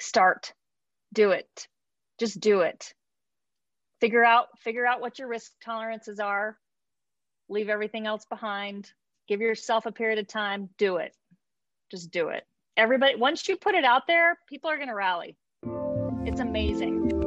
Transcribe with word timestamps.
start. 0.00 0.52
Do 1.12 1.30
it. 1.30 1.68
Just 2.18 2.40
do 2.40 2.60
it. 2.60 2.94
Figure 4.00 4.24
out 4.24 4.46
figure 4.58 4.86
out 4.86 5.00
what 5.00 5.18
your 5.18 5.28
risk 5.28 5.52
tolerances 5.62 6.20
are. 6.20 6.56
Leave 7.48 7.68
everything 7.68 8.06
else 8.06 8.24
behind. 8.24 8.92
Give 9.28 9.40
yourself 9.40 9.86
a 9.86 9.92
period 9.92 10.18
of 10.18 10.26
time. 10.26 10.68
Do 10.78 10.96
it. 10.96 11.14
Just 11.90 12.10
do 12.10 12.28
it. 12.28 12.44
Everybody 12.76 13.16
once 13.16 13.48
you 13.48 13.56
put 13.56 13.74
it 13.74 13.84
out 13.84 14.06
there 14.06 14.38
people 14.48 14.70
are 14.70 14.76
going 14.76 14.88
to 14.88 14.94
rally. 14.94 15.36
It's 16.24 16.40
amazing 16.40 17.19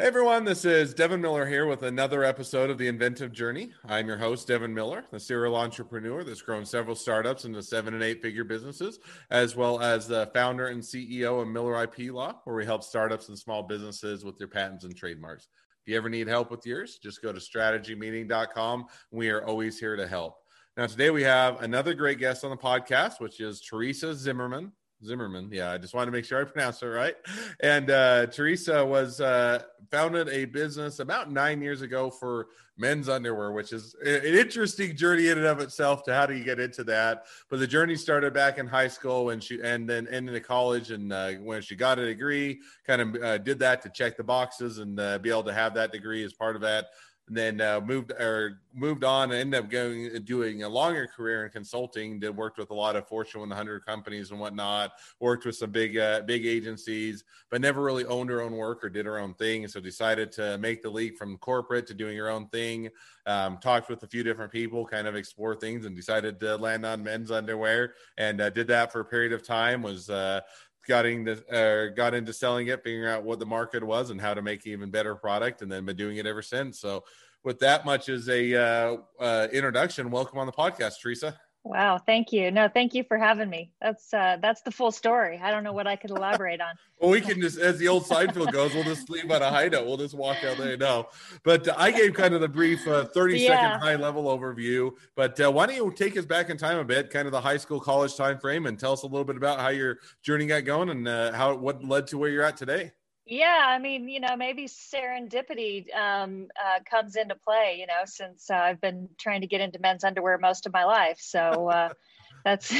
Hey 0.00 0.06
everyone, 0.06 0.46
this 0.46 0.64
is 0.64 0.94
Devin 0.94 1.20
Miller 1.20 1.44
here 1.44 1.66
with 1.66 1.82
another 1.82 2.24
episode 2.24 2.70
of 2.70 2.78
The 2.78 2.88
Inventive 2.88 3.32
Journey. 3.32 3.74
I'm 3.84 4.06
your 4.06 4.16
host, 4.16 4.48
Devin 4.48 4.72
Miller, 4.72 5.04
the 5.10 5.20
serial 5.20 5.54
entrepreneur 5.54 6.24
that's 6.24 6.40
grown 6.40 6.64
several 6.64 6.96
startups 6.96 7.44
into 7.44 7.62
seven 7.62 7.92
and 7.92 8.02
eight 8.02 8.22
figure 8.22 8.44
businesses, 8.44 8.98
as 9.30 9.56
well 9.56 9.82
as 9.82 10.08
the 10.08 10.30
founder 10.32 10.68
and 10.68 10.80
CEO 10.80 11.42
of 11.42 11.48
Miller 11.48 11.82
IP 11.82 12.14
Law, 12.14 12.40
where 12.44 12.56
we 12.56 12.64
help 12.64 12.82
startups 12.82 13.28
and 13.28 13.38
small 13.38 13.62
businesses 13.62 14.24
with 14.24 14.38
their 14.38 14.48
patents 14.48 14.84
and 14.84 14.96
trademarks. 14.96 15.48
If 15.84 15.92
you 15.92 15.98
ever 15.98 16.08
need 16.08 16.28
help 16.28 16.50
with 16.50 16.64
yours, 16.64 16.98
just 17.02 17.20
go 17.20 17.30
to 17.30 17.38
strategymeeting.com. 17.38 18.86
We 19.10 19.28
are 19.28 19.44
always 19.44 19.78
here 19.78 19.96
to 19.96 20.08
help. 20.08 20.38
Now, 20.78 20.86
today 20.86 21.10
we 21.10 21.24
have 21.24 21.60
another 21.60 21.92
great 21.92 22.18
guest 22.18 22.42
on 22.42 22.48
the 22.48 22.56
podcast, 22.56 23.20
which 23.20 23.38
is 23.38 23.60
Terresa 23.60 24.14
Zimmerman. 24.14 24.72
Zimmerman. 25.04 25.48
Yeah, 25.50 25.70
I 25.70 25.78
just 25.78 25.94
wanted 25.94 26.06
to 26.06 26.12
make 26.12 26.24
sure 26.24 26.40
I 26.40 26.44
pronounced 26.44 26.82
it 26.82 26.88
right. 26.88 27.16
And 27.60 27.90
uh, 27.90 28.26
Terresa 28.26 28.86
was 28.86 29.20
uh, 29.20 29.62
founded 29.90 30.28
a 30.28 30.44
business 30.44 30.98
about 30.98 31.30
nine 31.32 31.62
years 31.62 31.82
ago 31.82 32.10
for 32.10 32.48
men's 32.76 33.08
underwear, 33.08 33.52
which 33.52 33.72
is 33.72 33.94
an 34.04 34.24
interesting 34.24 34.96
journey 34.96 35.28
in 35.28 35.38
and 35.38 35.46
of 35.46 35.60
itself. 35.60 36.02
To 36.04 36.14
how 36.14 36.26
do 36.26 36.34
you 36.34 36.44
get 36.44 36.58
into 36.58 36.82
that? 36.84 37.24
But 37.48 37.60
the 37.60 37.66
journey 37.66 37.96
started 37.96 38.32
back 38.32 38.58
in 38.58 38.66
high 38.66 38.88
school 38.88 39.26
when 39.26 39.40
she, 39.40 39.60
and 39.62 39.88
then 39.88 40.06
into 40.06 40.40
college, 40.40 40.90
and 40.90 41.12
uh, 41.12 41.32
when 41.32 41.62
she 41.62 41.76
got 41.76 41.98
a 41.98 42.06
degree, 42.06 42.60
kind 42.86 43.02
of 43.02 43.22
uh, 43.22 43.38
did 43.38 43.58
that 43.60 43.82
to 43.82 43.90
check 43.90 44.16
the 44.16 44.24
boxes 44.24 44.78
and 44.78 44.98
uh, 44.98 45.18
be 45.18 45.30
able 45.30 45.44
to 45.44 45.52
have 45.52 45.74
that 45.74 45.92
degree 45.92 46.24
as 46.24 46.32
part 46.32 46.56
of 46.56 46.62
that 46.62 46.86
and 47.30 47.38
then 47.38 47.60
uh, 47.60 47.80
moved 47.80 48.10
or 48.10 48.58
moved 48.74 49.04
on 49.04 49.30
and 49.30 49.40
ended 49.40 49.62
up 49.62 49.70
going 49.70 50.10
doing 50.24 50.64
a 50.64 50.68
longer 50.68 51.06
career 51.06 51.44
in 51.44 51.50
consulting. 51.52 52.18
Did 52.18 52.36
worked 52.36 52.58
with 52.58 52.70
a 52.70 52.74
lot 52.74 52.96
of 52.96 53.06
Fortune 53.06 53.40
100 53.42 53.86
companies 53.86 54.32
and 54.32 54.40
whatnot. 54.40 54.90
Worked 55.20 55.46
with 55.46 55.54
some 55.54 55.70
big 55.70 55.96
uh, 55.96 56.22
big 56.22 56.44
agencies, 56.44 57.22
but 57.48 57.60
never 57.60 57.82
really 57.82 58.04
owned 58.04 58.30
her 58.30 58.42
own 58.42 58.56
work 58.56 58.82
or 58.82 58.88
did 58.88 59.06
her 59.06 59.20
own 59.20 59.34
thing. 59.34 59.68
So 59.68 59.78
decided 59.78 60.32
to 60.32 60.58
make 60.58 60.82
the 60.82 60.90
leap 60.90 61.18
from 61.18 61.38
corporate 61.38 61.86
to 61.86 61.94
doing 61.94 62.16
her 62.16 62.28
own 62.28 62.48
thing. 62.48 62.88
Um, 63.26 63.58
talked 63.58 63.88
with 63.88 64.02
a 64.02 64.08
few 64.08 64.24
different 64.24 64.50
people, 64.50 64.84
kind 64.84 65.06
of 65.06 65.14
explore 65.14 65.54
things, 65.54 65.86
and 65.86 65.94
decided 65.94 66.40
to 66.40 66.56
land 66.56 66.84
on 66.84 67.04
men's 67.04 67.30
underwear. 67.30 67.94
And 68.18 68.40
uh, 68.40 68.50
did 68.50 68.66
that 68.68 68.90
for 68.90 69.00
a 69.00 69.04
period 69.04 69.32
of 69.32 69.44
time. 69.44 69.82
Was 69.82 70.10
uh, 70.10 70.40
got 70.86 71.06
into 71.06 71.32
uh, 71.52 71.88
got 71.94 72.14
into 72.14 72.32
selling 72.32 72.68
it, 72.68 72.82
figuring 72.82 73.08
out 73.08 73.24
what 73.24 73.38
the 73.38 73.46
market 73.46 73.82
was 73.82 74.10
and 74.10 74.20
how 74.20 74.34
to 74.34 74.42
make 74.42 74.66
even 74.66 74.90
better 74.90 75.14
product, 75.14 75.62
and 75.62 75.70
then 75.70 75.84
been 75.84 75.96
doing 75.96 76.16
it 76.16 76.26
ever 76.26 76.42
since. 76.42 76.80
So, 76.80 77.04
with 77.44 77.58
that 77.60 77.84
much 77.84 78.08
as 78.08 78.28
a 78.28 78.54
uh, 78.54 78.96
uh, 79.18 79.48
introduction, 79.52 80.10
welcome 80.10 80.38
on 80.38 80.46
the 80.46 80.52
podcast, 80.52 81.00
Teresa. 81.00 81.38
Wow, 81.62 81.98
thank 81.98 82.32
you. 82.32 82.50
No, 82.50 82.68
thank 82.68 82.94
you 82.94 83.04
for 83.04 83.18
having 83.18 83.50
me. 83.50 83.70
That's 83.82 84.14
uh 84.14 84.38
that's 84.40 84.62
the 84.62 84.70
full 84.70 84.90
story. 84.90 85.38
I 85.42 85.50
don't 85.50 85.62
know 85.62 85.74
what 85.74 85.86
I 85.86 85.94
could 85.94 86.10
elaborate 86.10 86.58
on. 86.60 86.74
well, 86.98 87.10
we 87.10 87.20
can 87.20 87.38
just, 87.38 87.58
as 87.58 87.76
the 87.78 87.86
old 87.86 88.04
Seinfeld 88.04 88.50
goes, 88.50 88.72
we'll 88.72 88.84
just 88.84 89.10
leave 89.10 89.30
on 89.30 89.42
a 89.42 89.50
high 89.50 89.68
note. 89.68 89.86
We'll 89.86 89.98
just 89.98 90.14
walk 90.14 90.42
out 90.42 90.56
there. 90.56 90.78
No, 90.78 91.08
but 91.44 91.68
uh, 91.68 91.74
I 91.76 91.90
gave 91.90 92.14
kind 92.14 92.32
of 92.32 92.40
the 92.40 92.48
brief 92.48 92.86
uh, 92.88 93.04
30 93.04 93.38
yeah. 93.38 93.48
second 93.48 93.80
high 93.80 93.96
level 93.96 94.24
overview. 94.24 94.92
But 95.14 95.38
uh, 95.38 95.52
why 95.52 95.66
don't 95.66 95.76
you 95.76 95.92
take 95.94 96.16
us 96.16 96.24
back 96.24 96.48
in 96.48 96.56
time 96.56 96.78
a 96.78 96.84
bit, 96.84 97.10
kind 97.10 97.26
of 97.26 97.32
the 97.32 97.40
high 97.40 97.58
school, 97.58 97.78
college 97.78 98.16
time 98.16 98.38
frame, 98.38 98.64
and 98.64 98.78
tell 98.78 98.92
us 98.92 99.02
a 99.02 99.06
little 99.06 99.24
bit 99.24 99.36
about 99.36 99.60
how 99.60 99.68
your 99.68 99.98
journey 100.22 100.46
got 100.46 100.64
going 100.64 100.88
and 100.88 101.06
uh, 101.06 101.32
how 101.32 101.54
what 101.54 101.84
led 101.84 102.06
to 102.06 102.16
where 102.16 102.30
you're 102.30 102.44
at 102.44 102.56
today. 102.56 102.92
Yeah, 103.30 103.64
I 103.64 103.78
mean, 103.78 104.08
you 104.08 104.18
know, 104.18 104.36
maybe 104.36 104.66
serendipity 104.66 105.84
um, 105.94 106.48
uh, 106.60 106.80
comes 106.90 107.14
into 107.14 107.36
play, 107.36 107.76
you 107.78 107.86
know, 107.86 108.02
since 108.04 108.50
uh, 108.50 108.56
I've 108.56 108.80
been 108.80 109.08
trying 109.20 109.42
to 109.42 109.46
get 109.46 109.60
into 109.60 109.78
men's 109.78 110.02
underwear 110.02 110.36
most 110.36 110.66
of 110.66 110.72
my 110.72 110.84
life. 110.84 111.18
So 111.20 111.68
uh, 111.70 111.90
that's 112.44 112.74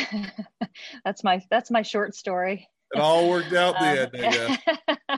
that's 1.05 1.23
my 1.23 1.41
that's 1.51 1.71
my 1.71 1.83
short 1.83 2.17
story. 2.17 2.69
It 2.93 3.01
all 3.01 3.31
worked 3.31 3.53
out 3.53 3.79
the 3.79 3.87
end, 3.87 4.11
yeah. 4.13 5.17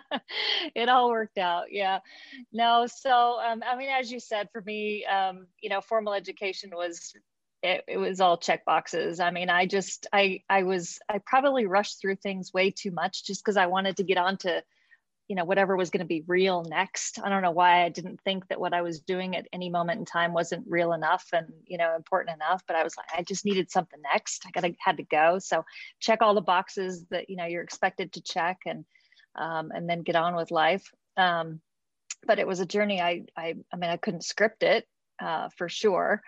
it 0.74 0.90
all 0.90 1.08
worked 1.08 1.38
out, 1.38 1.72
yeah. 1.72 2.00
No, 2.52 2.86
so 2.86 3.40
um, 3.40 3.62
I 3.66 3.76
mean, 3.76 3.88
as 3.88 4.12
you 4.12 4.20
said, 4.20 4.50
for 4.52 4.60
me, 4.60 5.06
um, 5.06 5.46
you 5.62 5.70
know, 5.70 5.80
formal 5.80 6.12
education 6.12 6.72
was 6.74 7.14
it, 7.62 7.84
it 7.88 7.96
was 7.96 8.20
all 8.20 8.36
check 8.36 8.66
boxes. 8.66 9.18
I 9.18 9.30
mean, 9.30 9.48
I 9.48 9.64
just 9.64 10.06
I 10.12 10.42
I 10.50 10.64
was 10.64 10.98
I 11.08 11.20
probably 11.24 11.64
rushed 11.64 12.02
through 12.02 12.16
things 12.16 12.52
way 12.52 12.70
too 12.70 12.90
much 12.90 13.24
just 13.24 13.42
because 13.42 13.56
I 13.56 13.64
wanted 13.64 13.96
to 13.96 14.02
get 14.02 14.18
on 14.18 14.36
to 14.38 14.62
you 15.28 15.36
know 15.36 15.44
whatever 15.44 15.76
was 15.76 15.90
going 15.90 16.00
to 16.00 16.06
be 16.06 16.24
real 16.26 16.64
next. 16.68 17.18
I 17.22 17.28
don't 17.28 17.42
know 17.42 17.50
why 17.50 17.84
i 17.84 17.88
didn't 17.88 18.20
think 18.20 18.48
that 18.48 18.60
what 18.60 18.74
i 18.74 18.82
was 18.82 19.00
doing 19.00 19.36
at 19.36 19.46
any 19.52 19.70
moment 19.70 19.98
in 19.98 20.04
time 20.04 20.32
wasn't 20.32 20.66
real 20.68 20.92
enough 20.92 21.26
and 21.32 21.46
you 21.66 21.78
know 21.78 21.94
important 21.96 22.36
enough 22.36 22.62
but 22.66 22.76
i 22.76 22.82
was 22.82 22.96
like 22.96 23.06
i 23.16 23.22
just 23.22 23.44
needed 23.44 23.70
something 23.70 24.00
next. 24.02 24.44
I 24.46 24.50
gotta 24.50 24.74
had 24.78 24.96
to 24.98 25.04
go. 25.04 25.38
So 25.38 25.64
check 26.00 26.22
all 26.22 26.34
the 26.34 26.40
boxes 26.40 27.04
that 27.10 27.30
you 27.30 27.36
know 27.36 27.46
you're 27.46 27.62
expected 27.62 28.12
to 28.12 28.20
check 28.22 28.58
and 28.66 28.84
um, 29.34 29.70
and 29.74 29.88
then 29.88 30.02
get 30.02 30.16
on 30.16 30.36
with 30.36 30.50
life. 30.50 30.92
Um, 31.16 31.60
but 32.26 32.38
it 32.38 32.46
was 32.46 32.60
a 32.60 32.66
journey. 32.66 33.00
I 33.00 33.24
i 33.36 33.54
i 33.72 33.76
mean 33.76 33.90
i 33.90 33.96
couldn't 33.96 34.24
script 34.24 34.62
it 34.62 34.86
uh, 35.20 35.48
for 35.56 35.68
sure. 35.68 36.22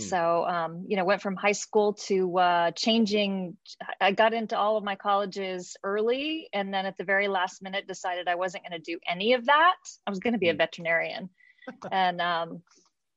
So, 0.00 0.46
um, 0.46 0.84
you 0.88 0.96
know, 0.96 1.04
went 1.04 1.22
from 1.22 1.36
high 1.36 1.52
school 1.52 1.94
to 2.06 2.38
uh, 2.38 2.70
changing. 2.72 3.56
I 4.00 4.12
got 4.12 4.34
into 4.34 4.56
all 4.56 4.76
of 4.76 4.84
my 4.84 4.96
colleges 4.96 5.76
early, 5.82 6.48
and 6.52 6.72
then 6.72 6.86
at 6.86 6.96
the 6.96 7.04
very 7.04 7.28
last 7.28 7.62
minute, 7.62 7.86
decided 7.86 8.28
I 8.28 8.34
wasn't 8.34 8.64
going 8.68 8.80
to 8.80 8.92
do 8.92 8.98
any 9.08 9.34
of 9.34 9.46
that. 9.46 9.76
I 10.06 10.10
was 10.10 10.18
going 10.18 10.34
to 10.34 10.38
be 10.38 10.48
a 10.48 10.52
hmm. 10.52 10.58
veterinarian, 10.58 11.30
and 11.90 12.20
um, 12.20 12.62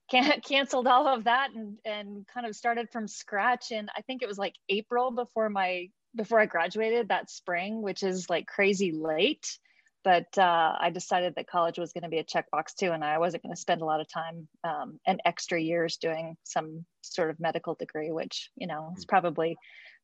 can- 0.10 0.42
canceled 0.42 0.88
all 0.88 1.08
of 1.08 1.26
that, 1.26 1.50
and 1.56 1.78
and 1.86 2.26
kind 2.28 2.46
of 2.46 2.56
started 2.56 2.90
from 2.92 3.08
scratch. 3.08 3.72
And 3.72 3.90
I 3.96 4.02
think 4.02 4.22
it 4.22 4.28
was 4.28 4.38
like 4.38 4.56
April 4.70 5.12
before 5.12 5.50
my 5.50 5.90
before 6.16 6.40
I 6.40 6.46
graduated 6.46 7.10
that 7.10 7.30
spring, 7.30 7.82
which 7.82 8.04
is 8.04 8.30
like 8.30 8.48
crazy 8.48 8.92
late 8.92 9.58
but 10.04 10.38
uh, 10.38 10.76
I 10.80 10.92
decided 10.92 11.36
that 11.36 11.48
college 11.48 11.78
was 11.78 11.94
going 11.94 12.04
to 12.04 12.10
be 12.10 12.20
a 12.20 12.24
checkbox 12.24 12.76
too, 12.78 12.92
and 12.92 13.04
I 13.04 13.18
wasn't 13.18 13.44
going 13.44 13.56
to 13.56 13.60
spend 13.60 13.82
a 13.82 13.86
lot 13.86 14.02
of 14.02 14.08
time 14.08 14.48
um, 14.64 15.00
and 15.06 15.22
extra 15.26 15.60
years 15.60 15.98
doing 15.98 16.38
some 16.44 16.86
sort 17.02 17.30
of 17.30 17.40
medical 17.40 17.76
degree, 17.76 18.12
which 18.12 18.50
you 18.56 18.68
know 18.68 18.94
is 18.98 19.06
mm. 19.06 19.10
probably 19.10 19.58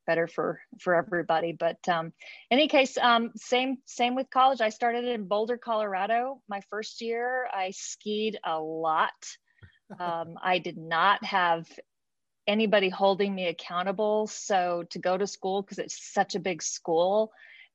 better 0.06 0.26
for 0.26 0.60
for 0.80 0.94
everybody. 0.94 1.52
But 1.52 1.78
um, 1.88 2.06
in 2.50 2.58
any 2.58 2.68
case, 2.68 2.96
um, 2.98 3.32
same 3.36 3.78
same 3.86 4.14
with 4.14 4.30
college. 4.30 4.60
I 4.60 4.68
started 4.68 5.04
in 5.04 5.26
Boulder, 5.26 5.56
Colorado. 5.56 6.40
My 6.48 6.60
first 6.70 7.00
year, 7.00 7.46
I 7.52 7.72
skied 7.72 8.38
a 8.44 8.60
lot. 8.60 9.12
Um, 10.00 10.34
I 10.42 10.58
did 10.58 10.76
not 10.76 11.24
have 11.24 11.64
anybody 12.48 12.88
holding 12.88 13.32
me 13.32 13.46
accountable, 13.46 14.26
so 14.26 14.82
to 14.90 14.98
go 14.98 15.16
to 15.16 15.28
school 15.28 15.62
because 15.62 15.78
it's 15.78 16.12
such 16.12 16.34
a 16.34 16.40
big 16.40 16.60
school. 16.60 17.30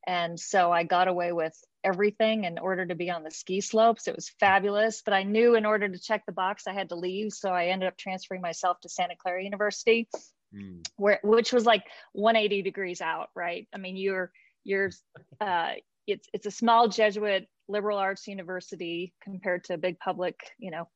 And 0.06 0.38
so 0.38 0.74
I 0.74 0.84
got 0.84 1.08
away 1.08 1.32
with 1.32 1.54
everything 1.84 2.44
in 2.44 2.58
order 2.58 2.86
to 2.86 2.96
be 2.96 3.10
on 3.10 3.24
the 3.24 3.32
ski 3.32 3.62
slopes. 3.62 4.08
It 4.08 4.16
was 4.16 4.30
fabulous, 4.40 5.02
but 5.04 5.14
I 5.14 5.24
knew 5.24 5.56
in 5.56 5.66
order 5.66 5.88
to 5.88 6.00
check 6.00 6.24
the 6.26 6.32
box, 6.32 6.68
I 6.68 6.74
had 6.74 6.90
to 6.90 6.96
leave. 6.96 7.34
So 7.34 7.50
I 7.50 7.68
ended 7.68 7.88
up 7.88 7.98
transferring 7.98 8.42
myself 8.42 8.80
to 8.82 8.90
Santa 8.90 9.16
Clara 9.16 9.44
University, 9.44 10.08
mm. 10.56 10.86
where 10.98 11.20
which 11.24 11.52
was 11.52 11.66
like 11.66 11.84
180 12.14 12.62
degrees 12.62 13.02
out, 13.02 13.30
right? 13.36 13.68
I 13.74 13.78
mean, 13.78 13.98
you're 13.98 14.32
you're 14.64 14.92
uh, 15.42 15.72
it's 16.08 16.28
it's 16.34 16.46
a 16.46 16.52
small 16.52 16.88
Jesuit 16.88 17.48
liberal 17.68 17.98
arts 17.98 18.28
university 18.28 19.14
compared 19.24 19.64
to 19.66 19.74
a 19.74 19.78
big 19.78 19.98
public, 20.00 20.36
you 20.58 20.72
know, 20.72 20.88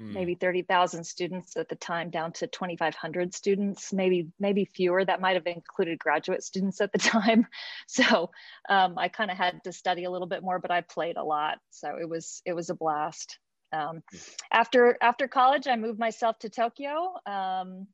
mm. 0.00 0.12
maybe 0.12 0.34
30,000 0.34 1.04
students 1.04 1.56
at 1.56 1.68
the 1.68 1.76
time 1.76 2.10
down 2.10 2.32
to 2.32 2.46
2,500 2.46 3.34
students, 3.34 3.92
maybe, 3.92 4.28
maybe 4.38 4.64
fewer. 4.64 5.04
That 5.04 5.20
might 5.20 5.34
have 5.34 5.46
included 5.46 5.98
graduate 5.98 6.42
students 6.42 6.80
at 6.80 6.92
the 6.92 6.98
time. 6.98 7.46
So 7.86 8.30
um, 8.68 8.96
I 8.98 9.08
kind 9.08 9.30
of 9.30 9.36
had 9.36 9.64
to 9.64 9.72
study 9.72 10.04
a 10.04 10.10
little 10.10 10.28
bit 10.28 10.42
more, 10.42 10.60
but 10.60 10.70
I 10.70 10.80
played 10.80 11.16
a 11.16 11.24
lot. 11.24 11.58
So 11.70 11.96
it 12.00 12.08
was, 12.08 12.40
it 12.44 12.54
was 12.54 12.70
a 12.70 12.74
blast. 12.74 13.38
Um, 13.72 14.02
after, 14.50 14.96
after 15.00 15.26
college, 15.26 15.66
I 15.66 15.76
moved 15.76 15.98
myself 15.98 16.38
to 16.40 16.48
Tokyo. 16.48 17.14
Um, 17.26 17.88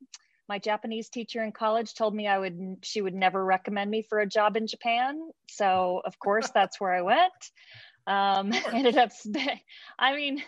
my 0.49 0.59
Japanese 0.59 1.09
teacher 1.09 1.43
in 1.43 1.53
college 1.53 1.95
told 1.95 2.15
me 2.15 2.29
I 2.29 2.39
would 2.39 2.79
she 2.83 3.01
would 3.01 3.15
never 3.15 3.45
recommend 3.45 3.91
me 3.91 4.03
for 4.03 4.21
a 4.21 4.27
job 4.27 4.57
in 4.57 4.67
Japan. 4.67 5.31
So 5.49 6.03
of 6.05 6.19
course 6.19 6.51
that's 6.55 6.81
where 6.81 6.93
I 6.93 7.03
went. 7.03 7.33
Um, 8.09 8.53
ended 8.73 8.97
up, 8.97 9.11
I 9.99 10.15
mean, 10.15 10.41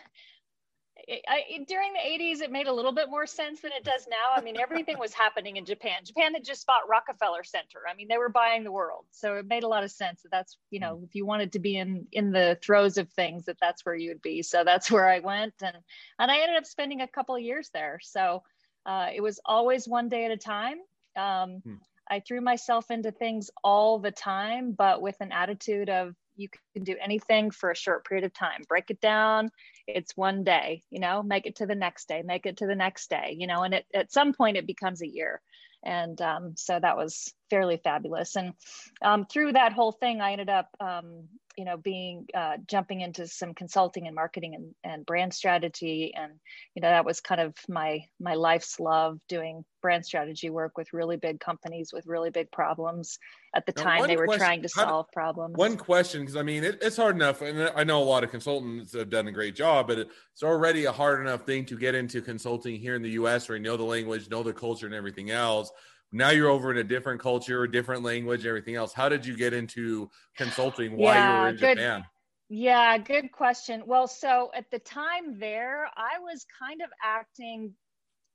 I, 1.27 1.65
during 1.67 1.93
the 1.95 2.01
80s, 2.01 2.43
it 2.43 2.53
made 2.53 2.67
a 2.67 2.73
little 2.73 2.93
bit 2.93 3.09
more 3.09 3.27
sense 3.27 3.63
than 3.63 3.73
it 3.73 3.83
does 3.83 4.07
now. 4.11 4.37
I 4.37 4.43
mean, 4.43 4.61
everything 4.61 4.99
was 4.99 5.15
happening 5.15 5.57
in 5.57 5.65
Japan. 5.65 6.01
Japan 6.05 6.35
had 6.35 6.45
just 6.45 6.67
bought 6.67 6.89
Rockefeller 6.89 7.45
Center. 7.45 7.81
I 7.91 7.95
mean, 7.95 8.09
they 8.09 8.19
were 8.19 8.29
buying 8.29 8.63
the 8.63 8.73
world, 8.73 9.07
so 9.11 9.37
it 9.37 9.47
made 9.47 9.63
a 9.63 9.69
lot 9.69 9.85
of 9.85 9.91
sense 9.91 10.23
that 10.23 10.31
that's 10.31 10.59
you 10.71 10.81
know, 10.81 11.01
if 11.05 11.15
you 11.15 11.25
wanted 11.25 11.53
to 11.53 11.59
be 11.59 11.79
in 11.79 12.07
in 12.13 12.31
the 12.31 12.59
throes 12.63 12.99
of 12.99 13.11
things, 13.13 13.47
that 13.47 13.57
that's 13.61 13.87
where 13.87 13.95
you 13.95 14.11
would 14.11 14.23
be. 14.23 14.43
So 14.43 14.65
that's 14.65 14.91
where 14.91 15.09
I 15.09 15.21
went, 15.21 15.55
and 15.63 15.77
and 16.19 16.31
I 16.31 16.41
ended 16.41 16.59
up 16.59 16.67
spending 16.67 17.01
a 17.01 17.09
couple 17.09 17.35
of 17.35 17.43
years 17.43 17.71
there. 17.73 17.99
So 18.03 18.43
Uh, 18.87 19.11
it 19.15 19.21
was 19.21 19.39
always 19.45 19.87
one 19.87 20.09
day 20.09 20.25
at 20.25 20.31
a 20.31 20.37
time. 20.37 20.79
Um, 21.15 21.61
hmm. 21.63 21.75
I 22.11 22.21
threw 22.21 22.41
myself 22.41 22.91
into 22.91 23.13
things 23.13 23.51
all 23.63 23.99
the 23.99 24.11
time, 24.11 24.73
but 24.73 25.03
with 25.03 25.17
an 25.21 25.31
attitude 25.31 25.91
of 25.91 26.15
you 26.37 26.49
can 26.75 26.85
do 26.85 26.97
anything 27.01 27.51
for 27.51 27.71
a 27.71 27.77
short 27.77 28.07
period 28.07 28.25
of 28.25 28.33
time. 28.33 28.63
Break 28.67 28.91
it 28.91 29.01
down. 29.01 29.51
It's 29.89 30.17
one 30.17 30.45
day, 30.45 30.85
you 30.91 31.01
know, 31.01 31.23
make 31.23 31.47
it 31.47 31.57
to 31.57 31.67
the 31.67 31.75
next 31.75 32.09
day, 32.09 32.23
make 32.23 32.47
it 32.47 32.59
to 32.59 32.67
the 32.67 32.75
next 32.75 33.09
day, 33.09 33.35
you 33.39 33.47
know, 33.47 33.63
and 33.63 33.75
it, 33.75 33.87
at 33.95 34.13
some 34.13 34.35
point 34.35 34.59
it 34.59 34.67
becomes 34.67 35.03
a 35.03 35.09
year. 35.09 35.41
And 35.83 36.21
um, 36.21 36.55
so 36.57 36.79
that 36.79 36.97
was 36.97 37.33
fairly 37.51 37.79
fabulous. 37.83 38.37
And 38.37 38.55
um, 39.03 39.27
through 39.27 39.53
that 39.53 39.73
whole 39.73 39.93
thing, 39.93 40.21
I 40.21 40.33
ended 40.33 40.49
up 40.49 40.69
um, 40.81 41.29
you 41.57 41.65
know 41.65 41.77
being 41.77 42.27
uh, 42.35 42.57
jumping 42.67 43.01
into 43.01 43.27
some 43.27 43.53
consulting 43.53 44.07
and 44.07 44.15
marketing 44.15 44.55
and, 44.55 44.75
and 44.85 45.07
brand 45.07 45.35
strategy. 45.35 46.15
And 46.17 46.33
you 46.75 46.83
know 46.83 46.89
that 46.89 47.05
was 47.05 47.21
kind 47.21 47.41
of 47.41 47.55
my 47.69 48.05
my 48.21 48.35
life's 48.35 48.79
love 48.79 49.19
doing 49.29 49.65
brand 49.81 50.05
strategy 50.05 50.51
work 50.51 50.77
with 50.77 50.93
really 50.93 51.17
big 51.17 51.41
companies 51.41 51.93
with 51.93 52.07
really 52.07 52.31
big 52.31 52.51
problems. 52.51 53.19
At 53.55 53.67
the 53.67 53.73
now, 53.77 53.83
time 53.83 54.07
they 54.07 54.17
were 54.17 54.27
question, 54.27 54.47
trying 54.47 54.63
to 54.63 54.69
solve 54.69 55.07
do, 55.07 55.11
problems. 55.15 55.57
one 55.57 55.79
question 55.79 56.21
because 56.21 56.37
i 56.37 56.43
mean 56.43 56.65
it, 56.65 56.79
it's 56.83 56.99
hard 56.99 57.17
enough 57.17 57.41
and 57.41 57.73
i 57.75 57.83
know 57.83 58.03
a 58.03 58.05
lot 58.05 58.23
of 58.23 58.31
consultants 58.31 58.93
have 58.93 59.09
done 59.09 59.27
a 59.27 59.33
great 59.33 59.57
job 59.57 59.87
but 59.87 59.99
it's 59.99 60.43
already 60.43 60.85
a 60.85 60.93
hard 60.93 61.21
enough 61.23 61.47
thing 61.47 61.65
to 61.65 61.79
get 61.79 61.95
into 61.95 62.21
consulting 62.21 62.79
here 62.79 62.95
in 62.95 63.01
the 63.01 63.11
us 63.11 63.49
where 63.49 63.57
you 63.57 63.65
know 63.65 63.77
the 63.79 63.83
language 63.83 64.29
know 64.29 64.43
the 64.43 64.53
culture 64.53 64.85
and 64.85 64.95
everything 64.95 65.31
else 65.31 65.73
now 66.13 66.31
you're 66.31 66.49
over 66.49 66.71
in 66.71 66.79
a 66.79 66.85
different 66.85 67.21
culture, 67.21 67.67
different 67.67 68.03
language, 68.03 68.47
everything 68.47 68.77
else. 68.77 68.93
How 68.93 69.09
did 69.09 69.27
you 69.27 69.37
get 69.37 69.53
into 69.53 70.11
consulting 70.37 70.97
while 70.97 71.15
yeah, 71.15 71.37
you 71.37 71.43
were 71.43 71.49
in 71.49 71.57
good, 71.57 71.79
Japan? 71.79 72.05
Yeah, 72.49 72.97
good 72.99 73.31
question. 73.31 73.83
Well, 73.87 74.07
so 74.07 74.51
at 74.55 74.71
the 74.71 74.79
time 74.79 75.39
there, 75.39 75.87
I 75.97 76.19
was 76.21 76.47
kind 76.59 76.81
of 76.81 76.89
acting, 77.05 77.75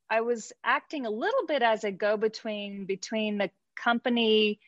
I 0.09 0.21
was 0.21 0.53
acting 0.63 1.07
a 1.07 1.09
little 1.09 1.47
bit 1.47 1.63
as 1.63 1.83
a 1.83 1.91
go 1.91 2.15
between 2.15 2.85
between 2.85 3.39
the 3.39 3.49
company. 3.75 4.59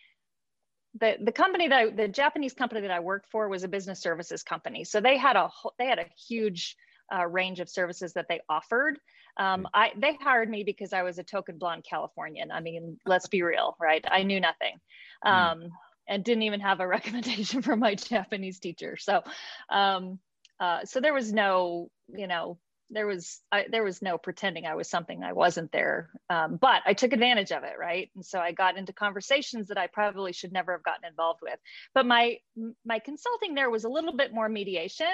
The, 1.00 1.18
the 1.22 1.32
company 1.32 1.68
that 1.68 1.78
I, 1.78 1.90
the 1.92 2.08
Japanese 2.08 2.54
company 2.54 2.82
that 2.82 2.92
I 2.92 3.02
worked 3.02 3.30
for 3.30 3.50
was 3.50 3.64
a 3.64 3.68
business 3.68 4.00
services 4.00 4.42
company. 4.42 4.84
So 4.84 5.00
they 5.00 5.18
had 5.18 5.36
a 5.36 5.50
they 5.78 5.86
had 5.86 6.00
a 6.00 6.06
huge 6.28 6.76
uh, 7.14 7.26
range 7.26 7.60
of 7.60 7.70
services 7.70 8.14
that 8.14 8.28
they 8.30 8.42
offered. 8.50 9.00
Um, 9.38 9.64
mm. 9.64 9.66
I 9.74 9.92
they 9.98 10.16
hired 10.16 10.50
me 10.50 10.64
because 10.64 10.94
I 10.94 11.04
was 11.04 11.18
a 11.18 11.24
token 11.24 11.58
blonde 11.58 11.86
Californian. 11.90 12.52
I 12.52 12.62
mean, 12.62 13.00
let's 13.06 13.28
be 13.28 13.42
real, 13.42 13.76
right? 13.80 14.04
I 14.10 14.24
knew 14.24 14.40
nothing, 14.40 14.80
mm. 15.26 15.30
um, 15.30 15.70
and 16.08 16.24
didn't 16.24 16.44
even 16.44 16.62
have 16.62 16.80
a 16.80 16.88
recommendation 16.98 17.62
from 17.62 17.80
my 17.80 17.96
Japanese 17.96 18.60
teacher. 18.60 18.98
So, 18.98 19.24
um, 19.70 20.20
uh, 20.60 20.86
so 20.86 21.02
there 21.02 21.14
was 21.14 21.34
no, 21.34 21.90
you 22.08 22.28
know, 22.28 22.60
there 22.90 23.08
was 23.08 23.42
I, 23.52 23.66
there 23.70 23.84
was 23.84 24.02
no 24.02 24.18
pretending 24.18 24.66
I 24.66 24.76
was 24.76 24.90
something 24.90 25.24
I 25.24 25.34
wasn't 25.34 25.72
there. 25.72 26.10
Um, 26.30 26.58
but 26.58 26.82
I 26.86 26.94
took 26.94 27.14
advantage 27.14 27.52
of 27.52 27.64
it, 27.64 27.74
right? 27.80 28.10
And 28.16 28.26
so 28.26 28.40
I 28.40 28.52
got 28.52 28.78
into 28.78 28.94
conversations 28.94 29.68
that 29.68 29.78
I 29.78 29.88
probably 29.88 30.34
should 30.34 30.54
never 30.54 30.74
have 30.74 30.84
gotten 30.84 31.06
involved 31.06 31.40
with. 31.42 31.60
But 31.94 32.06
my 32.06 32.38
my 32.86 33.00
consulting 33.00 33.56
there 33.56 33.70
was 33.70 33.84
a 33.84 33.90
little 33.90 34.16
bit 34.16 34.34
more 34.34 34.48
mediation. 34.48 35.08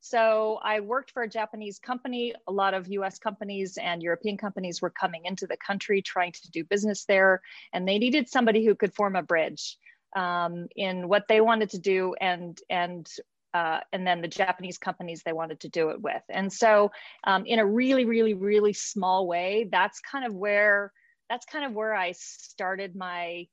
So 0.00 0.58
I 0.62 0.80
worked 0.80 1.10
for 1.10 1.22
a 1.22 1.28
Japanese 1.28 1.78
company. 1.78 2.34
A 2.46 2.52
lot 2.52 2.74
of 2.74 2.88
US 2.88 3.18
companies 3.18 3.78
and 3.78 4.02
European 4.02 4.36
companies 4.36 4.80
were 4.80 4.90
coming 4.90 5.24
into 5.24 5.46
the 5.46 5.56
country 5.56 6.02
trying 6.02 6.32
to 6.32 6.50
do 6.50 6.64
business 6.64 7.04
there, 7.04 7.42
and 7.72 7.86
they 7.86 7.98
needed 7.98 8.28
somebody 8.28 8.64
who 8.64 8.74
could 8.74 8.94
form 8.94 9.16
a 9.16 9.22
bridge 9.22 9.76
um, 10.16 10.68
in 10.76 11.08
what 11.08 11.28
they 11.28 11.40
wanted 11.40 11.70
to 11.70 11.78
do 11.78 12.14
and 12.20 12.58
and 12.70 13.08
uh, 13.54 13.80
and 13.92 14.06
then 14.06 14.20
the 14.20 14.28
Japanese 14.28 14.78
companies 14.78 15.22
they 15.22 15.32
wanted 15.32 15.60
to 15.60 15.68
do 15.68 15.90
it 15.90 16.00
with. 16.00 16.22
And 16.28 16.52
so, 16.52 16.92
um, 17.24 17.46
in 17.46 17.58
a 17.58 17.66
really, 17.66 18.04
really, 18.04 18.34
really 18.34 18.74
small 18.74 19.26
way, 19.26 19.68
that's 19.72 20.00
kind 20.00 20.26
of 20.26 20.34
where 20.34 20.92
that's 21.28 21.46
kind 21.46 21.64
of 21.64 21.72
where 21.72 21.94
I 21.94 22.12
started 22.12 22.94
my 22.94 23.46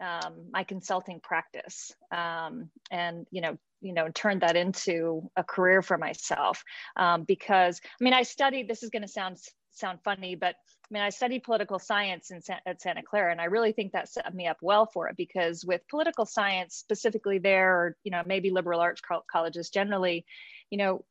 um, 0.00 0.46
my 0.52 0.64
consulting 0.64 1.20
practice, 1.20 1.92
um, 2.10 2.70
and 2.90 3.26
you 3.30 3.40
know, 3.40 3.58
you 3.80 3.92
know, 3.92 4.08
turned 4.08 4.42
that 4.42 4.56
into 4.56 5.30
a 5.36 5.44
career 5.44 5.82
for 5.82 5.98
myself. 5.98 6.64
Um, 6.96 7.24
because 7.24 7.80
I 7.84 8.04
mean, 8.04 8.14
I 8.14 8.22
studied. 8.22 8.68
This 8.68 8.82
is 8.82 8.90
going 8.90 9.02
to 9.02 9.08
sound 9.08 9.38
sound 9.72 10.00
funny, 10.04 10.34
but 10.34 10.56
I 10.90 10.94
mean, 10.94 11.02
I 11.02 11.10
studied 11.10 11.44
political 11.44 11.78
science 11.78 12.30
in 12.30 12.40
at 12.66 12.80
Santa 12.80 13.02
Clara, 13.02 13.30
and 13.30 13.40
I 13.40 13.44
really 13.44 13.72
think 13.72 13.92
that 13.92 14.08
set 14.08 14.34
me 14.34 14.46
up 14.46 14.58
well 14.60 14.86
for 14.86 15.08
it 15.08 15.16
because 15.16 15.64
with 15.64 15.86
political 15.88 16.26
science 16.26 16.76
specifically 16.76 17.38
there, 17.38 17.76
or 17.76 17.96
you 18.04 18.10
know, 18.10 18.22
maybe 18.26 18.50
liberal 18.50 18.80
arts 18.80 19.02
colleges 19.30 19.70
generally, 19.70 20.24
you 20.70 20.78
know, 20.78 21.04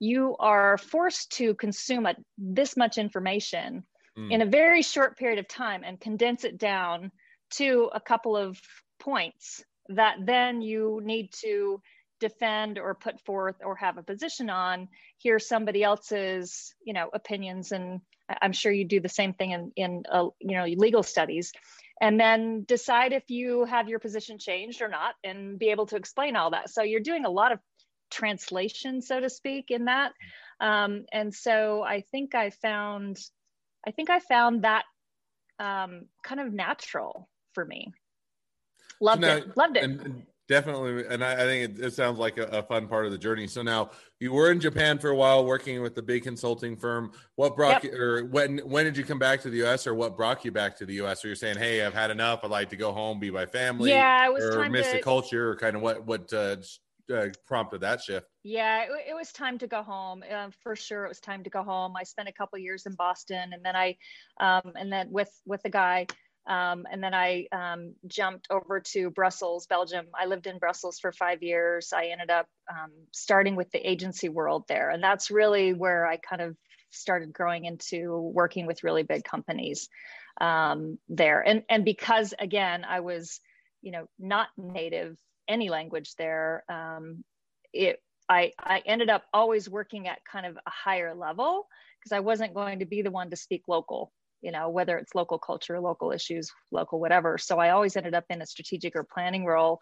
you 0.00 0.36
are 0.40 0.78
forced 0.78 1.30
to 1.32 1.54
consume 1.54 2.06
a, 2.06 2.16
this 2.36 2.76
much 2.76 2.98
information 2.98 3.84
mm. 4.18 4.30
in 4.32 4.42
a 4.42 4.46
very 4.46 4.82
short 4.82 5.16
period 5.16 5.38
of 5.38 5.46
time 5.46 5.82
and 5.84 6.00
condense 6.00 6.44
it 6.44 6.58
down 6.58 7.12
to 7.52 7.90
a 7.92 8.00
couple 8.00 8.36
of 8.36 8.60
points 8.98 9.64
that 9.88 10.16
then 10.24 10.62
you 10.62 11.00
need 11.02 11.32
to 11.32 11.80
defend 12.20 12.78
or 12.78 12.94
put 12.94 13.20
forth 13.20 13.56
or 13.64 13.74
have 13.74 13.98
a 13.98 14.02
position 14.02 14.48
on. 14.48 14.88
Hear 15.18 15.38
somebody 15.38 15.82
else's 15.82 16.74
you 16.84 16.94
know 16.94 17.10
opinions 17.12 17.72
and 17.72 18.00
i'm 18.40 18.52
sure 18.52 18.72
you 18.72 18.84
do 18.84 19.00
the 19.00 19.08
same 19.08 19.34
thing 19.34 19.50
in 19.50 19.72
in 19.76 20.02
uh, 20.10 20.28
you 20.40 20.56
know 20.56 20.64
legal 20.64 21.02
studies. 21.02 21.52
And 22.00 22.18
then 22.18 22.64
decide 22.64 23.12
if 23.12 23.28
you 23.28 23.64
have 23.64 23.88
your 23.88 23.98
position 24.00 24.38
changed 24.38 24.82
or 24.82 24.88
not 24.88 25.14
and 25.22 25.58
be 25.58 25.68
able 25.70 25.86
to 25.86 25.96
explain 25.96 26.34
all 26.34 26.50
that. 26.50 26.68
So 26.70 26.82
you're 26.82 27.00
doing 27.00 27.24
a 27.24 27.30
lot 27.30 27.52
of 27.52 27.60
translation 28.10 29.00
so 29.02 29.20
to 29.20 29.30
speak 29.30 29.70
in 29.70 29.86
that. 29.86 30.12
Um, 30.60 31.06
and 31.12 31.34
so 31.34 31.82
i 31.82 32.04
think 32.12 32.34
i 32.36 32.50
found 32.50 33.18
i 33.86 33.90
think 33.90 34.10
i 34.10 34.20
found 34.20 34.62
that 34.62 34.84
um, 35.58 36.06
kind 36.22 36.40
of 36.40 36.52
natural 36.52 37.28
for 37.54 37.64
me. 37.64 37.92
Loved 39.00 39.22
now, 39.22 39.36
it. 39.36 39.56
Loved 39.56 39.76
it. 39.76 39.84
And, 39.84 40.26
definitely 40.48 41.06
and 41.06 41.24
i, 41.24 41.32
I 41.32 41.44
think 41.44 41.78
it, 41.78 41.84
it, 41.84 41.94
sounds 41.94 42.18
like 42.18 42.36
a, 42.36 42.44
a, 42.44 42.62
fun 42.62 42.88
part 42.88 43.06
of 43.06 43.12
the 43.12 43.18
journey 43.18 43.46
so 43.46 43.62
now 43.62 43.90
you 44.18 44.32
were 44.32 44.50
in 44.50 44.60
japan 44.60 44.98
for 44.98 45.10
a 45.10 45.16
while 45.16 45.44
working 45.44 45.80
with 45.82 45.94
the 45.94 46.02
big 46.02 46.24
consulting 46.24 46.76
firm 46.76 47.12
what 47.36 47.54
brought 47.56 47.84
yep. 47.84 47.92
you 47.92 47.98
or 47.98 48.24
when 48.26 48.58
when 48.58 48.84
did 48.84 48.96
you 48.96 49.04
come 49.04 49.18
back 49.18 49.40
to 49.40 49.50
the 49.50 49.62
us 49.62 49.86
or 49.86 49.94
what 49.94 50.16
brought 50.16 50.44
you 50.44 50.50
back 50.50 50.76
to 50.76 50.84
the 50.84 50.94
us 50.94 51.24
or 51.24 51.28
you're 51.28 51.36
saying 51.36 51.56
hey 51.56 51.84
i've 51.84 51.94
had 51.94 52.10
enough 52.10 52.40
i'd 52.42 52.50
like 52.50 52.68
to 52.68 52.76
go 52.76 52.92
home 52.92 53.20
be 53.20 53.30
my 53.30 53.46
family 53.46 53.90
yeah 53.90 54.26
it 54.26 54.32
was 54.32 54.44
or 54.44 54.62
time 54.62 54.72
miss 54.72 54.88
to... 54.88 54.96
the 54.96 55.02
culture 55.02 55.50
or 55.50 55.56
kind 55.56 55.76
of 55.76 55.82
what 55.82 56.04
what 56.06 56.32
uh, 56.32 56.56
uh, 57.12 57.26
prompted 57.46 57.80
that 57.80 58.02
shift 58.02 58.26
yeah 58.42 58.82
it, 58.82 58.88
it, 59.10 59.14
was 59.14 59.32
time 59.32 59.58
to 59.58 59.66
go 59.66 59.82
home 59.82 60.22
uh, 60.32 60.48
for 60.62 60.74
sure 60.74 61.04
it 61.04 61.08
was 61.08 61.20
time 61.20 61.42
to 61.44 61.50
go 61.50 61.62
home 61.62 61.94
i 61.96 62.02
spent 62.02 62.28
a 62.28 62.32
couple 62.32 62.58
years 62.58 62.86
in 62.86 62.94
boston 62.94 63.52
and 63.52 63.64
then 63.64 63.76
i 63.76 63.96
um, 64.40 64.72
and 64.76 64.92
then 64.92 65.10
with 65.10 65.30
with 65.46 65.62
the 65.62 65.70
guy 65.70 66.06
um, 66.46 66.86
and 66.90 67.02
then 67.02 67.14
I 67.14 67.46
um, 67.52 67.94
jumped 68.06 68.48
over 68.50 68.80
to 68.92 69.10
Brussels, 69.10 69.66
Belgium. 69.66 70.06
I 70.18 70.26
lived 70.26 70.46
in 70.46 70.58
Brussels 70.58 70.98
for 70.98 71.12
five 71.12 71.42
years. 71.42 71.92
I 71.94 72.06
ended 72.06 72.30
up 72.30 72.46
um, 72.68 72.90
starting 73.12 73.54
with 73.54 73.70
the 73.70 73.88
agency 73.88 74.28
world 74.28 74.64
there. 74.68 74.90
And 74.90 75.02
that's 75.02 75.30
really 75.30 75.72
where 75.72 76.04
I 76.06 76.16
kind 76.16 76.42
of 76.42 76.56
started 76.90 77.32
growing 77.32 77.64
into 77.64 78.18
working 78.34 78.66
with 78.66 78.82
really 78.82 79.04
big 79.04 79.22
companies 79.24 79.88
um, 80.40 80.98
there. 81.08 81.40
And, 81.46 81.62
and 81.68 81.84
because, 81.84 82.34
again, 82.38 82.84
I 82.88 83.00
was, 83.00 83.40
you 83.80 83.92
know, 83.92 84.06
not 84.18 84.48
native 84.56 85.16
any 85.46 85.70
language 85.70 86.14
there, 86.16 86.64
um, 86.68 87.22
it, 87.72 88.00
I, 88.28 88.50
I 88.58 88.82
ended 88.84 89.10
up 89.10 89.24
always 89.32 89.68
working 89.68 90.08
at 90.08 90.24
kind 90.24 90.46
of 90.46 90.56
a 90.56 90.70
higher 90.70 91.14
level 91.14 91.68
because 92.00 92.12
I 92.12 92.20
wasn't 92.20 92.54
going 92.54 92.80
to 92.80 92.86
be 92.86 93.02
the 93.02 93.10
one 93.12 93.30
to 93.30 93.36
speak 93.36 93.62
local 93.68 94.12
you 94.42 94.50
know, 94.50 94.68
whether 94.68 94.98
it's 94.98 95.14
local 95.14 95.38
culture, 95.38 95.80
local 95.80 96.12
issues, 96.12 96.50
local 96.70 97.00
whatever. 97.00 97.38
So 97.38 97.58
I 97.58 97.70
always 97.70 97.96
ended 97.96 98.14
up 98.14 98.24
in 98.28 98.42
a 98.42 98.46
strategic 98.46 98.96
or 98.96 99.04
planning 99.04 99.46
role, 99.46 99.78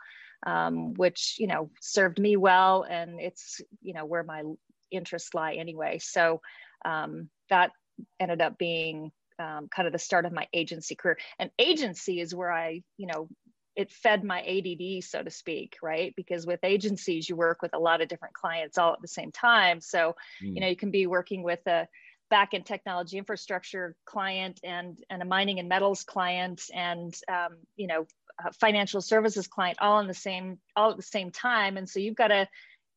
um, 0.47 0.95
which, 0.95 1.37
you 1.39 1.47
know, 1.47 1.71
served 1.81 2.19
me 2.19 2.37
well. 2.37 2.87
And 2.89 3.21
it's, 3.21 3.61
you 3.83 3.95
know, 3.95 4.05
where 4.05 4.23
my 4.23 4.43
interests 4.91 5.35
lie 5.35 5.55
anyway. 5.55 5.99
So 6.01 6.41
um, 6.85 7.31
that 7.49 7.73
ended 8.21 8.43
up 8.43 8.59
being 8.59 9.11
um, 9.39 9.69
kind 9.75 9.87
of 9.87 9.93
the 9.93 9.99
start 9.99 10.27
of 10.27 10.33
my 10.33 10.47
agency 10.53 10.95
career. 10.95 11.19
And 11.39 11.51
agency 11.59 12.21
is 12.21 12.35
where 12.35 12.53
I, 12.53 12.83
you 12.99 13.07
know, 13.07 13.29
it 13.77 13.91
fed 13.91 14.25
my 14.25 14.43
ADD, 14.43 15.05
so 15.05 15.23
to 15.23 15.31
speak, 15.31 15.77
right? 15.83 16.13
Because 16.17 16.45
with 16.47 16.61
agencies, 16.65 17.29
you 17.29 17.37
work 17.37 17.63
with 17.63 17.73
a 17.73 17.79
lot 17.79 18.03
of 18.03 18.09
different 18.09 18.35
clients 18.35 18.77
all 18.77 18.93
at 18.93 19.01
the 19.01 19.09
same 19.09 19.33
time. 19.33 19.81
So, 19.81 20.17
mm. 20.43 20.55
you 20.55 20.61
know, 20.61 20.67
you 20.67 20.77
can 20.77 20.91
be 20.91 21.07
working 21.07 21.43
with 21.43 21.67
a, 21.67 21.87
backend 22.31 22.65
technology 22.65 23.19
infrastructure 23.19 23.95
client 24.05 24.61
and, 24.63 24.99
and 25.11 25.23
a 25.23 25.25
mining 25.25 25.59
and 25.59 25.69
metals 25.69 26.05
client 26.05 26.63
and 26.73 27.15
um, 27.29 27.57
you 27.77 27.87
know 27.87 28.07
financial 28.59 29.01
services 29.01 29.47
client 29.47 29.79
all 29.81 30.01
in 30.01 30.07
the 30.07 30.15
same 30.15 30.59
all 30.77 30.91
at 30.91 30.97
the 30.97 31.03
same 31.03 31.31
time 31.31 31.77
and 31.77 31.89
so 31.89 32.01
you've 32.01 32.17
got 32.17 32.29
to 32.29 32.49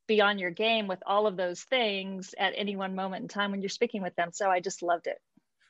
be 0.08 0.22
on 0.22 0.38
your 0.38 0.52
game 0.52 0.88
with 0.88 1.00
all 1.06 1.28
of 1.28 1.38
those 1.38 1.62
things 1.64 2.34
at 2.38 2.54
any 2.56 2.76
one 2.76 2.96
moment 2.96 3.24
in 3.24 3.28
time 3.28 3.52
when 3.52 3.62
you're 3.62 3.70
speaking 3.70 4.02
with 4.02 4.16
them 4.16 4.30
so 4.32 4.50
i 4.50 4.60
just 4.60 4.82
loved 4.82 5.08
it 5.08 5.18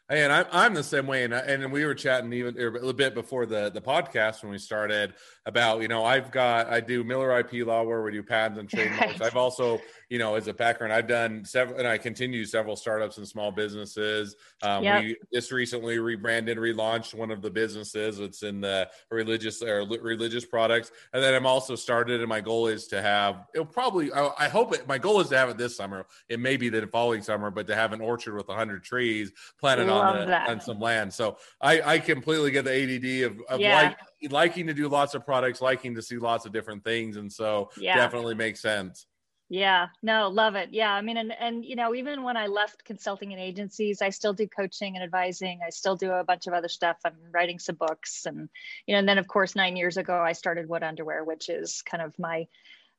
Hey, 0.10 0.26
and 0.26 0.34
I'm, 0.34 0.46
I'm 0.52 0.74
the 0.74 0.84
same 0.84 1.08
way. 1.08 1.24
And, 1.24 1.34
and 1.34 1.72
we 1.72 1.86
were 1.86 1.96
chatting 1.96 2.32
even 2.34 2.56
a 2.60 2.70
little 2.70 2.92
bit 2.92 3.16
before 3.16 3.46
the, 3.46 3.72
the 3.74 3.80
podcast 3.82 4.44
when 4.44 4.52
we 4.52 4.58
started 4.58 5.14
about, 5.46 5.82
you 5.82 5.88
know, 5.88 6.04
I've 6.04 6.30
got, 6.30 6.68
I 6.68 6.82
do 6.82 7.06
Miller 7.06 7.40
IP 7.40 7.66
law 7.66 7.84
where 7.84 8.04
we 8.04 8.12
do 8.12 8.22
patents 8.22 8.60
and 8.60 8.70
trademarks. 8.70 9.20
Right. 9.20 9.22
I've 9.22 9.38
also, 9.38 9.80
you 10.14 10.20
know, 10.20 10.36
as 10.36 10.48
a 10.48 10.54
background, 10.54 10.94
I've 10.94 11.08
done 11.08 11.44
several, 11.44 11.80
and 11.80 11.88
I 11.88 11.98
continue 11.98 12.46
several 12.46 12.76
startups 12.76 13.18
and 13.18 13.28
small 13.28 13.52
businesses. 13.52 14.36
Um, 14.62 14.84
yep. 14.84 15.02
We 15.02 15.18
just 15.34 15.52
recently 15.52 15.98
rebranded, 15.98 16.60
relaunched 16.60 17.16
one 17.16 17.32
of 17.32 17.42
the 17.42 17.50
businesses. 17.50 18.20
It's 18.20 18.44
in 18.44 18.62
the 18.62 18.88
religious 19.10 19.64
or 19.64 19.84
religious 19.88 20.46
products, 20.46 20.92
and 21.14 21.24
then 21.24 21.34
I'm 21.34 21.48
also 21.48 21.76
started. 21.76 22.20
And 22.20 22.30
my 22.30 22.42
goal 22.42 22.68
is 22.68 22.86
to 22.90 23.02
have. 23.02 23.48
It'll 23.56 23.66
probably. 23.66 24.14
I, 24.14 24.30
I 24.38 24.50
hope 24.50 24.76
it. 24.76 24.88
My 24.88 25.00
goal 25.00 25.20
is 25.20 25.30
to 25.30 25.36
have 25.36 25.50
it 25.50 25.58
this 25.58 25.76
summer. 25.76 26.06
It 26.30 26.40
may 26.40 26.58
be 26.58 26.70
the 26.70 26.86
following 26.86 27.24
summer, 27.24 27.50
but 27.50 27.66
to 27.66 27.76
have 27.76 27.92
an 27.92 28.00
orchard 28.00 28.36
with 28.36 28.50
100 28.50 28.84
trees 28.84 29.32
planted 29.60 29.90
on 29.90 30.28
the, 30.28 30.42
on 30.42 30.62
some 30.62 30.80
land. 30.80 31.12
So 31.12 31.38
I, 31.60 31.82
I 31.82 31.98
completely 31.98 32.52
get 32.52 32.66
the 32.66 32.72
ADD 32.72 33.32
of, 33.32 33.42
of 33.50 33.60
yeah. 33.60 33.82
like 33.82 34.32
liking 34.32 34.68
to 34.68 34.76
do 34.76 34.88
lots 34.88 35.16
of 35.16 35.26
products, 35.26 35.60
liking 35.60 35.96
to 35.96 36.04
see 36.04 36.20
lots 36.20 36.46
of 36.46 36.54
different 36.54 36.84
things, 36.84 37.18
and 37.18 37.34
so 37.34 37.72
yeah. 37.78 37.96
definitely 37.96 38.36
makes 38.36 38.62
sense. 38.62 39.08
Yeah, 39.54 39.90
no, 40.02 40.30
love 40.30 40.56
it. 40.56 40.70
Yeah, 40.72 40.92
I 40.92 41.02
mean, 41.04 41.16
and 41.16 41.32
and 41.32 41.64
you 41.64 41.76
know, 41.76 41.94
even 41.94 42.24
when 42.24 42.36
I 42.36 42.48
left 42.48 42.84
consulting 42.86 43.34
and 43.34 43.40
agencies, 43.40 44.02
I 44.02 44.10
still 44.10 44.34
do 44.34 44.48
coaching 44.48 44.96
and 44.96 45.04
advising. 45.04 45.60
I 45.64 45.70
still 45.70 45.96
do 45.96 46.10
a 46.10 46.24
bunch 46.24 46.48
of 46.48 46.54
other 46.54 46.68
stuff. 46.68 46.98
I'm 47.06 47.14
writing 47.32 47.60
some 47.60 47.76
books, 47.76 48.26
and 48.26 48.50
you 48.88 48.94
know, 48.94 49.00
and 49.00 49.08
then 49.08 49.20
of 49.20 49.28
course, 49.28 49.56
nine 49.56 49.76
years 49.76 49.98
ago, 49.98 50.20
I 50.20 50.32
started 50.32 50.68
Wood 50.68 50.82
Underwear, 50.82 51.24
which 51.24 51.50
is 51.50 51.84
kind 51.84 52.02
of 52.02 52.18
my 52.18 52.48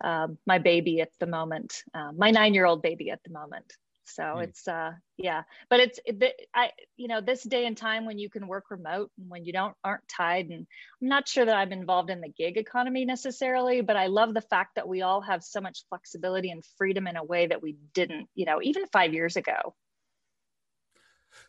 um, 0.01 0.39
my 0.47 0.59
baby 0.59 1.01
at 1.01 1.11
the 1.19 1.27
moment, 1.27 1.83
uh, 1.93 2.13
my 2.17 2.31
nine 2.31 2.55
year 2.55 2.67
old 2.67 2.83
baby 2.83 3.11
at 3.11 3.25
the 3.25 3.31
moment 3.31 3.73
so 4.07 4.23
mm. 4.23 4.45
it's 4.45 4.67
uh 4.69 4.93
yeah 5.17 5.43
but 5.71 5.81
it's 5.81 6.01
it, 6.05 6.35
i 6.55 6.71
you 6.97 7.09
know 7.09 7.21
this 7.21 7.43
day 7.43 7.67
and 7.67 7.77
time 7.77 8.07
when 8.07 8.19
you 8.19 8.29
can 8.29 8.47
work 8.47 8.65
remote 8.71 9.11
and 9.19 9.29
when 9.29 9.45
you 9.45 9.53
don't 9.53 9.75
aren't 9.83 10.07
tied 10.09 10.47
and 10.47 10.67
i'm 11.03 11.09
not 11.09 11.29
sure 11.29 11.45
that 11.45 11.57
i'm 11.57 11.73
involved 11.73 12.11
in 12.11 12.21
the 12.21 12.29
gig 12.29 12.57
economy 12.57 13.05
necessarily 13.05 13.81
but 13.81 13.97
i 13.97 14.07
love 14.07 14.35
the 14.35 14.41
fact 14.41 14.75
that 14.77 14.89
we 14.89 15.03
all 15.03 15.21
have 15.21 15.43
so 15.43 15.61
much 15.61 15.85
flexibility 15.89 16.51
and 16.51 16.65
freedom 16.79 17.07
in 17.07 17.17
a 17.17 17.25
way 17.25 17.47
that 17.47 17.63
we 17.63 17.77
didn't 17.93 18.29
you 18.35 18.47
know 18.47 18.61
even 18.63 18.87
five 18.87 19.15
years 19.15 19.37
ago 19.37 19.75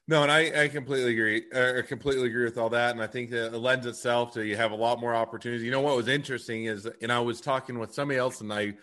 no, 0.08 0.24
and 0.24 0.32
I, 0.32 0.64
I 0.64 0.68
completely 0.68 1.14
agree. 1.14 1.46
I 1.54 1.82
completely 1.82 2.28
agree 2.28 2.46
with 2.46 2.58
all 2.58 2.70
that, 2.70 2.92
and 2.92 3.02
I 3.02 3.08
think 3.08 3.32
that 3.32 3.54
it 3.54 3.58
lends 3.58 3.86
itself 3.86 4.34
to 4.34 4.46
you 4.46 4.56
have 4.56 4.72
a 4.72 4.76
lot 4.76 5.00
more 5.00 5.16
opportunities. 5.16 5.64
You 5.64 5.72
know 5.72 5.82
what 5.82 5.96
was 5.96 6.08
interesting 6.08 6.66
is, 6.66 6.88
and 7.02 7.12
I 7.12 7.20
was 7.20 7.42
talking 7.42 7.80
with 7.80 7.94
somebody 7.94 8.20
else, 8.20 8.42
and 8.42 8.52
I 8.54 8.76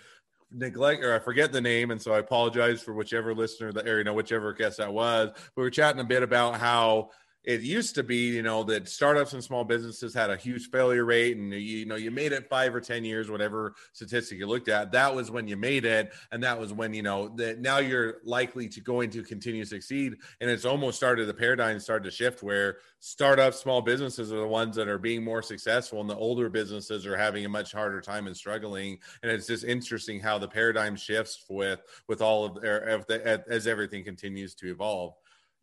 neglect 0.55 1.03
or 1.03 1.15
I 1.15 1.19
forget 1.19 1.53
the 1.53 1.61
name, 1.61 1.91
and 1.91 2.01
so 2.01 2.13
I 2.13 2.19
apologize 2.19 2.83
for 2.83 2.95
whichever 2.95 3.35
listener 3.35 3.73
that 3.73 3.87
or 3.89 3.99
you 3.99 4.05
know 4.05 4.15
whichever 4.15 4.53
guest 4.53 4.79
that 4.79 4.93
was. 4.93 5.31
We 5.57 5.63
were 5.63 5.71
chatting 5.71 6.01
a 6.01 6.05
bit 6.05 6.23
about 6.23 6.59
how 6.59 7.11
it 7.45 7.63
used 7.63 7.97
to 7.97 8.03
be, 8.03 8.29
you 8.29 8.43
know, 8.43 8.63
that 8.65 8.89
startups 8.89 9.33
and 9.33 9.43
small 9.43 9.65
businesses 9.65 10.15
had 10.15 10.31
a 10.31 10.37
huge 10.37 10.71
failure 10.71 11.05
rate, 11.05 11.37
and 11.37 11.53
you, 11.53 11.85
know, 11.87 11.97
you 11.97 12.11
made 12.11 12.33
it 12.33 12.49
five 12.49 12.75
or 12.75 12.81
ten 12.81 13.05
years, 13.05 13.31
whatever 13.31 13.75
statistic 13.93 14.39
you 14.39 14.47
looked 14.47 14.69
at. 14.69 14.93
That 14.93 15.15
was 15.15 15.31
when 15.31 15.49
you 15.49 15.57
made 15.57 15.85
it, 15.85 16.13
and 16.31 16.43
that 16.45 16.59
was 16.59 16.73
when 16.73 16.95
you 16.95 17.03
know 17.03 17.29
that 17.37 17.59
now 17.59 17.79
you're 17.79 18.19
likely 18.25 18.69
to 18.69 18.81
going 18.81 19.11
to 19.11 19.23
continue 19.25 19.65
to 19.65 19.69
succeed. 19.69 20.15
And 20.41 20.49
it's 20.49 20.65
almost 20.65 20.97
started 20.97 21.27
the 21.27 21.35
paradigm 21.35 21.81
started 21.81 22.05
to 22.05 22.11
shift 22.11 22.43
where 22.43 22.79
startups, 23.01 23.59
small 23.59 23.83
businesses 23.83 24.33
are 24.33 24.39
the 24.41 24.47
ones 24.47 24.77
that 24.77 24.87
are 24.87 24.99
being 24.99 25.25
more 25.25 25.43
successful, 25.43 26.01
and 26.01 26.09
the 26.09 26.17
older 26.17 26.49
businesses 26.49 27.07
are 27.07 27.17
having 27.17 27.45
a 27.45 27.49
much 27.49 27.73
harder 27.73 28.01
time 28.01 28.29
and 28.29 28.37
struggling. 28.37 28.99
And 29.23 29.33
it's 29.33 29.49
just 29.49 29.65
interesting 29.65 30.21
how 30.21 30.39
the 30.39 30.49
paradigm 30.49 30.95
shifts 30.95 31.45
with 31.49 31.81
with 32.07 32.23
all 32.23 32.45
of, 32.45 32.57
of 32.65 33.07
the, 33.07 33.43
as 33.49 33.67
everything 33.67 34.05
continues 34.05 34.55
to 34.57 34.71
evolve. 34.71 35.15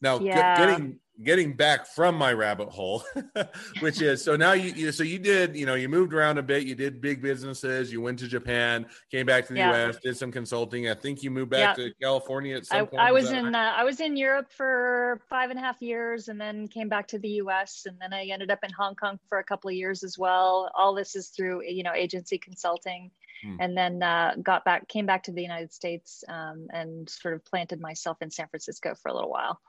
Now, 0.01 0.20
yeah. 0.20 0.58
getting 0.58 1.00
getting 1.24 1.53
back 1.53 1.86
from 1.86 2.15
my 2.15 2.32
rabbit 2.32 2.70
hole, 2.70 3.03
which 3.82 4.01
is 4.01 4.24
so 4.24 4.36
now 4.36 4.53
you, 4.53 4.72
you, 4.72 4.91
so 4.91 5.03
you 5.03 5.20
did 5.20 5.56
you 5.56 5.65
know 5.65 5.75
you 5.75 5.89
moved 5.89 6.13
around 6.13 6.38
a 6.38 6.44
bit. 6.44 6.63
You 6.63 6.75
did 6.75 7.01
big 7.01 7.22
businesses. 7.22 7.91
You 7.91 8.01
went 8.01 8.20
to 8.20 8.27
Japan, 8.27 8.86
came 9.12 9.25
back 9.25 9.48
to 9.48 9.53
the 9.53 9.60
yeah. 9.60 9.86
U.S., 9.86 9.98
did 9.98 10.18
some 10.18 10.32
consulting. 10.32 10.89
I 10.89 10.94
think 10.94 11.22
you 11.24 11.32
moved 11.32 11.51
back 11.51 11.77
yeah. 11.77 11.86
to 11.86 11.94
California 12.01 12.56
at 12.56 12.65
some 12.65 12.82
I, 12.82 12.86
point. 12.86 13.01
I 13.01 13.12
was 13.12 13.32
in 13.32 13.53
uh, 13.53 13.74
I 13.75 13.84
was 13.84 14.00
in 14.00 14.15
Europe 14.15 14.51
for 14.51 15.22
five 15.29 15.50
and 15.50 15.60
a 15.60 15.62
half 15.62 15.82
years, 15.82 16.29
and 16.29 16.39
then 16.39 16.68
came 16.68 16.89
back 16.89 17.08
to 17.10 17.20
the 17.20 17.29
U.S. 17.29 17.84
and 17.86 17.98
then 18.00 18.13
I 18.13 18.25
ended 18.25 18.51
up 18.51 18.60
in 18.63 18.72
Hong 18.72 18.96
Kong 18.96 19.20
for 19.27 19.39
a 19.39 19.44
couple 19.44 19.70
of 19.70 19.75
years 19.75 20.03
as 20.03 20.18
well. 20.18 20.72
All 20.77 20.94
this 20.94 21.15
is 21.15 21.29
through 21.29 21.63
you 21.63 21.84
know 21.84 21.94
agency 21.94 22.38
consulting. 22.38 23.12
Hmm. 23.44 23.56
And 23.62 23.77
then 23.77 24.03
uh, 24.03 24.34
got 24.44 24.65
back, 24.65 24.89
came 24.89 25.06
back 25.06 25.24
to 25.24 25.32
the 25.32 25.41
United 25.41 25.72
States, 25.72 26.25
um, 26.27 26.68
and 26.74 27.10
sort 27.10 27.34
of 27.34 27.46
planted 27.46 27.79
myself 27.79 28.18
in 28.20 28.29
San 28.29 28.50
Francisco 28.50 28.96
for 29.01 29.08
a 29.08 29.13
little 29.13 29.29
while. 29.29 29.62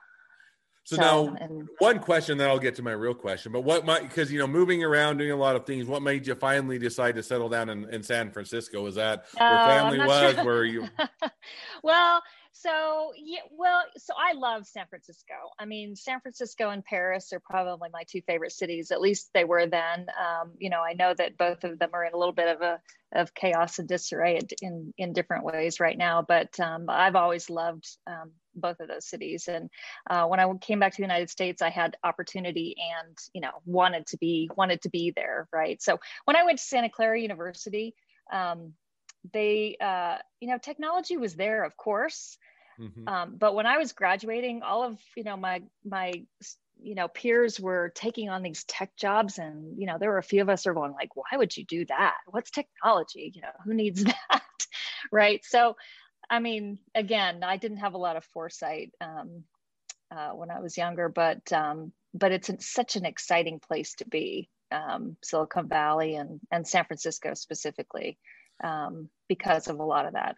So, 0.85 0.97
so 0.97 1.03
now, 1.03 1.37
and, 1.41 1.69
one 1.79 1.99
question, 1.99 2.39
then 2.39 2.49
I'll 2.49 2.59
get 2.59 2.75
to 2.77 2.83
my 2.83 2.93
real 2.93 3.15
question. 3.15 3.53
But 3.53 3.63
what 3.63 3.85
might, 3.85 4.03
because 4.03 4.33
you 4.33 4.39
know, 4.39 4.47
moving 4.47 4.83
around, 4.83 5.19
doing 5.19 5.31
a 5.31 5.37
lot 5.37 5.55
of 5.55 5.67
things, 5.67 5.87
what 5.87 6.03
made 6.03 6.27
you 6.27 6.35
finally 6.35 6.79
decide 6.79 7.15
to 7.17 7.23
settle 7.23 7.49
down 7.49 7.69
in, 7.69 7.89
in 7.93 8.03
San 8.03 8.31
Francisco? 8.31 8.83
Was 8.83 8.95
that 8.97 9.27
uh, 9.39 9.49
where 9.51 9.67
family 9.67 9.99
was? 9.99 10.35
Sure. 10.35 10.45
Where 10.45 10.65
you? 10.65 10.89
well, 11.83 12.23
so 12.63 13.13
yeah, 13.17 13.41
well, 13.51 13.83
so 13.97 14.13
I 14.17 14.35
love 14.35 14.67
San 14.67 14.87
Francisco. 14.89 15.35
I 15.59 15.65
mean, 15.65 15.97
San 15.97 16.21
Francisco 16.21 16.71
and 16.71 16.85
Paris 16.85 17.33
are 17.33 17.41
probably 17.41 17.89
my 17.93 18.03
two 18.07 18.21
favorite 18.27 18.53
cities. 18.53 18.91
At 18.91 19.01
least 19.01 19.31
they 19.33 19.45
were 19.45 19.67
then. 19.67 20.07
Um, 20.19 20.53
you 20.59 20.69
know, 20.69 20.81
I 20.81 20.93
know 20.93 21.15
that 21.15 21.39
both 21.39 21.65
of 21.65 21.79
them 21.79 21.91
are 21.95 22.05
in 22.05 22.13
a 22.13 22.19
little 22.19 22.35
bit 22.35 22.55
of 22.55 22.61
a 22.61 22.81
of 23.13 23.35
chaos 23.35 23.79
and 23.79 23.89
disarray 23.89 24.41
in 24.61 24.93
in 24.99 25.13
different 25.13 25.45
ways 25.45 25.81
right 25.81 25.97
now. 25.97 26.23
But 26.23 26.59
um, 26.61 26.87
I've 26.89 27.17
always 27.17 27.49
loved 27.49 27.89
um, 28.07 28.33
both 28.55 28.81
of 28.81 28.89
those 28.89 29.07
cities. 29.07 29.49
And 29.49 29.71
uh, 30.09 30.27
when 30.27 30.41
I 30.41 30.53
came 30.61 30.81
back 30.81 30.93
to 30.93 30.97
the 30.97 31.03
United 31.03 31.31
States, 31.31 31.63
I 31.63 31.71
had 31.71 31.97
opportunity 32.05 32.77
and 32.79 33.17
you 33.33 33.41
know 33.41 33.53
wanted 33.65 34.07
to 34.09 34.19
be 34.19 34.51
wanted 34.55 34.83
to 34.83 34.91
be 34.91 35.13
there, 35.15 35.49
right? 35.51 35.81
So 35.81 35.99
when 36.27 36.37
I 36.37 36.45
went 36.45 36.59
to 36.59 36.65
Santa 36.65 36.91
Clara 36.91 37.21
University, 37.21 37.95
um, 38.31 38.75
they 39.33 39.77
uh, 39.81 40.19
you 40.41 40.49
know 40.49 40.59
technology 40.59 41.17
was 41.17 41.35
there, 41.35 41.65
of 41.65 41.77
course. 41.77 42.37
Mm-hmm. 42.81 43.09
Um, 43.09 43.35
but 43.37 43.55
when 43.55 43.67
I 43.67 43.79
was 43.79 43.93
graduating, 43.93 44.63
all 44.63 44.83
of 44.85 44.99
you 45.17 45.25
know 45.25 45.37
my 45.37 45.63
my 45.85 46.13
you 46.83 46.95
know 46.95 47.09
peers 47.09 47.61
were 47.61 47.93
taking 47.95 48.31
on 48.31 48.43
these 48.43 48.65
tech 48.65 48.97
jobs, 48.97 49.39
and 49.39 49.79
you 49.79 49.87
know 49.87 49.99
there 49.99 50.11
were 50.11 50.19
a 50.19 50.23
few 50.23 50.41
of 50.41 50.49
us 50.49 50.67
are 50.67 50.75
going 50.75 50.93
like, 50.93 51.15
why 51.15 51.37
would 51.37 51.57
you 51.57 51.65
do 51.65 51.85
that? 51.87 52.17
What's 52.27 52.51
technology? 52.51 53.33
You 53.35 53.43
know 53.43 53.53
who 53.65 53.75
needs 53.75 54.05
that, 54.31 54.43
right? 55.13 55.45
So 55.45 55.77
I 56.31 56.39
mean, 56.39 56.79
again, 56.95 57.43
I 57.43 57.57
didn't 57.57 57.79
have 57.79 57.95
a 57.95 57.99
lot 57.99 58.17
of 58.17 58.25
foresight 58.25 58.93
um, 59.01 59.43
uh, 60.15 60.31
when 60.31 60.51
I 60.51 60.61
was 60.61 60.79
younger, 60.79 61.09
but 61.09 61.53
um, 61.53 61.93
but 62.15 62.33
it's 62.33 62.51
such 62.73 62.97
an 62.97 63.05
exciting 63.05 63.61
place 63.61 63.95
to 63.97 64.09
be, 64.09 64.49
um, 64.73 65.17
Silicon 65.23 65.69
Valley 65.69 66.15
and 66.15 66.41
and 66.51 66.67
San 66.67 66.85
Francisco 66.85 67.35
specifically, 67.35 68.17
um, 68.63 69.11
because 69.29 69.69
of 69.69 69.81
a 69.81 69.85
lot 69.85 70.07
of 70.07 70.15
that. 70.15 70.37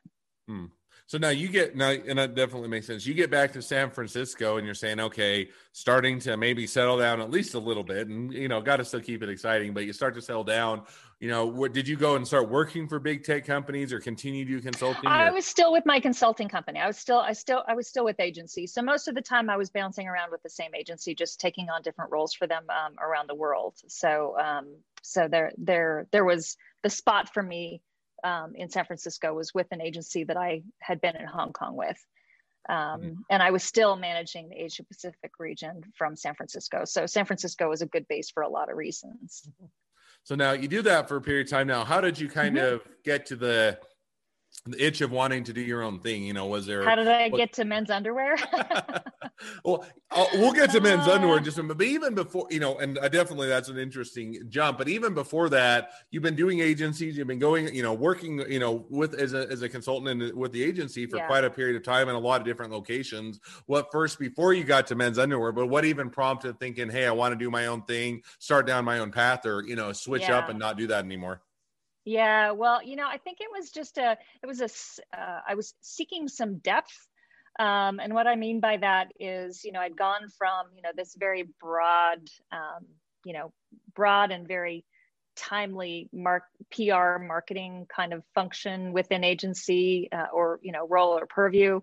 Hmm. 0.49 0.67
So 1.07 1.19
now 1.19 1.29
you 1.29 1.49
get 1.49 1.77
now, 1.77 1.91
and 1.91 2.19
that 2.19 2.35
definitely 2.35 2.69
makes 2.69 2.87
sense. 2.87 3.07
You 3.07 3.15
get 3.15 3.31
back 3.31 3.53
to 3.53 3.63
San 3.63 3.91
Francisco, 3.91 4.57
and 4.57 4.65
you're 4.65 4.75
saying, 4.75 5.01
okay, 5.01 5.49
starting 5.73 6.19
to 6.21 6.37
maybe 6.37 6.67
settle 6.67 6.99
down 6.99 7.21
at 7.21 7.31
least 7.31 7.55
a 7.55 7.59
little 7.59 7.83
bit, 7.83 8.09
and 8.09 8.33
you 8.33 8.49
know, 8.49 8.61
got 8.61 8.77
to 8.77 8.85
still 8.85 9.01
keep 9.01 9.23
it 9.23 9.29
exciting, 9.29 9.75
but 9.75 9.85
you 9.85 9.93
start 9.93 10.15
to 10.15 10.23
settle 10.23 10.45
down. 10.45 10.83
You 11.21 11.29
know 11.29 11.47
what 11.47 11.73
did 11.73 11.87
you 11.87 11.97
go 11.97 12.17
and 12.17 12.27
start 12.27 12.49
working 12.49 12.89
for 12.89 12.99
big 12.99 13.23
tech 13.23 13.45
companies 13.45 13.93
or 13.93 14.01
continue 14.01 14.45
to 14.45 14.51
do 14.51 14.61
consulting 14.61 15.07
i 15.07 15.31
was 15.31 15.47
still 15.47 15.71
with 15.71 15.87
my 15.87 16.01
consulting 16.01 16.49
company. 16.49 16.81
I 16.81 16.89
was 16.89 16.99
still 16.99 17.19
i 17.19 17.33
still 17.33 17.63
i 17.69 17.75
was 17.75 17.87
still 17.87 18.05
with 18.05 18.19
agencies. 18.19 18.75
So 18.75 18.83
most 18.83 19.07
of 19.07 19.15
the 19.15 19.23
time 19.23 19.49
i 19.49 19.57
was 19.57 19.71
bouncing 19.71 20.09
around 20.09 20.33
with 20.33 20.43
the 20.43 20.51
same 20.51 20.75
agency 20.75 21.15
just 21.15 21.39
taking 21.39 21.71
on 21.71 21.83
different 21.83 22.11
roles 22.11 22.35
for 22.35 22.49
them 22.49 22.65
um, 22.71 22.97
around 23.01 23.29
the 23.29 23.37
world. 23.37 23.75
So 23.87 24.37
um, 24.37 24.67
so 25.03 25.29
there 25.29 25.53
there 25.59 26.09
there 26.11 26.25
was 26.25 26.57
the 26.83 26.91
spot 26.91 27.33
for 27.33 27.43
me 27.43 27.83
um, 28.25 28.55
in 28.55 28.69
san 28.69 28.85
francisco 28.85 29.35
was 29.35 29.55
with 29.55 29.67
an 29.71 29.81
agency 29.81 30.25
that 30.25 30.37
i 30.37 30.63
had 30.81 31.01
been 31.01 31.17
in 31.17 31.27
hong 31.27 31.53
kong 31.53 31.77
with 31.77 31.99
um, 32.69 32.77
mm-hmm. 32.77 33.13
and 33.29 33.43
I 33.43 33.51
was 33.51 33.65
still 33.65 33.97
managing 33.97 34.49
the 34.49 34.63
Asia 34.63 34.85
Pacific 34.85 35.33
region 35.39 35.83
from 35.97 36.15
San 36.17 36.35
Francisco. 36.35 36.85
So 36.85 37.07
San 37.07 37.25
Francisco 37.25 37.69
was 37.69 37.83
a 37.83 37.87
good 37.87 38.07
base 38.07 38.31
for 38.31 38.43
a 38.43 38.49
lot 38.49 38.71
of 38.71 38.77
reasons. 38.77 39.43
Mm-hmm. 39.49 39.67
So 40.25 40.37
now 40.37 40.53
you 40.53 40.69
do 40.69 40.83
that 40.83 41.09
for 41.09 41.17
a 41.17 41.21
period 41.21 41.49
of 41.49 41.51
time. 41.51 41.67
Now, 41.67 41.85
how 41.85 42.01
did 42.01 42.19
you 42.19 42.29
kind 42.29 42.57
mm-hmm. 42.57 42.75
of 42.77 42.83
get 43.05 43.27
to 43.27 43.37
the 43.37 43.79
the 44.65 44.85
itch 44.85 45.01
of 45.01 45.11
wanting 45.11 45.45
to 45.45 45.53
do 45.53 45.61
your 45.61 45.83
own 45.83 45.99
thing? 45.99 46.23
You 46.23 46.33
know, 46.33 46.47
was 46.47 46.67
there? 46.67 46.85
How 46.85 46.95
did 46.95 47.09
I 47.09 47.29
what, 47.29 47.39
get 47.39 47.53
to 47.55 47.65
men's 47.65 47.91
underwear? 47.91 48.37
well, 49.65 49.85
I'll, 50.11 50.29
we'll 50.35 50.53
get 50.53 50.71
to 50.73 50.81
men's 50.81 51.07
uh, 51.07 51.13
underwear 51.13 51.41
just 51.41 51.59
a 51.59 51.63
minute. 51.63 51.79
But 51.79 51.87
even 51.87 52.15
before, 52.15 52.47
you 52.51 52.61
know, 52.61 52.79
and 52.79 52.99
I 52.99 53.09
definitely 53.09 53.49
that's 53.49 53.69
an 53.69 53.79
interesting 53.79 54.43
jump. 54.49 54.79
But 54.79 54.89
even 54.89 55.15
before 55.15 55.49
that, 55.51 55.91
you've 56.11 56.23
been 56.23 56.37
doing 56.37 56.61
agencies. 56.61 57.17
You've 57.17 57.27
been 57.27 57.39
going, 57.39 57.75
you 57.75 57.83
know, 57.83 57.95
working, 57.95 58.39
you 58.51 58.59
know, 58.59 58.87
with 58.89 59.15
as 59.15 59.35
a 59.35 59.49
as 59.51 59.63
a 59.63 59.69
consultant 59.69 60.23
and 60.23 60.35
with 60.37 60.53
the 60.53 60.63
agency 60.63 61.07
for 61.07 61.17
yeah. 61.17 61.27
quite 61.27 61.45
a 61.45 61.51
period 61.51 61.77
of 61.77 61.83
time 61.83 62.09
in 62.09 62.15
a 62.15 62.21
lot 62.21 62.41
of 62.41 62.47
different 62.47 62.73
locations. 62.73 63.41
What 63.67 63.89
first 63.91 64.19
before 64.19 64.55
you 64.55 64.65
got 64.65 64.87
to 64.89 64.95
men's 64.95 65.19
underwear? 65.19 65.53
But 65.53 65.67
what 65.67 65.85
even 65.85 66.11
prompted 66.11 66.59
thinking, 66.59 66.91
hey, 66.91 67.07
I 67.07 67.13
want 67.13 67.33
to 67.33 67.39
do 67.39 67.51
my 67.51 67.67
own 67.67 67.83
thing, 67.83 68.23
start 68.39 68.67
down 68.67 68.85
my 68.85 68.99
own 68.99 69.11
path, 69.11 69.47
or 69.47 69.65
you 69.65 69.77
know, 69.77 69.93
switch 69.93 70.23
yeah. 70.23 70.39
up 70.39 70.49
and 70.49 70.59
not 70.59 70.77
do 70.77 70.87
that 70.89 71.05
anymore? 71.05 71.43
Yeah, 72.05 72.53
well, 72.53 72.83
you 72.83 72.97
know, 72.97 73.07
I 73.07 73.19
think 73.19 73.39
it 73.41 73.49
was 73.57 73.71
just 73.71 73.99
a, 73.99 74.19
it 74.43 74.47
was 74.47 74.61
a, 74.61 75.19
uh, 75.19 75.41
I 75.49 75.55
was 75.55 75.75
seeking 75.83 76.29
some 76.29 76.59
depth. 76.59 77.07
Um, 77.61 78.01
and 78.01 78.15
what 78.15 78.27
I 78.27 78.35
mean 78.35 78.61
by 78.61 78.79
that 78.79 79.13
is, 79.21 79.65
you 79.65 79.73
know, 79.73 79.81
I'd 79.81 79.97
gone 79.97 80.29
from, 80.37 80.67
you 80.75 80.83
know, 80.83 80.91
this 80.97 81.15
very 81.15 81.45
broad, 81.61 82.29
um, 82.51 82.87
you 83.25 83.35
know, 83.35 83.53
broad 83.95 84.31
and 84.33 84.49
very 84.49 84.85
timely 85.37 86.09
mark 86.13 86.45
PR 86.71 87.19
marketing 87.19 87.87
kind 87.95 88.13
of 88.13 88.23
function 88.35 88.93
within 88.93 89.25
agency 89.25 90.09
uh, 90.13 90.27
or 90.33 90.61
you 90.63 90.73
know 90.73 90.87
role 90.87 91.19
or 91.19 91.27
purview 91.27 91.81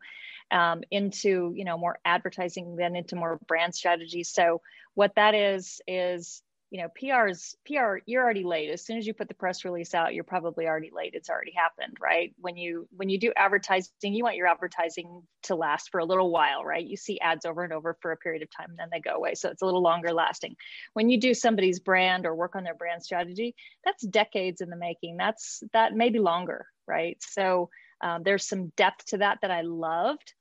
um, 0.51 0.81
into 0.91 1.53
you 1.55 1.65
know 1.65 1.77
more 1.77 1.99
advertising 2.05 2.75
then 2.75 2.95
into 2.95 3.15
more 3.15 3.39
brand 3.47 3.73
strategy. 3.73 4.23
So 4.23 4.61
what 4.93 5.15
that 5.15 5.33
is 5.33 5.81
is 5.87 6.43
you 6.71 6.81
know 6.81 6.87
pr 6.95 7.27
is 7.27 7.55
pr 7.65 7.97
you're 8.05 8.23
already 8.23 8.43
late. 8.43 8.69
As 8.69 8.85
soon 8.85 8.97
as 8.97 9.07
you 9.07 9.13
put 9.13 9.27
the 9.27 9.33
press 9.33 9.65
release 9.65 9.93
out 9.93 10.13
you're 10.13 10.23
probably 10.23 10.67
already 10.67 10.91
late. 10.93 11.13
It's 11.13 11.29
already 11.29 11.53
happened 11.55 11.97
right? 11.99 12.33
When 12.39 12.57
you 12.57 12.87
when 12.95 13.09
you 13.09 13.19
do 13.19 13.31
advertising 13.35 14.13
you 14.13 14.23
want 14.23 14.35
your 14.35 14.47
advertising 14.47 15.23
to 15.43 15.55
last 15.55 15.89
for 15.91 15.99
a 15.99 16.05
little 16.05 16.31
while 16.31 16.63
right? 16.63 16.85
You 16.85 16.97
see 16.97 17.19
ads 17.19 17.45
over 17.45 17.63
and 17.63 17.73
over 17.73 17.97
for 18.01 18.11
a 18.11 18.17
period 18.17 18.43
of 18.43 18.49
time 18.51 18.69
and 18.69 18.79
then 18.79 18.89
they 18.91 18.99
go 18.99 19.15
away. 19.15 19.35
So 19.35 19.49
it's 19.49 19.61
a 19.61 19.65
little 19.65 19.81
longer 19.81 20.13
lasting. 20.13 20.55
When 20.93 21.09
you 21.09 21.19
do 21.19 21.33
somebody's 21.33 21.79
brand 21.79 22.25
or 22.25 22.35
work 22.35 22.55
on 22.55 22.63
their 22.63 22.75
brand 22.75 23.03
strategy 23.03 23.55
that's 23.83 24.05
decades 24.05 24.61
in 24.61 24.69
the 24.69 24.75
making. 24.75 25.17
That's 25.17 25.63
that 25.73 25.93
maybe 25.93 26.19
longer 26.19 26.65
right? 26.89 27.17
So 27.21 27.69
um, 28.01 28.23
there's 28.23 28.47
some 28.47 28.71
depth 28.75 29.05
to 29.07 29.17
that 29.17 29.39
that 29.41 29.51
i 29.51 29.61
loved. 29.61 30.33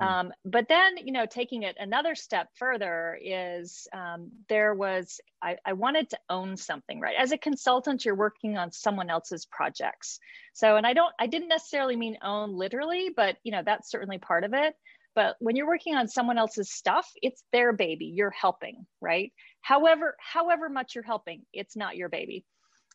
Um, 0.00 0.32
but 0.44 0.68
then, 0.68 0.98
you 0.98 1.12
know, 1.12 1.26
taking 1.26 1.62
it 1.62 1.76
another 1.78 2.14
step 2.14 2.48
further 2.54 3.18
is 3.22 3.88
um, 3.92 4.30
there 4.48 4.74
was, 4.74 5.20
I, 5.42 5.56
I, 5.64 5.72
wanted 5.72 6.10
to 6.10 6.18
own 6.28 6.56
something, 6.56 7.00
right? 7.00 7.16
As 7.18 7.32
a 7.32 7.38
consultant, 7.38 8.04
you're 8.04 8.14
working 8.14 8.58
on 8.58 8.72
someone 8.72 9.08
else's 9.08 9.46
projects. 9.46 10.18
So, 10.52 10.76
and 10.76 10.86
I 10.86 10.92
don't, 10.92 11.14
I 11.18 11.26
didn't 11.26 11.48
necessarily 11.48 11.96
mean 11.96 12.18
own 12.22 12.56
literally, 12.56 13.10
but, 13.14 13.36
you 13.42 13.52
know, 13.52 13.62
that's 13.64 13.90
certainly 13.90 14.18
part 14.18 14.44
of 14.44 14.52
it. 14.52 14.74
But 15.14 15.36
when 15.38 15.56
you're 15.56 15.66
working 15.66 15.94
on 15.94 16.08
someone 16.08 16.36
else's 16.36 16.70
stuff, 16.70 17.10
it's 17.22 17.42
their 17.50 17.72
baby. 17.72 18.04
You're 18.04 18.30
helping, 18.30 18.86
right? 19.00 19.32
However, 19.62 20.14
however 20.20 20.68
much 20.68 20.94
you're 20.94 21.04
helping, 21.04 21.42
it's 21.54 21.74
not 21.74 21.96
your 21.96 22.10
baby. 22.10 22.44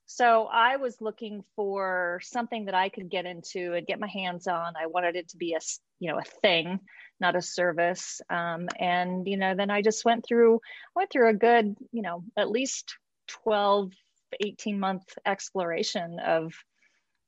So 0.05 0.47
I 0.51 0.75
was 0.77 0.99
looking 0.99 1.43
for 1.55 2.19
something 2.23 2.65
that 2.65 2.75
I 2.75 2.89
could 2.89 3.09
get 3.09 3.25
into 3.25 3.73
and 3.73 3.87
get 3.87 3.99
my 3.99 4.09
hands 4.09 4.47
on. 4.47 4.73
I 4.75 4.87
wanted 4.87 5.15
it 5.15 5.29
to 5.29 5.37
be 5.37 5.53
a, 5.53 5.59
you 5.99 6.11
know, 6.11 6.19
a 6.19 6.39
thing, 6.41 6.79
not 7.19 7.35
a 7.35 7.41
service. 7.41 8.19
Um, 8.29 8.67
and, 8.77 9.25
you 9.25 9.37
know, 9.37 9.55
then 9.55 9.69
I 9.69 9.81
just 9.81 10.03
went 10.03 10.25
through, 10.25 10.59
went 10.95 11.11
through 11.11 11.29
a 11.29 11.33
good, 11.33 11.75
you 11.91 12.01
know, 12.01 12.23
at 12.37 12.51
least 12.51 12.93
12, 13.27 13.91
18 14.39 14.79
month 14.79 15.03
exploration 15.25 16.19
of 16.19 16.53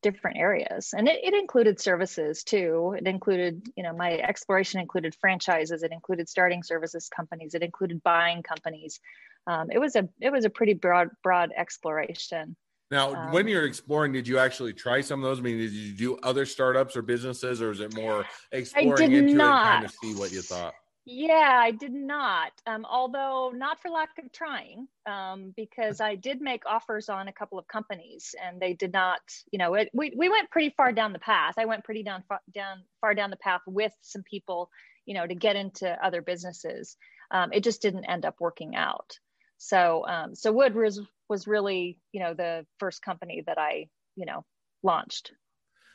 different 0.01 0.37
areas. 0.37 0.93
And 0.95 1.07
it, 1.07 1.23
it 1.23 1.33
included 1.33 1.79
services 1.79 2.43
too. 2.43 2.95
It 2.97 3.07
included, 3.07 3.65
you 3.75 3.83
know, 3.83 3.93
my 3.93 4.11
exploration 4.17 4.81
included 4.81 5.15
franchises. 5.15 5.81
It 5.81 5.91
included 5.91 6.29
starting 6.29 6.61
services 6.61 7.09
companies. 7.09 7.55
It 7.55 7.63
included 7.63 8.03
buying 8.03 8.43
companies. 8.43 8.99
Um, 9.47 9.71
it 9.71 9.79
was 9.79 9.95
a, 9.95 10.07
it 10.21 10.31
was 10.31 10.45
a 10.45 10.49
pretty 10.49 10.73
broad, 10.73 11.09
broad 11.23 11.51
exploration. 11.55 12.55
Now, 12.93 13.15
um, 13.15 13.31
when 13.31 13.47
you're 13.47 13.65
exploring, 13.65 14.11
did 14.13 14.27
you 14.27 14.37
actually 14.37 14.71
try 14.71 15.01
some 15.01 15.19
of 15.19 15.23
those? 15.23 15.39
I 15.39 15.41
mean, 15.41 15.57
did 15.57 15.71
you 15.71 15.93
do 15.93 16.17
other 16.21 16.45
startups 16.45 16.95
or 16.95 17.01
businesses, 17.01 17.59
or 17.59 17.71
is 17.71 17.79
it 17.79 17.95
more 17.95 18.23
exploring 18.51 19.11
into 19.13 19.33
not. 19.33 19.65
it, 19.65 19.69
kind 19.71 19.85
of 19.85 19.91
see 19.91 20.13
what 20.13 20.31
you 20.31 20.43
thought? 20.43 20.75
Yeah, 21.05 21.59
I 21.59 21.71
did 21.71 21.91
not. 21.91 22.51
Um, 22.67 22.85
although 22.85 23.51
not 23.53 23.81
for 23.81 23.89
lack 23.89 24.09
of 24.19 24.31
trying, 24.31 24.87
um, 25.07 25.55
because 25.57 26.01
I 26.01 26.13
did 26.13 26.39
make 26.39 26.67
offers 26.67 27.09
on 27.09 27.27
a 27.27 27.33
couple 27.33 27.57
of 27.57 27.67
companies, 27.67 28.35
and 28.41 28.61
they 28.61 28.73
did 28.73 28.93
not. 28.93 29.21
You 29.51 29.57
know, 29.57 29.73
it, 29.73 29.89
we 29.91 30.13
we 30.15 30.29
went 30.29 30.51
pretty 30.51 30.71
far 30.77 30.91
down 30.91 31.13
the 31.13 31.19
path. 31.19 31.55
I 31.57 31.65
went 31.65 31.83
pretty 31.83 32.03
down 32.03 32.23
far, 32.29 32.41
down 32.53 32.83
far 33.01 33.15
down 33.15 33.31
the 33.31 33.37
path 33.37 33.61
with 33.65 33.91
some 34.01 34.21
people, 34.21 34.69
you 35.07 35.15
know, 35.15 35.25
to 35.25 35.33
get 35.33 35.55
into 35.55 35.89
other 36.05 36.21
businesses. 36.21 36.95
Um, 37.31 37.51
it 37.53 37.63
just 37.63 37.81
didn't 37.81 38.05
end 38.05 38.23
up 38.23 38.35
working 38.39 38.75
out. 38.75 39.17
So 39.57 40.05
um, 40.07 40.35
so 40.35 40.51
Wood 40.51 40.75
was 40.75 41.01
was 41.29 41.47
really 41.47 41.97
you 42.11 42.19
know 42.19 42.33
the 42.33 42.65
first 42.79 43.01
company 43.01 43.43
that 43.47 43.57
I 43.57 43.87
you 44.15 44.25
know 44.25 44.45
launched. 44.83 45.31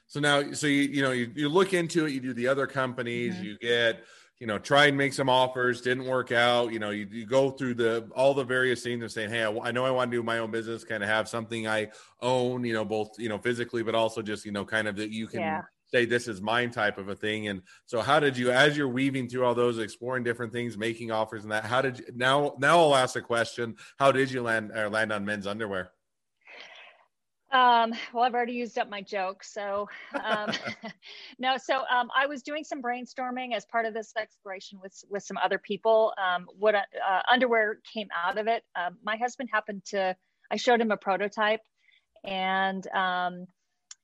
So 0.06 0.20
now, 0.20 0.52
so 0.52 0.66
you 0.66 0.82
you 0.82 1.02
know 1.02 1.10
you, 1.10 1.30
you 1.34 1.48
look 1.48 1.74
into 1.74 2.06
it, 2.06 2.12
you 2.12 2.20
do 2.20 2.32
the 2.32 2.48
other 2.48 2.66
companies, 2.66 3.34
mm-hmm. 3.34 3.44
you 3.44 3.58
get 3.58 4.04
you 4.40 4.46
know 4.46 4.58
try 4.58 4.86
and 4.86 4.96
make 4.96 5.12
some 5.12 5.28
offers, 5.28 5.80
didn't 5.80 6.06
work 6.06 6.32
out. 6.32 6.72
You 6.72 6.78
know 6.78 6.90
you, 6.90 7.06
you 7.10 7.26
go 7.26 7.50
through 7.50 7.74
the 7.74 8.08
all 8.16 8.32
the 8.32 8.44
various 8.44 8.82
things 8.82 9.04
of 9.04 9.12
saying, 9.12 9.30
hey, 9.30 9.44
I, 9.44 9.50
I 9.50 9.70
know 9.70 9.84
I 9.84 9.90
want 9.90 10.10
to 10.10 10.16
do 10.16 10.22
my 10.22 10.38
own 10.38 10.50
business, 10.50 10.84
kind 10.84 11.02
of 11.02 11.08
have 11.08 11.28
something 11.28 11.68
I 11.68 11.88
own, 12.22 12.64
you 12.64 12.72
know, 12.72 12.84
both 12.84 13.10
you 13.18 13.28
know 13.28 13.38
physically, 13.38 13.82
but 13.82 13.94
also 13.94 14.22
just 14.22 14.46
you 14.46 14.52
know 14.52 14.64
kind 14.64 14.88
of 14.88 14.96
that 14.96 15.10
you 15.10 15.26
can. 15.26 15.40
Yeah 15.40 15.62
say 15.88 16.04
this 16.04 16.28
is 16.28 16.40
mine 16.40 16.70
type 16.70 16.98
of 16.98 17.08
a 17.08 17.14
thing 17.14 17.48
and 17.48 17.62
so 17.86 18.00
how 18.00 18.20
did 18.20 18.36
you 18.36 18.50
as 18.50 18.76
you're 18.76 18.88
weaving 18.88 19.28
through 19.28 19.44
all 19.44 19.54
those 19.54 19.78
exploring 19.78 20.22
different 20.22 20.52
things 20.52 20.76
making 20.76 21.10
offers 21.10 21.42
and 21.42 21.52
that 21.52 21.64
how 21.64 21.80
did 21.80 21.98
you 21.98 22.04
now 22.14 22.54
now 22.58 22.78
i'll 22.78 22.94
ask 22.94 23.16
a 23.16 23.20
question 23.20 23.76
how 23.98 24.12
did 24.12 24.30
you 24.30 24.42
land 24.42 24.70
or 24.74 24.88
land 24.88 25.12
on 25.12 25.24
men's 25.24 25.46
underwear 25.46 25.90
um, 27.50 27.94
well, 28.12 28.24
I've 28.24 28.34
already 28.34 28.52
used 28.52 28.78
up 28.78 28.90
my 28.90 29.00
joke. 29.00 29.42
So, 29.42 29.88
um, 30.22 30.52
no, 31.38 31.56
so 31.56 31.78
um, 31.90 32.10
I 32.14 32.26
was 32.26 32.42
doing 32.42 32.62
some 32.62 32.82
brainstorming 32.82 33.54
as 33.54 33.64
part 33.64 33.86
of 33.86 33.94
this 33.94 34.12
exploration 34.18 34.78
with, 34.82 35.02
with 35.08 35.22
some 35.22 35.38
other 35.38 35.58
people. 35.58 36.12
Um, 36.22 36.46
Wood 36.58 36.74
uh, 36.74 37.20
underwear 37.30 37.78
came 37.90 38.08
out 38.14 38.36
of 38.36 38.48
it. 38.48 38.64
Um, 38.76 38.98
my 39.02 39.16
husband 39.16 39.48
happened 39.50 39.84
to, 39.86 40.14
I 40.50 40.56
showed 40.56 40.80
him 40.80 40.90
a 40.90 40.96
prototype 40.96 41.62
and, 42.24 42.86
um, 42.88 43.46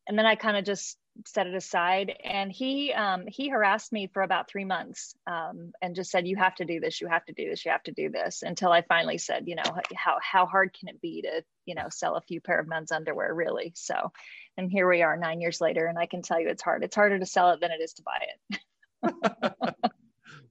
and 0.06 0.18
then 0.18 0.26
I 0.26 0.36
kind 0.36 0.56
of 0.56 0.64
just 0.64 0.96
set 1.27 1.46
it 1.46 1.55
aside. 1.55 2.16
And 2.22 2.50
he 2.50 2.92
um, 2.92 3.27
he 3.27 3.48
harassed 3.48 3.92
me 3.92 4.09
for 4.09 4.22
about 4.22 4.48
three 4.48 4.64
months 4.64 5.14
um, 5.27 5.72
and 5.81 5.94
just 5.94 6.11
said 6.11 6.27
you 6.27 6.37
have 6.37 6.55
to 6.57 6.64
do 6.64 6.81
this 6.81 7.00
you 7.00 7.09
have 7.09 7.24
to 7.27 7.33
do 7.33 7.48
this 7.48 7.64
you 7.64 7.70
have 7.70 7.83
to 7.85 7.92
do 7.92 8.11
this 8.11 8.42
until 8.42 8.72
i 8.72 8.83
finally 8.83 9.18
said 9.18 9.44
you 9.46 9.55
know 9.55 9.62
how, 9.94 10.18
how 10.20 10.46
hard 10.46 10.77
can 10.79 10.88
it 10.88 11.00
be 11.00 11.22
to 11.22 11.42
you 11.66 11.74
know 11.74 11.87
sell 11.90 12.16
a 12.16 12.20
few 12.20 12.40
pair 12.40 12.59
of 12.59 12.68
men's 12.68 12.92
underwear 12.92 13.35
really? 13.35 13.72
So 13.74 14.12
and 14.57 14.70
here 14.70 14.88
we 14.88 15.03
are 15.03 15.16
nine 15.16 15.40
years 15.40 15.61
later 15.61 15.87
and 15.87 15.98
i 15.98 16.07
can 16.07 16.22
tell 16.22 16.40
you 16.40 16.48
it's 16.48 16.62
hard 16.62 16.83
it's 16.83 16.94
harder 16.94 17.18
to 17.18 17.27
sell 17.27 17.50
it 17.50 17.61
than 17.61 17.70
it 17.70 17.81
is 17.81 17.94
to 17.94 18.03
buy 18.03 18.20
it. 18.50 18.61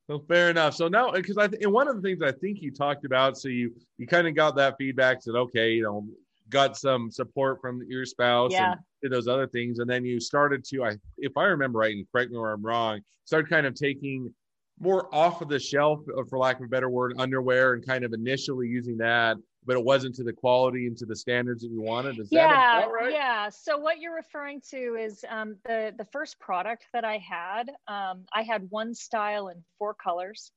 Well 0.09 0.23
fair 0.27 0.49
enough. 0.49 0.75
So 0.75 0.89
now 0.89 1.11
because 1.11 1.37
i 1.37 1.47
think 1.47 1.65
one 1.69 1.87
of 1.87 1.95
the 1.95 2.01
things 2.01 2.21
i 2.21 2.31
think 2.31 2.61
you 2.61 2.71
talked 2.71 3.05
about 3.05 3.37
so 3.37 3.47
you 3.47 3.73
you 3.97 4.05
kind 4.05 4.27
of 4.27 4.35
got 4.35 4.55
that 4.57 4.75
feedback 4.77 5.21
said 5.21 5.35
okay 5.35 5.71
you 5.71 5.83
know 5.83 6.05
got 6.49 6.77
some 6.77 7.09
support 7.09 7.61
from 7.61 7.81
your 7.87 8.05
spouse 8.05 8.51
yeah. 8.51 8.73
and 8.73 8.81
did 9.03 9.11
those 9.11 9.27
other 9.27 9.47
things. 9.47 9.79
And 9.79 9.89
then 9.89 10.03
you 10.03 10.19
started 10.19 10.63
to, 10.65 10.85
I 10.85 10.97
if 11.17 11.37
I 11.37 11.43
remember 11.43 11.79
right, 11.79 11.95
and 11.95 12.05
correct 12.11 12.31
me 12.31 12.37
where 12.37 12.51
I'm 12.51 12.65
wrong, 12.65 13.01
started 13.25 13.49
kind 13.49 13.67
of 13.67 13.75
taking 13.75 14.33
more 14.79 15.13
off 15.13 15.41
of 15.41 15.49
the 15.49 15.59
shelf, 15.59 15.99
uh, 16.17 16.23
for 16.29 16.39
lack 16.39 16.59
of 16.59 16.65
a 16.65 16.69
better 16.69 16.89
word, 16.89 17.13
underwear 17.19 17.73
and 17.73 17.85
kind 17.85 18.03
of 18.03 18.13
initially 18.13 18.67
using 18.67 18.97
that, 18.97 19.37
but 19.65 19.77
it 19.77 19.83
wasn't 19.83 20.15
to 20.15 20.23
the 20.23 20.33
quality 20.33 20.87
and 20.87 20.97
to 20.97 21.05
the 21.05 21.15
standards 21.15 21.61
that 21.61 21.69
you 21.69 21.81
wanted. 21.81 22.17
Is 22.19 22.29
yeah, 22.31 22.85
right? 22.85 23.13
Yeah. 23.13 23.49
So 23.49 23.77
what 23.77 23.99
you're 23.99 24.15
referring 24.15 24.61
to 24.71 24.97
is 24.99 25.23
um, 25.29 25.57
the 25.65 25.93
the 25.97 26.05
first 26.05 26.39
product 26.39 26.85
that 26.93 27.05
I 27.05 27.17
had. 27.17 27.69
Um, 27.87 28.25
I 28.33 28.41
had 28.41 28.69
one 28.69 28.95
style 28.95 29.49
in 29.49 29.63
four 29.77 29.93
colors. 29.93 30.51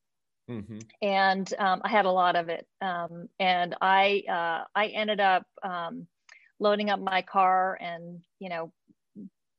Mm-hmm. 0.48 0.78
And 1.02 1.52
um, 1.58 1.80
I 1.84 1.88
had 1.88 2.04
a 2.04 2.10
lot 2.10 2.36
of 2.36 2.48
it. 2.48 2.68
Um, 2.80 3.28
and 3.40 3.74
I 3.80 4.22
uh, 4.28 4.64
I 4.76 4.86
ended 4.86 5.18
up 5.18 5.44
um, 5.64 6.06
loading 6.58 6.90
up 6.90 7.00
my 7.00 7.22
car 7.22 7.78
and 7.80 8.20
you 8.38 8.48
know 8.48 8.72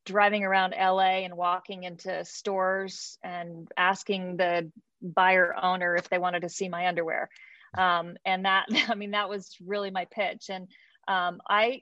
driving 0.05 0.43
around 0.43 0.73
LA 0.79 1.25
and 1.25 1.35
walking 1.35 1.83
into 1.83 2.23
stores 2.23 3.17
and 3.23 3.67
asking 3.77 4.37
the 4.37 4.71
buyer 5.01 5.53
owner 5.61 5.95
if 5.95 6.09
they 6.09 6.17
wanted 6.17 6.41
to 6.41 6.49
see 6.49 6.69
my 6.69 6.87
underwear. 6.87 7.29
Um, 7.77 8.15
and 8.25 8.45
that 8.45 8.65
I 8.89 8.95
mean 8.95 9.11
that 9.11 9.29
was 9.29 9.55
really 9.63 9.91
my 9.91 10.05
pitch. 10.05 10.49
And 10.49 10.67
um, 11.07 11.41
I 11.47 11.81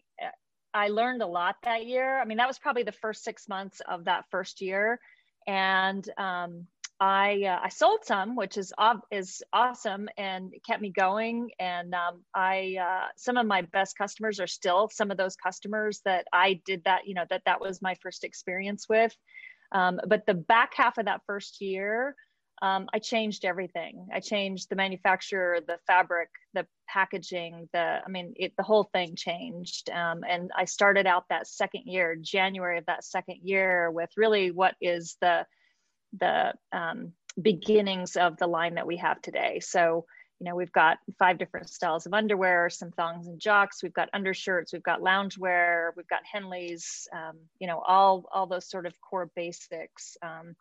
I 0.73 0.89
learned 0.89 1.21
a 1.21 1.27
lot 1.27 1.55
that 1.63 1.85
year. 1.85 2.19
I 2.19 2.25
mean 2.25 2.37
that 2.37 2.47
was 2.47 2.59
probably 2.59 2.83
the 2.83 2.91
first 2.91 3.23
six 3.23 3.47
months 3.47 3.81
of 3.87 4.05
that 4.05 4.25
first 4.31 4.61
year. 4.61 4.99
And 5.47 6.07
um, 6.17 6.65
I 6.99 7.43
uh, 7.43 7.59
I 7.61 7.69
sold 7.69 8.05
some, 8.05 8.35
which 8.35 8.57
is 8.57 8.71
is 9.11 9.43
awesome 9.51 10.07
and 10.17 10.53
kept 10.65 10.81
me 10.81 10.91
going. 10.91 11.51
And 11.59 11.93
um, 11.93 12.21
I 12.33 12.77
uh, 12.81 13.07
some 13.17 13.37
of 13.37 13.45
my 13.45 13.63
best 13.63 13.97
customers 13.97 14.39
are 14.39 14.47
still 14.47 14.89
some 14.89 15.11
of 15.11 15.17
those 15.17 15.35
customers 15.35 16.01
that 16.05 16.25
I 16.31 16.61
did 16.65 16.83
that 16.85 17.05
you 17.05 17.13
know 17.13 17.25
that 17.29 17.43
that 17.45 17.59
was 17.59 17.81
my 17.81 17.95
first 18.01 18.23
experience 18.23 18.87
with. 18.87 19.15
Um, 19.73 19.99
but 20.07 20.25
the 20.25 20.33
back 20.35 20.73
half 20.75 20.97
of 20.97 21.05
that 21.05 21.21
first 21.27 21.59
year, 21.59 22.15
um, 22.61 22.87
I 22.93 22.99
changed 22.99 23.43
everything. 23.43 24.07
I 24.13 24.21
changed 24.21 24.69
the 24.69 24.77
manufacturer, 24.77 25.59
the 25.67 25.79
fabric, 25.87 26.29
the 26.53 26.65
packaging, 26.87 27.67
the 27.73 27.99
I 28.05 28.07
mean 28.07 28.33
it, 28.37 28.53
the 28.55 28.63
whole 28.63 28.85
thing 28.93 29.17
changed. 29.17 29.89
Um, 29.89 30.23
and 30.25 30.49
I 30.55 30.63
started 30.63 31.07
out 31.07 31.25
that 31.29 31.47
second 31.47 31.83
year, 31.87 32.15
January 32.15 32.77
of 32.77 32.85
that 32.85 33.03
second 33.03 33.39
year, 33.43 33.91
with 33.91 34.11
really 34.15 34.51
what 34.51 34.75
is 34.79 35.17
the 35.19 35.45
the 36.19 36.53
um, 36.71 37.13
beginnings 37.41 38.15
of 38.15 38.37
the 38.37 38.47
line 38.47 38.75
that 38.75 38.87
we 38.87 38.97
have 38.97 39.21
today. 39.21 39.59
So, 39.59 40.05
you 40.39 40.45
know, 40.45 40.55
we've 40.55 40.71
got 40.71 40.97
five 41.17 41.37
different 41.37 41.69
styles 41.69 42.05
of 42.05 42.13
underwear, 42.13 42.69
some 42.69 42.91
thongs 42.91 43.27
and 43.27 43.39
jocks. 43.39 43.81
We've 43.81 43.93
got 43.93 44.09
undershirts, 44.13 44.73
we've 44.73 44.83
got 44.83 45.01
loungewear, 45.01 45.91
we've 45.95 46.07
got 46.07 46.21
Henleys. 46.33 47.07
Um, 47.13 47.37
you 47.59 47.67
know, 47.67 47.79
all 47.79 48.25
all 48.33 48.47
those 48.47 48.69
sort 48.69 48.85
of 48.85 48.93
core 49.01 49.29
basics. 49.35 50.17
Um, 50.21 50.55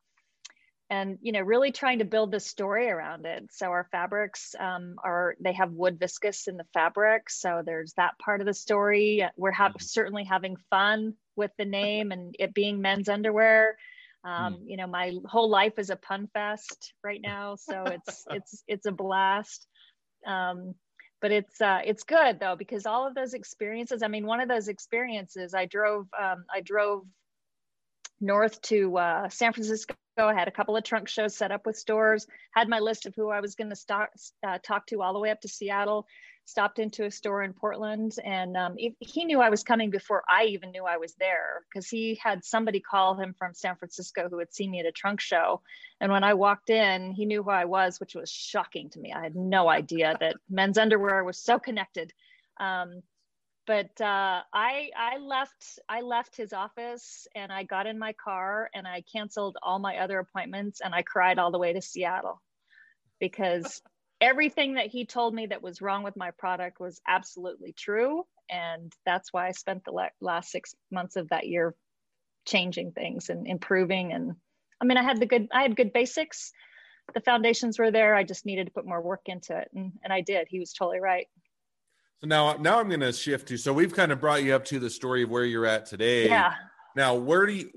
and 0.90 1.19
you 1.23 1.33
know 1.33 1.40
really 1.40 1.73
trying 1.73 1.99
to 1.99 2.05
build 2.05 2.31
the 2.31 2.40
story 2.40 2.90
around 2.90 3.25
it 3.27 3.49
so 3.51 3.67
our 3.67 3.88
fabrics 3.90 4.55
um, 4.59 4.97
are 5.03 5.35
they 5.40 5.53
have 5.53 5.73
wood 5.73 5.99
viscose 5.99 6.47
in 6.47 6.57
the 6.57 6.67
fabric 6.75 7.31
so 7.31 7.62
there's 7.64 7.93
that 7.95 8.19
part 8.19 8.40
of 8.40 8.47
the 8.47 8.55
story 8.55 9.27
we're 9.37 9.51
ha- 9.51 9.69
mm-hmm. 9.69 9.81
certainly 9.81 10.25
having 10.25 10.57
fun 10.71 11.14
with 11.37 11.51
the 11.59 11.64
name 11.64 12.12
and 12.12 12.37
it 12.38 12.55
being 12.55 12.81
men's 12.81 13.09
underwear 13.09 13.77
um, 14.24 14.54
mm. 14.54 14.58
you 14.66 14.76
know 14.76 14.87
my 14.87 15.12
whole 15.26 15.48
life 15.48 15.78
is 15.78 15.90
a 15.90 15.96
pun 15.96 16.28
fest 16.32 16.92
right 17.02 17.20
now 17.22 17.56
so 17.56 17.84
it's 17.84 18.24
it's 18.30 18.64
it's 18.66 18.87
a 18.87 18.92
blast 18.92 19.66
um, 20.26 20.74
but 21.20 21.30
it's 21.30 21.60
uh, 21.60 21.80
it's 21.84 22.04
good 22.04 22.40
though 22.40 22.56
because 22.56 22.87
all 22.87 23.06
of 23.06 23.14
those 23.14 23.34
experiences 23.34 24.02
i 24.02 24.08
mean 24.08 24.26
one 24.26 24.40
of 24.40 24.48
those 24.48 24.68
experiences 24.68 25.54
i 25.54 25.66
drove 25.66 26.06
um, 26.20 26.44
i 26.54 26.60
drove 26.60 27.04
north 28.20 28.60
to 28.62 28.96
uh, 28.96 29.28
San 29.28 29.52
Francisco. 29.52 29.94
I 30.16 30.34
had 30.34 30.48
a 30.48 30.52
couple 30.52 30.76
of 30.76 30.84
trunk 30.84 31.08
shows 31.08 31.37
set 31.37 31.50
up 31.50 31.66
with 31.66 31.76
stores, 31.76 32.26
had 32.52 32.68
my 32.68 32.78
list 32.78 33.06
of 33.06 33.14
who 33.16 33.30
I 33.30 33.40
was 33.40 33.54
going 33.54 33.70
to 33.70 34.08
uh, 34.46 34.58
talk 34.62 34.87
to 34.87 35.02
all 35.02 35.12
the 35.12 35.18
way 35.18 35.30
up 35.30 35.40
to 35.40 35.48
Seattle, 35.48 36.06
stopped 36.46 36.78
into 36.78 37.04
a 37.04 37.11
store 37.11 37.42
in 37.42 37.52
Portland. 37.52 38.16
And 38.24 38.57
um, 38.57 38.76
he, 38.76 39.24
knew 39.24 39.40
I 39.40 39.50
was 39.50 39.62
coming 39.62 39.90
before 39.90 40.22
I 40.28 40.44
even 40.44 40.70
knew 40.70 40.85
I 40.85 40.98
was 40.98 41.14
there 41.14 41.62
because 41.68 41.88
he 41.88 42.18
had 42.22 42.44
somebody 42.44 42.80
call 42.80 43.14
him 43.14 43.35
from 43.38 43.54
San 43.54 43.76
Francisco 43.76 44.28
who 44.28 44.38
had 44.38 44.52
seen 44.52 44.70
me 44.70 44.80
at 44.80 44.87
a 44.87 44.92
trunk 44.92 45.20
show. 45.20 45.62
And 46.00 46.12
when 46.12 46.24
I 46.24 46.35
walked 46.35 46.70
in, 46.70 47.12
he 47.12 47.24
knew 47.24 47.42
who 47.42 47.50
I 47.50 47.64
was, 47.64 47.98
which 47.98 48.14
was 48.14 48.30
shocking 48.30 48.90
to 48.90 49.00
me. 49.00 49.12
I 49.12 49.22
had 49.22 49.37
no 49.37 49.68
idea 49.68 50.16
that 50.20 50.37
men's 50.50 50.78
underwear 50.78 51.24
was 51.24 51.38
so 51.38 51.59
connected. 51.59 52.12
Um, 52.61 53.02
but 53.66 53.98
uh, 53.98 54.42
I 54.52 54.90
I 54.94 55.16
left 55.18 55.78
I 55.88 56.02
left 56.02 56.37
his 56.37 56.52
office 56.52 57.26
and 57.35 57.50
I 57.50 57.62
got 57.62 57.87
in 57.87 57.98
my 57.98 58.12
car 58.12 58.68
and 58.74 58.87
I 58.87 59.02
canceled 59.11 59.57
all 59.62 59.78
my 59.78 59.96
other 59.98 60.18
appointments 60.18 60.83
and 60.83 60.94
I 60.94 61.00
cried 61.00 61.38
all 61.38 61.50
the 61.50 61.59
way 61.59 61.72
to 61.72 61.80
Seattle 61.80 62.42
because 63.20 63.80
everything 64.20 64.74
that 64.74 64.87
he 64.87 65.05
told 65.05 65.35
me 65.35 65.46
that 65.46 65.62
was 65.62 65.83
wrong 65.83 66.03
with 66.03 66.16
my 66.16 66.31
product 66.33 66.81
was 66.81 67.00
absolutely 67.07 67.72
true 67.72 68.24
and 68.50 68.92
that's 69.07 69.33
why 69.33 69.48
I 69.48 69.53
spent 69.53 69.85
the 69.85 70.11
last 70.20 70.50
six 70.50 70.74
months 70.90 71.16
of 71.16 71.29
that 71.31 71.46
year 71.46 71.74
changing 72.46 72.92
things 72.92 73.31
and 73.31 73.46
improving 73.46 74.12
and 74.12 74.33
I 74.81 74.85
mean 74.85 74.96
I 74.96 75.03
had 75.03 75.18
the 75.18 75.27
good 75.27 75.48
I 75.53 75.62
had 75.62 75.77
good 75.77 75.92
basics 75.92 76.53
the 77.12 77.20
foundations 77.20 77.79
were 77.79 77.90
there 77.90 78.14
I 78.14 78.24
just 78.24 78.46
needed 78.46 78.66
to 78.66 78.72
put 78.72 78.87
more 78.87 79.00
work 79.00 79.22
into 79.27 79.57
it 79.57 79.68
and, 79.74 79.92
and 80.03 80.12
I 80.12 80.20
did 80.20 80.46
he 80.48 80.61
was 80.61 80.72
totally 80.72 81.00
right 81.00 81.27
so 82.20 82.29
now, 82.29 82.55
now 82.55 82.81
I'm 82.81 82.88
going 82.88 83.00
to 83.00 83.12
shift 83.12 83.48
to. 83.48 83.59
So 83.59 83.70
we've 83.74 83.92
kind 83.92 84.11
of 84.11 84.18
brought 84.18 84.42
you 84.42 84.55
up 84.55 84.64
to 84.66 84.79
the 84.79 84.88
story 84.88 85.24
of 85.24 85.31
where 85.31 85.44
you're 85.44 85.66
at 85.66 85.85
today. 85.85 86.27
Yeah. 86.27 86.55
Now, 86.96 87.14
where 87.14 87.44
do 87.44 87.52
you, 87.52 87.70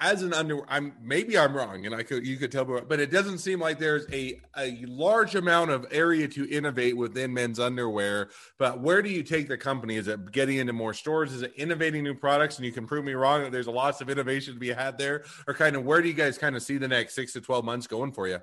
as 0.00 0.22
an 0.22 0.34
under, 0.34 0.60
I'm 0.68 0.94
maybe 1.02 1.38
I'm 1.38 1.56
wrong, 1.56 1.86
and 1.86 1.94
I 1.94 2.02
could 2.02 2.26
you 2.26 2.36
could 2.36 2.52
tell 2.52 2.66
me, 2.66 2.80
but 2.86 3.00
it 3.00 3.10
doesn't 3.10 3.38
seem 3.38 3.58
like 3.58 3.78
there's 3.78 4.06
a 4.12 4.40
a 4.56 4.84
large 4.86 5.34
amount 5.34 5.70
of 5.70 5.86
area 5.90 6.28
to 6.28 6.48
innovate 6.50 6.96
within 6.96 7.32
men's 7.32 7.58
underwear. 7.58 8.28
But 8.58 8.80
where 8.80 9.00
do 9.00 9.08
you 9.08 9.22
take 9.22 9.48
the 9.48 9.56
company? 9.56 9.96
Is 9.96 10.08
it 10.08 10.30
getting 10.32 10.58
into 10.58 10.74
more 10.74 10.92
stores? 10.92 11.32
Is 11.32 11.42
it 11.42 11.54
innovating 11.56 12.04
new 12.04 12.14
products? 12.14 12.56
And 12.56 12.66
you 12.66 12.72
can 12.72 12.86
prove 12.86 13.04
me 13.04 13.14
wrong 13.14 13.42
that 13.42 13.52
there's 13.52 13.66
a 13.66 13.70
lots 13.70 14.02
of 14.02 14.10
innovation 14.10 14.54
to 14.54 14.60
be 14.60 14.68
had 14.68 14.98
there, 14.98 15.24
or 15.46 15.54
kind 15.54 15.74
of 15.74 15.84
where 15.84 16.02
do 16.02 16.08
you 16.08 16.14
guys 16.14 16.36
kind 16.36 16.54
of 16.54 16.62
see 16.62 16.76
the 16.76 16.88
next 16.88 17.14
six 17.14 17.32
to 17.32 17.40
twelve 17.40 17.64
months 17.64 17.86
going 17.86 18.12
for 18.12 18.28
you? 18.28 18.40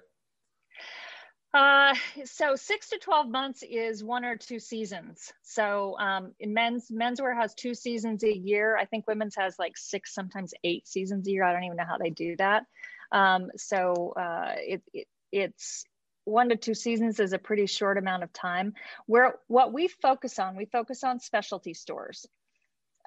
Uh, 1.54 1.96
so 2.26 2.56
six 2.56 2.90
to 2.90 2.98
12 3.00 3.30
months 3.30 3.64
is 3.64 4.04
one 4.04 4.26
or 4.26 4.36
two 4.36 4.60
seasons. 4.60 5.32
So 5.44 5.98
um, 5.98 6.34
in 6.40 6.54
men's, 6.54 6.92
menswear 6.92 7.36
has 7.36 7.54
two 7.54 7.74
seasons 7.74 8.24
a 8.24 8.36
year. 8.36 8.78
I 8.78 8.86
think 8.86 9.08
women's 9.08 9.36
has 9.36 9.58
like 9.58 9.78
six, 9.78 10.14
sometimes 10.14 10.54
eight 10.64 10.88
seasons 10.88 11.28
a 11.28 11.32
year. 11.32 11.44
I 11.44 11.54
don't 11.54 11.64
even 11.64 11.78
know 11.78 11.86
how 11.88 11.98
they 11.98 12.10
do 12.10 12.36
that. 12.38 12.64
Um, 13.12 13.50
so 13.56 14.14
uh, 14.18 14.54
it, 14.58 14.84
it, 14.94 15.08
it's 15.32 15.86
one 16.26 16.50
to 16.50 16.58
two 16.58 16.74
seasons 16.74 17.20
is 17.20 17.32
a 17.32 17.40
pretty 17.40 17.66
short 17.66 17.98
amount 17.98 18.24
of 18.24 18.34
time. 18.34 18.74
Where 19.06 19.36
what 19.48 19.72
we 19.72 19.88
focus 19.88 20.40
on, 20.40 20.58
we 20.58 20.66
focus 20.66 21.04
on 21.04 21.22
specialty 21.22 21.74
stores 21.74 22.28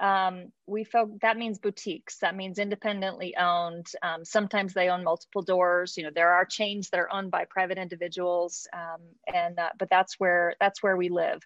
um, 0.01 0.51
we 0.67 0.85
felt 0.85 1.21
that 1.21 1.37
means 1.37 1.59
boutiques. 1.59 2.19
That 2.19 2.35
means 2.35 2.59
independently 2.59 3.37
owned. 3.37 3.87
Um, 4.03 4.25
sometimes 4.25 4.73
they 4.73 4.89
own 4.89 5.05
multiple 5.05 5.43
doors. 5.43 5.97
You 5.97 6.05
know 6.05 6.11
there 6.15 6.33
are 6.33 6.45
chains 6.45 6.89
that 6.91 7.01
are 7.01 7.13
owned 7.13 7.31
by 7.31 7.45
private 7.45 7.79
individuals. 7.79 8.67
Um, 8.73 9.03
and 9.33 9.59
uh, 9.59 9.71
but 9.79 9.91
that's 9.91 10.19
where 10.19 10.55
that's 10.59 10.83
where 10.83 10.97
we 10.97 11.11
live. 11.11 11.41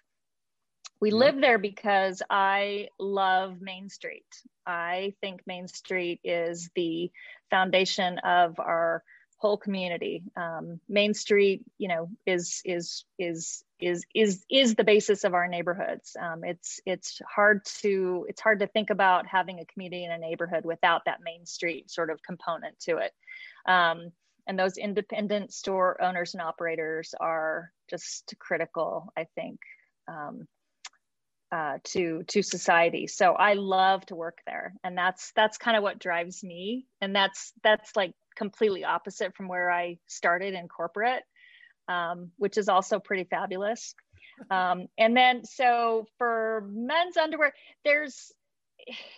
We 1.01 1.11
yeah. 1.11 1.17
live 1.17 1.41
there 1.41 1.57
because 1.57 2.21
i 2.29 2.87
love 2.97 3.57
main 3.59 3.89
street. 3.89 4.25
I 4.65 5.13
think 5.21 5.41
main 5.45 5.67
street 5.67 6.21
is 6.23 6.69
the 6.75 7.11
foundation 7.49 8.19
of 8.19 8.59
our 8.59 9.03
whole 9.37 9.57
community. 9.57 10.23
Um, 10.35 10.79
Main 10.87 11.13
Street, 11.13 11.63
you 11.77 11.87
know, 11.87 12.09
is 12.25 12.61
is 12.65 13.05
is 13.19 13.63
is 13.79 14.05
is 14.13 14.45
is 14.49 14.75
the 14.75 14.83
basis 14.83 15.23
of 15.23 15.33
our 15.33 15.47
neighborhoods. 15.47 16.15
Um, 16.19 16.43
it's 16.43 16.79
it's 16.85 17.21
hard 17.27 17.65
to 17.81 18.25
it's 18.29 18.41
hard 18.41 18.59
to 18.59 18.67
think 18.67 18.89
about 18.89 19.27
having 19.27 19.59
a 19.59 19.65
community 19.65 20.05
in 20.05 20.11
a 20.11 20.17
neighborhood 20.17 20.65
without 20.65 21.05
that 21.05 21.19
Main 21.23 21.45
Street 21.45 21.91
sort 21.91 22.09
of 22.09 22.23
component 22.23 22.79
to 22.81 22.97
it. 22.97 23.11
Um, 23.67 24.11
and 24.47 24.57
those 24.57 24.77
independent 24.77 25.51
store 25.51 26.01
owners 26.01 26.33
and 26.33 26.41
operators 26.41 27.13
are 27.19 27.71
just 27.89 28.35
critical, 28.39 29.11
I 29.17 29.27
think. 29.35 29.59
Um, 30.07 30.47
uh, 31.51 31.77
to 31.83 32.23
to 32.27 32.41
society. 32.41 33.07
So 33.07 33.33
I 33.33 33.53
love 33.53 34.05
to 34.07 34.15
work 34.15 34.39
there, 34.45 34.73
and 34.83 34.97
that's 34.97 35.31
that's 35.35 35.57
kind 35.57 35.77
of 35.77 35.83
what 35.83 35.99
drives 35.99 36.43
me, 36.43 36.87
and 37.01 37.15
that's 37.15 37.53
that's 37.63 37.95
like 37.95 38.13
completely 38.35 38.83
opposite 38.83 39.35
from 39.35 39.47
where 39.47 39.71
I 39.71 39.97
started 40.07 40.53
in 40.53 40.67
corporate, 40.67 41.23
um, 41.87 42.31
which 42.37 42.57
is 42.57 42.69
also 42.69 42.99
pretty 42.99 43.25
fabulous. 43.25 43.95
Um, 44.51 44.87
and 44.97 45.15
then, 45.15 45.45
so 45.45 46.07
for 46.17 46.67
men's 46.69 47.15
underwear, 47.15 47.53
there's 47.85 48.33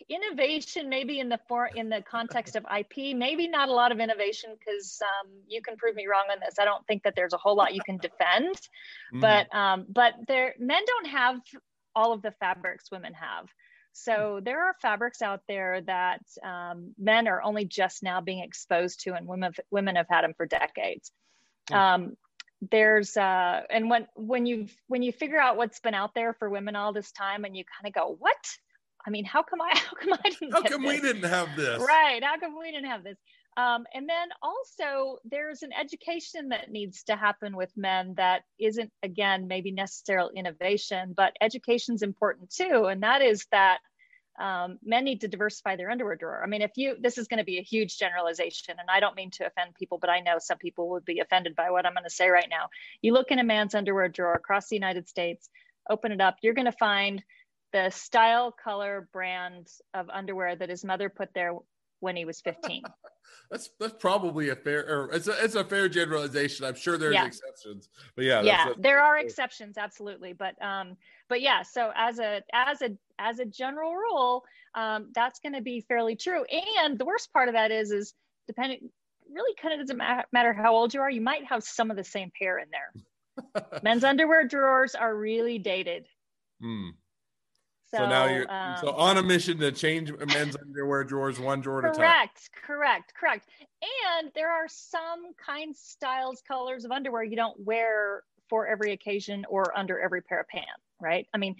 innovation 0.09 0.89
maybe 0.89 1.19
in 1.19 1.29
the 1.29 1.39
for 1.47 1.67
in 1.67 1.89
the 1.89 2.01
context 2.01 2.55
of 2.55 2.65
IP, 2.65 3.15
maybe 3.15 3.47
not 3.47 3.69
a 3.69 3.73
lot 3.73 3.91
of 3.91 3.99
innovation 3.99 4.51
because 4.57 5.01
um, 5.01 5.31
you 5.47 5.61
can 5.61 5.75
prove 5.75 5.95
me 5.95 6.07
wrong 6.07 6.25
on 6.31 6.39
this. 6.39 6.55
I 6.59 6.65
don't 6.65 6.85
think 6.87 7.03
that 7.03 7.15
there's 7.15 7.33
a 7.33 7.37
whole 7.37 7.55
lot 7.55 7.73
you 7.73 7.81
can 7.85 7.97
defend, 7.97 8.55
mm. 9.13 9.21
but 9.21 9.53
um, 9.55 9.85
but 9.89 10.13
there 10.27 10.53
men 10.59 10.83
don't 10.85 11.07
have 11.07 11.41
all 11.95 12.13
of 12.13 12.21
the 12.21 12.31
fabrics 12.39 12.91
women 12.91 13.13
have. 13.13 13.47
So 14.03 14.39
there 14.43 14.65
are 14.65 14.75
fabrics 14.81 15.21
out 15.21 15.41
there 15.47 15.81
that 15.81 16.21
um, 16.43 16.93
men 16.97 17.27
are 17.27 17.41
only 17.41 17.65
just 17.65 18.03
now 18.03 18.21
being 18.21 18.39
exposed 18.39 19.01
to, 19.01 19.13
and 19.13 19.27
women 19.27 19.53
women 19.71 19.95
have 19.95 20.07
had 20.09 20.23
them 20.23 20.33
for 20.35 20.45
decades. 20.45 21.11
Um, 21.71 22.15
there's 22.71 23.17
uh, 23.17 23.61
and 23.69 23.89
when 23.89 24.07
when 24.15 24.45
you 24.45 24.67
when 24.87 25.01
you 25.01 25.11
figure 25.11 25.39
out 25.39 25.57
what's 25.57 25.79
been 25.79 25.93
out 25.93 26.13
there 26.13 26.33
for 26.33 26.49
women 26.49 26.75
all 26.75 26.93
this 26.93 27.11
time, 27.11 27.43
and 27.43 27.57
you 27.57 27.63
kind 27.63 27.87
of 27.87 27.93
go, 27.93 28.15
what? 28.19 28.35
I 29.05 29.09
mean, 29.09 29.25
how 29.25 29.43
come 29.43 29.61
I 29.61 29.71
how 29.75 29.95
come 29.95 30.13
I 30.13 30.29
didn't? 30.29 30.51
How 30.53 30.61
come 30.61 30.83
this? 30.83 30.89
we 30.89 31.01
didn't 31.01 31.29
have 31.29 31.55
this? 31.55 31.81
Right? 31.81 32.23
How 32.23 32.37
come 32.39 32.57
we 32.57 32.71
didn't 32.71 32.89
have 32.89 33.03
this? 33.03 33.17
Um, 33.57 33.85
and 33.91 34.07
then 34.07 34.29
also 34.43 35.17
there's 35.25 35.63
an 35.63 35.71
education 35.73 36.49
that 36.49 36.71
needs 36.71 37.03
to 37.03 37.15
happen 37.15 37.57
with 37.57 37.75
men 37.75 38.13
that 38.17 38.43
isn't 38.59 38.91
again 39.01 39.47
maybe 39.47 39.71
necessarily 39.71 40.37
innovation, 40.37 41.13
but 41.17 41.35
education's 41.41 42.03
important 42.03 42.51
too, 42.51 42.85
and 42.85 43.01
that 43.01 43.23
is 43.23 43.47
that 43.51 43.79
um, 44.39 44.77
men 44.83 45.03
need 45.03 45.21
to 45.21 45.27
diversify 45.27 45.75
their 45.75 45.89
underwear 45.89 46.15
drawer. 46.15 46.43
I 46.43 46.47
mean, 46.47 46.61
if 46.61 46.69
you, 46.75 46.95
this 47.01 47.17
is 47.17 47.27
going 47.27 47.39
to 47.39 47.43
be 47.43 47.57
a 47.57 47.63
huge 47.63 47.97
generalization, 47.97 48.75
and 48.77 48.87
I 48.87 48.99
don't 48.99 49.15
mean 49.15 49.31
to 49.31 49.47
offend 49.47 49.73
people, 49.73 49.97
but 49.97 50.11
I 50.11 50.19
know 50.19 50.35
some 50.37 50.59
people 50.59 50.89
would 50.89 51.05
be 51.05 51.19
offended 51.19 51.55
by 51.55 51.71
what 51.71 51.87
I'm 51.87 51.93
going 51.93 52.03
to 52.03 52.09
say 52.11 52.29
right 52.29 52.47
now. 52.47 52.69
You 53.01 53.13
look 53.13 53.31
in 53.31 53.39
a 53.39 53.43
man's 53.43 53.73
underwear 53.73 54.09
drawer 54.09 54.35
across 54.35 54.67
the 54.69 54.75
United 54.75 55.09
States, 55.09 55.49
open 55.89 56.11
it 56.11 56.21
up, 56.21 56.35
you're 56.43 56.53
going 56.53 56.65
to 56.65 56.71
find 56.71 57.23
the 57.73 57.89
style, 57.89 58.51
color, 58.51 59.09
brand 59.11 59.67
of 59.95 60.07
underwear 60.09 60.55
that 60.55 60.69
his 60.69 60.85
mother 60.85 61.09
put 61.09 61.33
there 61.33 61.53
when 61.99 62.15
he 62.15 62.25
was 62.25 62.39
15. 62.41 62.83
that's 63.49 63.69
that's 63.79 63.95
probably 63.99 64.49
a 64.49 64.55
fair 64.55 64.85
or 64.87 65.13
it's 65.13 65.27
a, 65.27 65.43
it's 65.43 65.55
a 65.55 65.63
fair 65.63 65.87
generalization. 65.87 66.65
I'm 66.65 66.75
sure 66.75 66.97
there's 66.97 67.13
yeah. 67.13 67.25
exceptions, 67.25 67.89
but 68.15 68.25
yeah, 68.25 68.41
yeah, 68.41 68.69
there 68.77 68.99
are 68.99 69.17
exceptions, 69.17 69.77
absolutely. 69.77 70.33
But 70.33 70.61
um, 70.61 70.97
but 71.29 71.41
yeah, 71.41 71.63
so 71.63 71.91
as 71.95 72.19
a 72.19 72.43
as 72.53 72.81
a 72.81 72.97
as 73.19 73.39
a 73.39 73.45
general 73.45 73.95
rule, 73.95 74.43
um, 74.75 75.11
that's 75.13 75.39
going 75.39 75.53
to 75.53 75.61
be 75.61 75.81
fairly 75.81 76.15
true. 76.15 76.43
And 76.85 76.97
the 76.97 77.05
worst 77.05 77.31
part 77.31 77.47
of 77.47 77.53
that 77.53 77.71
is 77.71 77.91
is 77.91 78.13
depending 78.47 78.89
really 79.31 79.55
kind 79.61 79.73
of 79.73 79.87
doesn't 79.87 80.01
matter 80.31 80.53
how 80.53 80.73
old 80.73 80.93
you 80.93 81.01
are, 81.01 81.09
you 81.09 81.21
might 81.21 81.45
have 81.45 81.63
some 81.63 81.91
of 81.91 81.97
the 81.97 82.03
same 82.03 82.31
pair 82.37 82.59
in 82.59 82.67
there. 82.71 83.79
Men's 83.83 84.03
underwear 84.03 84.47
drawers 84.47 84.95
are 84.95 85.15
really 85.15 85.59
dated. 85.59 86.07
Hmm. 86.61 86.89
So, 87.89 87.99
so, 87.99 88.09
now 88.09 88.25
you're 88.25 88.51
um, 88.51 88.77
so 88.81 88.91
on 88.91 89.17
a 89.17 89.23
mission 89.23 89.59
to 89.59 89.71
change 89.71 90.11
men's 90.11 90.57
underwear 90.57 91.05
drawers 91.05 91.39
one 91.39 91.61
drawer 91.61 91.79
at 91.79 91.85
a 91.85 91.87
time. 91.87 91.97
Correct, 91.97 92.49
correct, 92.65 93.13
correct. 93.17 93.47
And 94.19 94.29
there 94.35 94.51
are 94.51 94.67
some 94.67 95.33
kinds, 95.33 95.79
styles, 95.79 96.43
colors 96.45 96.83
of 96.83 96.91
underwear 96.91 97.23
you 97.23 97.37
don't 97.37 97.57
wear 97.57 98.23
for 98.49 98.67
every 98.67 98.91
occasion 98.91 99.45
or 99.47 99.77
under 99.77 100.01
every 100.01 100.21
pair 100.21 100.41
of 100.41 100.49
pants, 100.49 100.67
right? 100.99 101.27
I 101.33 101.37
mean, 101.37 101.55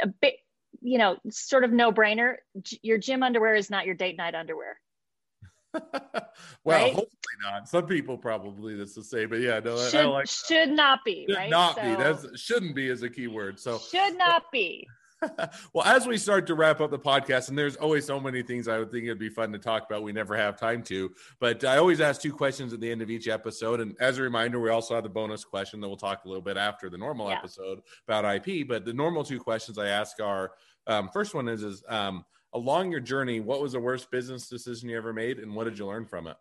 a 0.00 0.08
bit, 0.08 0.34
you 0.82 0.98
know, 0.98 1.16
sort 1.30 1.64
of 1.64 1.72
no 1.72 1.90
brainer. 1.90 2.36
Your 2.82 2.98
gym 2.98 3.22
underwear 3.22 3.54
is 3.54 3.70
not 3.70 3.86
your 3.86 3.94
date 3.94 4.18
night 4.18 4.34
underwear. 4.34 4.78
well, 5.72 5.82
right? 6.66 6.92
hopefully 6.92 7.34
not. 7.42 7.66
Some 7.66 7.86
people 7.86 8.18
probably 8.18 8.74
that's 8.74 8.94
the 8.94 9.02
same, 9.02 9.30
but 9.30 9.40
yeah, 9.40 9.58
no, 9.60 9.78
should, 9.88 10.00
I, 10.00 10.04
like 10.04 10.28
should 10.28 10.68
not 10.68 11.00
be. 11.02 11.24
Should 11.26 11.36
right? 11.36 11.50
not 11.50 11.76
so, 11.76 11.82
be. 11.82 11.94
That's 11.94 12.40
shouldn't 12.40 12.74
be 12.74 12.88
is 12.88 13.02
a 13.02 13.08
key 13.08 13.26
word. 13.26 13.58
So 13.58 13.78
should 13.78 14.18
not 14.18 14.52
be. 14.52 14.86
well, 15.72 15.84
as 15.84 16.06
we 16.06 16.16
start 16.16 16.46
to 16.46 16.54
wrap 16.54 16.80
up 16.80 16.90
the 16.90 16.98
podcast, 16.98 17.48
and 17.48 17.58
there's 17.58 17.76
always 17.76 18.04
so 18.04 18.20
many 18.20 18.42
things 18.42 18.68
I 18.68 18.78
would 18.78 18.90
think 18.90 19.04
it'd 19.04 19.18
be 19.18 19.28
fun 19.28 19.52
to 19.52 19.58
talk 19.58 19.86
about. 19.88 20.02
We 20.02 20.12
never 20.12 20.36
have 20.36 20.58
time 20.58 20.82
to, 20.84 21.12
but 21.40 21.64
I 21.64 21.78
always 21.78 22.00
ask 22.00 22.20
two 22.20 22.32
questions 22.32 22.72
at 22.72 22.80
the 22.80 22.90
end 22.90 23.02
of 23.02 23.10
each 23.10 23.28
episode. 23.28 23.80
And 23.80 23.96
as 24.00 24.18
a 24.18 24.22
reminder, 24.22 24.60
we 24.60 24.70
also 24.70 24.94
have 24.94 25.04
the 25.04 25.10
bonus 25.10 25.44
question 25.44 25.80
that 25.80 25.88
we'll 25.88 25.96
talk 25.96 26.24
a 26.24 26.28
little 26.28 26.42
bit 26.42 26.56
after 26.56 26.90
the 26.90 26.98
normal 26.98 27.28
yeah. 27.28 27.36
episode 27.36 27.80
about 28.06 28.24
IP. 28.24 28.66
But 28.66 28.84
the 28.84 28.92
normal 28.92 29.24
two 29.24 29.40
questions 29.40 29.78
I 29.78 29.88
ask 29.88 30.20
are 30.20 30.52
um, 30.86 31.08
first 31.12 31.34
one 31.34 31.48
is, 31.48 31.62
is 31.62 31.84
um, 31.88 32.24
along 32.52 32.90
your 32.90 33.00
journey, 33.00 33.40
what 33.40 33.62
was 33.62 33.72
the 33.72 33.80
worst 33.80 34.10
business 34.10 34.48
decision 34.48 34.88
you 34.88 34.96
ever 34.96 35.12
made, 35.12 35.38
and 35.38 35.54
what 35.54 35.64
did 35.64 35.78
you 35.78 35.86
learn 35.86 36.06
from 36.06 36.26
it? 36.26 36.36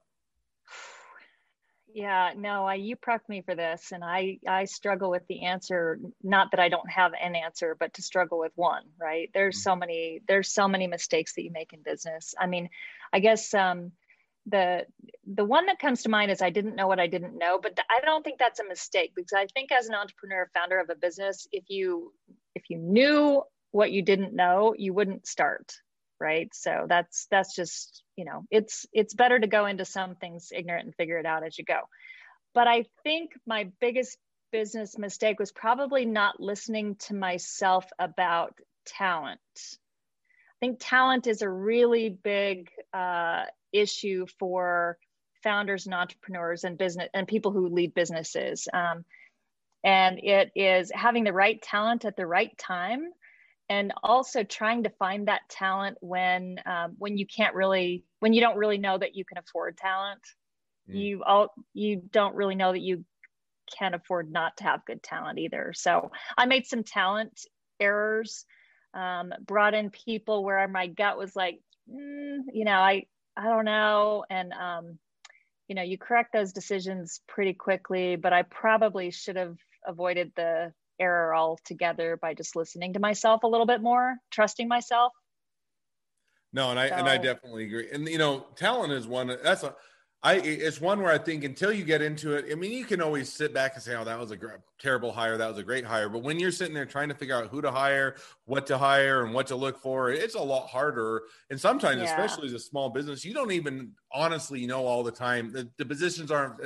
Yeah, 1.94 2.32
no, 2.38 2.66
I, 2.66 2.76
you 2.76 2.96
prepped 2.96 3.28
me 3.28 3.42
for 3.42 3.56
this, 3.56 3.92
and 3.92 4.04
I 4.04 4.40
I 4.48 4.66
struggle 4.66 5.10
with 5.10 5.28
the 5.28 5.46
answer. 5.46 6.00
Not 6.24 6.52
that 6.52 6.60
I 6.60 6.70
don't 6.70 6.90
have 6.90 7.12
an 7.20 7.36
answer, 7.36 7.76
but 7.78 7.94
to 7.96 8.02
struggle 8.02 8.40
with 8.40 8.54
one. 8.56 8.84
Right? 9.00 9.30
There's 9.34 9.58
mm-hmm. 9.58 9.72
so 9.72 9.76
many 9.76 10.22
there's 10.28 10.54
so 10.54 10.68
many 10.68 10.88
mistakes 10.88 11.34
that 11.36 11.44
you 11.44 11.52
make 11.52 11.74
in 11.74 11.82
business. 11.82 12.34
I 12.40 12.48
mean, 12.48 12.70
I 13.12 13.20
guess 13.20 13.54
um, 13.54 13.92
the 14.46 14.86
the 15.26 15.46
one 15.46 15.66
that 15.66 15.80
comes 15.80 16.04
to 16.04 16.10
mind 16.10 16.32
is 16.32 16.42
I 16.42 16.50
didn't 16.50 16.76
know 16.76 16.88
what 16.88 17.00
I 17.00 17.08
didn't 17.08 17.38
know, 17.38 17.60
but 17.62 17.78
I 17.90 18.00
don't 18.06 18.24
think 18.24 18.40
that's 18.40 18.60
a 18.60 18.68
mistake 18.68 19.14
because 19.16 19.34
I 19.34 19.48
think 19.48 19.72
as 19.72 19.88
an 19.88 19.96
entrepreneur, 19.96 20.50
founder 20.54 20.80
of 20.80 20.90
a 20.90 20.96
business, 20.96 21.48
if 21.52 21.66
you 21.70 22.14
if 22.56 22.70
you 22.70 22.78
knew 22.78 23.44
what 23.72 23.92
you 23.92 24.02
didn't 24.02 24.34
know, 24.34 24.74
you 24.78 24.94
wouldn't 24.94 25.28
start 25.28 25.74
right? 26.22 26.54
So 26.54 26.86
that's 26.88 27.28
that's 27.32 27.56
just 27.56 28.04
you 28.16 28.26
know 28.26 28.46
it's 28.50 28.86
it's 28.94 29.14
better 29.14 29.40
to 29.40 29.48
go 29.48 29.66
into 29.66 29.84
some 29.84 30.16
things 30.16 30.52
ignorant 30.56 30.86
and 30.86 30.96
figure 30.96 31.18
it 31.18 31.26
out 31.26 31.44
as 31.44 31.58
you 31.58 31.66
go. 31.66 31.80
But 32.54 32.68
i 32.68 32.86
think 33.04 33.32
my 33.46 33.72
biggest 33.80 34.18
business 34.52 34.98
mistake 34.98 35.40
was 35.40 35.52
probably 35.52 36.06
not 36.06 36.40
listening 36.40 36.96
to 36.96 37.16
myself 37.16 37.86
about 37.98 38.54
talent. 38.86 39.40
I 39.58 40.66
think 40.66 40.78
talent 40.80 41.28
is 41.28 41.42
a 41.42 41.50
really 41.50 42.10
big 42.10 42.70
uh, 42.94 43.46
issue 43.72 44.26
for 44.38 44.98
founders 45.44 45.86
and 45.86 45.96
entrepreneurs 45.96 46.64
and 46.64 46.78
business 46.78 47.10
and 47.14 47.28
people 47.28 47.52
who 47.52 47.70
lead 47.70 47.94
businesses. 47.94 48.68
Um, 48.72 49.06
and 49.84 50.20
it 50.20 50.52
is 50.56 50.92
having 50.94 51.24
the 51.24 51.34
right 51.34 51.60
talent 51.62 52.06
at 52.06 52.16
the 52.16 52.28
right 52.28 52.56
time 52.58 53.10
and 53.72 53.94
also 54.04 54.44
trying 54.44 54.84
to 54.84 54.90
find 54.90 55.30
that 55.30 55.48
talent 55.50 55.98
when 56.02 56.58
um, 56.66 56.96
when 56.98 57.18
you 57.18 57.26
can't 57.26 57.56
really 57.56 58.04
when 58.20 58.34
you 58.34 58.42
don't 58.42 58.58
really 58.58 58.78
know 58.78 58.98
that 58.98 59.16
you 59.16 59.24
can 59.24 59.38
afford 59.38 59.78
talent. 59.78 60.22
Mm. 60.90 60.96
you 60.96 61.24
all 61.24 61.54
you 61.74 62.02
don't 62.12 62.36
really 62.36 62.56
know 62.56 62.74
that 62.74 62.82
you 62.82 63.06
can't 63.80 63.96
afford 63.96 64.30
not 64.30 64.58
to 64.58 64.66
have 64.66 64.86
good 64.86 65.02
talent 65.02 65.40
either. 65.40 65.72
So 65.74 66.12
i 66.38 66.46
made 66.46 66.66
some 66.66 66.84
talent 66.84 67.40
errors 67.80 68.46
um, 68.94 69.34
brought 69.48 69.74
in 69.74 69.90
people 69.90 70.44
where 70.44 70.68
my 70.68 70.88
gut 70.88 71.18
was 71.18 71.34
like 71.34 71.62
mm, 71.90 72.40
you 72.54 72.66
know 72.66 72.80
i 72.92 73.06
i 73.38 73.44
don't 73.46 73.66
know. 73.66 74.26
And 74.30 74.52
um, 74.52 75.00
you 75.70 75.76
know 75.76 75.84
you 75.84 75.98
correct 75.98 76.34
those 76.34 76.52
decisions 76.52 77.22
pretty 77.30 77.54
quickly 77.54 78.18
but 78.18 78.34
i 78.34 78.42
probably 78.42 79.12
should 79.12 79.38
have 79.38 79.56
avoided 79.88 80.34
the 80.36 80.74
error 81.02 81.36
altogether 81.36 82.18
by 82.22 82.34
just 82.34 82.56
listening 82.56 82.94
to 82.94 83.00
myself 83.00 83.44
a 83.44 83.48
little 83.48 83.66
bit 83.66 83.82
more, 83.82 84.18
trusting 84.32 84.68
myself. 84.68 85.12
No, 86.54 86.70
and 86.70 86.80
I 86.80 86.90
so, 86.90 86.96
and 86.96 87.10
I 87.10 87.18
definitely 87.18 87.66
agree. 87.66 87.90
And 87.92 88.08
you 88.08 88.18
know, 88.18 88.46
talent 88.56 88.94
is 88.94 89.08
one 89.08 89.28
that's 89.44 89.64
a 89.64 89.76
I 90.24 90.36
it's 90.36 90.80
one 90.80 91.02
where 91.02 91.12
I 91.12 91.18
think 91.18 91.44
until 91.44 91.72
you 91.72 91.84
get 91.84 92.04
into 92.04 92.34
it, 92.34 92.46
I 92.52 92.56
mean, 92.56 92.72
you 92.72 92.86
can 92.86 93.02
always 93.02 93.32
sit 93.34 93.56
back 93.56 93.74
and 93.74 93.82
say, 93.82 93.96
"Oh, 93.96 94.04
that 94.04 94.20
was 94.20 94.30
a 94.30 94.38
gr- 94.38 94.50
terrible 94.80 95.12
hire, 95.12 95.36
that 95.36 95.48
was 95.48 95.58
a 95.58 95.64
great 95.64 95.84
hire." 95.84 96.10
But 96.10 96.22
when 96.22 96.40
you're 96.40 96.52
sitting 96.52 96.76
there 96.76 96.86
trying 96.86 97.10
to 97.10 97.16
figure 97.16 97.36
out 97.36 97.48
who 97.48 97.60
to 97.62 97.72
hire, 97.72 98.18
what 98.46 98.68
to 98.68 98.78
hire, 98.78 99.26
and 99.26 99.34
what 99.34 99.48
to 99.48 99.56
look 99.56 99.82
for, 99.82 100.12
it's 100.12 100.36
a 100.36 100.42
lot 100.42 100.68
harder. 100.68 101.24
And 101.50 101.60
sometimes, 101.60 102.02
yeah. 102.02 102.12
especially 102.12 102.48
as 102.48 102.54
a 102.54 102.60
small 102.60 102.92
business, 102.92 103.26
you 103.26 103.34
don't 103.34 103.52
even 103.52 103.94
honestly 104.12 104.68
know 104.68 104.86
all 104.86 105.02
the 105.02 105.12
time. 105.12 105.52
The, 105.52 105.68
the 105.78 105.86
positions 105.86 106.30
aren't 106.30 106.62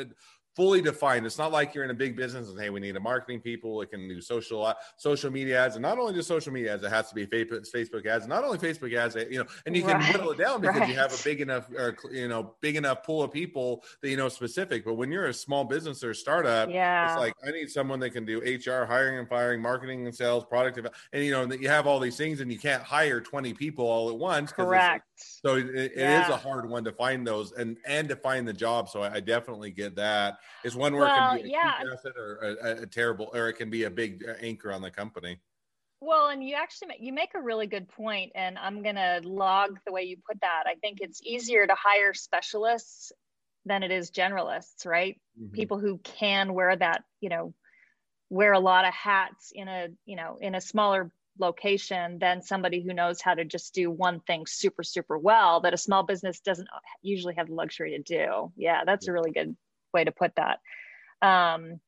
fully 0.55 0.81
defined. 0.81 1.25
It's 1.25 1.37
not 1.37 1.51
like 1.51 1.75
you're 1.75 1.83
in 1.83 1.89
a 1.89 1.95
big 1.95 2.15
business 2.15 2.49
and 2.49 2.59
hey, 2.59 2.69
we 2.69 2.79
need 2.79 2.95
a 2.95 2.99
marketing 2.99 3.41
people. 3.41 3.81
It 3.81 3.91
can 3.91 4.07
do 4.07 4.21
social 4.21 4.65
uh, 4.65 4.73
social 4.97 5.31
media 5.31 5.63
ads, 5.63 5.75
and 5.75 5.81
not 5.81 5.99
only 5.99 6.13
just 6.13 6.27
social 6.27 6.53
media 6.53 6.73
ads, 6.73 6.83
it 6.83 6.89
has 6.89 7.09
to 7.09 7.15
be 7.15 7.25
Facebook 7.27 8.05
ads. 8.05 8.27
Not 8.27 8.43
only 8.43 8.57
Facebook 8.57 8.95
ads, 8.95 9.15
you 9.15 9.39
know, 9.39 9.45
and 9.65 9.75
you 9.75 9.83
can 9.83 9.97
right. 9.97 10.13
whittle 10.13 10.31
it 10.31 10.37
down 10.37 10.61
because 10.61 10.79
right. 10.79 10.89
you 10.89 10.95
have 10.95 11.13
a 11.13 11.23
big 11.23 11.41
enough, 11.41 11.69
or, 11.71 11.95
you 12.11 12.27
know, 12.27 12.55
big 12.61 12.75
enough 12.75 13.03
pool 13.03 13.23
of 13.23 13.31
people 13.31 13.83
that 14.01 14.09
you 14.09 14.17
know 14.17 14.29
specific. 14.29 14.85
But 14.85 14.95
when 14.95 15.11
you're 15.11 15.27
a 15.27 15.33
small 15.33 15.65
business 15.65 16.03
or 16.03 16.13
startup, 16.13 16.69
yeah, 16.69 17.11
it's 17.11 17.19
like 17.19 17.33
I 17.45 17.51
need 17.51 17.69
someone 17.69 17.99
that 17.99 18.11
can 18.11 18.25
do 18.25 18.39
HR, 18.39 18.85
hiring 18.85 19.19
and 19.19 19.27
firing, 19.27 19.61
marketing 19.61 20.05
and 20.05 20.15
sales, 20.15 20.45
product, 20.45 20.79
and 21.13 21.23
you 21.23 21.31
know, 21.31 21.45
that 21.45 21.61
you 21.61 21.67
have 21.67 21.87
all 21.87 21.99
these 21.99 22.17
things, 22.17 22.39
and 22.39 22.51
you 22.51 22.59
can't 22.59 22.83
hire 22.83 23.19
20 23.19 23.53
people 23.53 23.85
all 23.85 24.09
at 24.09 24.17
once. 24.17 24.51
Correct. 24.51 25.05
So 25.17 25.55
it, 25.55 25.67
it 25.75 25.91
yeah. 25.95 26.23
is 26.23 26.29
a 26.29 26.37
hard 26.37 26.69
one 26.69 26.83
to 26.85 26.91
find 26.91 27.25
those 27.25 27.51
and 27.53 27.77
and 27.85 28.09
to 28.09 28.15
find 28.15 28.47
the 28.47 28.53
job. 28.53 28.89
So 28.89 29.01
I, 29.01 29.15
I 29.15 29.19
definitely 29.19 29.71
get 29.71 29.95
that. 29.95 30.39
It's 30.63 30.75
one 30.75 30.93
where 30.93 31.03
well, 31.03 31.33
it 31.33 31.37
can 31.37 31.45
be 31.45 31.51
yeah. 31.51 31.73
asset 31.93 32.13
or 32.17 32.57
a, 32.61 32.81
a, 32.83 32.85
terrible, 32.87 33.29
or 33.33 33.49
it 33.49 33.53
can 33.53 33.69
be 33.69 33.83
a 33.83 33.89
big 33.89 34.25
anchor 34.41 34.71
on 34.71 34.81
the 34.81 34.91
company. 34.91 35.39
Well, 36.01 36.29
and 36.29 36.43
you 36.43 36.55
actually 36.55 36.95
you 36.99 37.13
make 37.13 37.35
a 37.35 37.41
really 37.41 37.67
good 37.67 37.87
point, 37.87 38.31
and 38.35 38.57
I'm 38.57 38.83
gonna 38.83 39.21
log 39.23 39.79
the 39.85 39.91
way 39.91 40.03
you 40.03 40.17
put 40.27 40.41
that. 40.41 40.63
I 40.65 40.75
think 40.75 40.99
it's 41.01 41.21
easier 41.23 41.65
to 41.67 41.75
hire 41.75 42.13
specialists 42.13 43.11
than 43.65 43.83
it 43.83 43.91
is 43.91 44.11
generalists, 44.11 44.85
right? 44.85 45.19
Mm-hmm. 45.39 45.53
People 45.53 45.79
who 45.79 45.97
can 45.99 46.53
wear 46.53 46.75
that, 46.75 47.03
you 47.19 47.29
know, 47.29 47.53
wear 48.29 48.53
a 48.53 48.59
lot 48.59 48.85
of 48.85 48.93
hats 48.93 49.51
in 49.53 49.67
a, 49.67 49.87
you 50.05 50.15
know, 50.15 50.37
in 50.39 50.55
a 50.55 50.61
smaller 50.61 51.11
location 51.39 52.19
than 52.19 52.41
somebody 52.41 52.81
who 52.81 52.93
knows 52.93 53.21
how 53.21 53.33
to 53.33 53.43
just 53.43 53.73
do 53.73 53.91
one 53.91 54.19
thing 54.21 54.45
super 54.47 54.83
super 54.83 55.17
well 55.17 55.59
that 55.61 55.73
a 55.73 55.77
small 55.77 56.03
business 56.03 56.39
doesn't 56.39 56.67
usually 57.01 57.35
have 57.35 57.47
the 57.47 57.53
luxury 57.53 57.91
to 57.91 57.99
do 57.99 58.51
yeah 58.55 58.83
that's 58.85 59.07
a 59.07 59.11
really 59.11 59.31
good 59.31 59.55
way 59.95 60.03
to 60.03 60.11
put 60.11 60.33
that 60.35 60.59
um, 61.21 61.79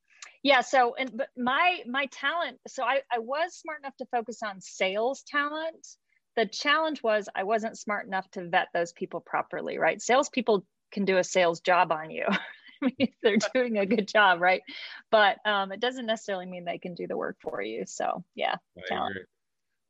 yeah 0.44 0.62
so 0.62 0.96
and 0.96 1.16
but 1.16 1.30
my 1.38 1.82
my 1.88 2.08
talent 2.08 2.58
so 2.68 2.84
I, 2.84 3.02
I 3.12 3.20
was 3.20 3.56
smart 3.56 3.80
enough 3.80 3.98
to 3.98 4.06
focus 4.08 4.42
on 4.44 4.62
sales 4.62 5.24
talent 5.28 5.88
the 6.36 6.46
challenge 6.46 7.04
was 7.04 7.30
i 7.36 7.44
wasn't 7.44 7.78
smart 7.78 8.08
enough 8.08 8.30
to 8.32 8.48
vet 8.48 8.70
those 8.74 8.94
people 8.94 9.20
properly 9.20 9.78
right 9.78 10.02
salespeople 10.02 10.66
can 10.92 11.06
do 11.06 11.18
a 11.18 11.24
sales 11.24 11.60
job 11.60 11.92
on 11.92 12.12
you 12.12 12.26
I 12.84 12.92
mean, 13.00 13.10
they're 13.24 13.38
doing 13.56 13.78
a 13.80 13.88
good 13.88 14.08
job, 14.08 14.40
right? 14.40 14.62
But 15.10 15.38
um, 15.46 15.72
it 15.72 15.80
doesn't 15.80 16.06
necessarily 16.06 16.46
mean 16.46 16.64
they 16.64 16.78
can 16.78 16.94
do 16.94 17.08
the 17.08 17.18
work 17.18 17.38
for 17.42 17.60
you. 17.60 17.86
So, 17.88 18.24
yeah, 18.36 18.56
talent. 18.88 19.18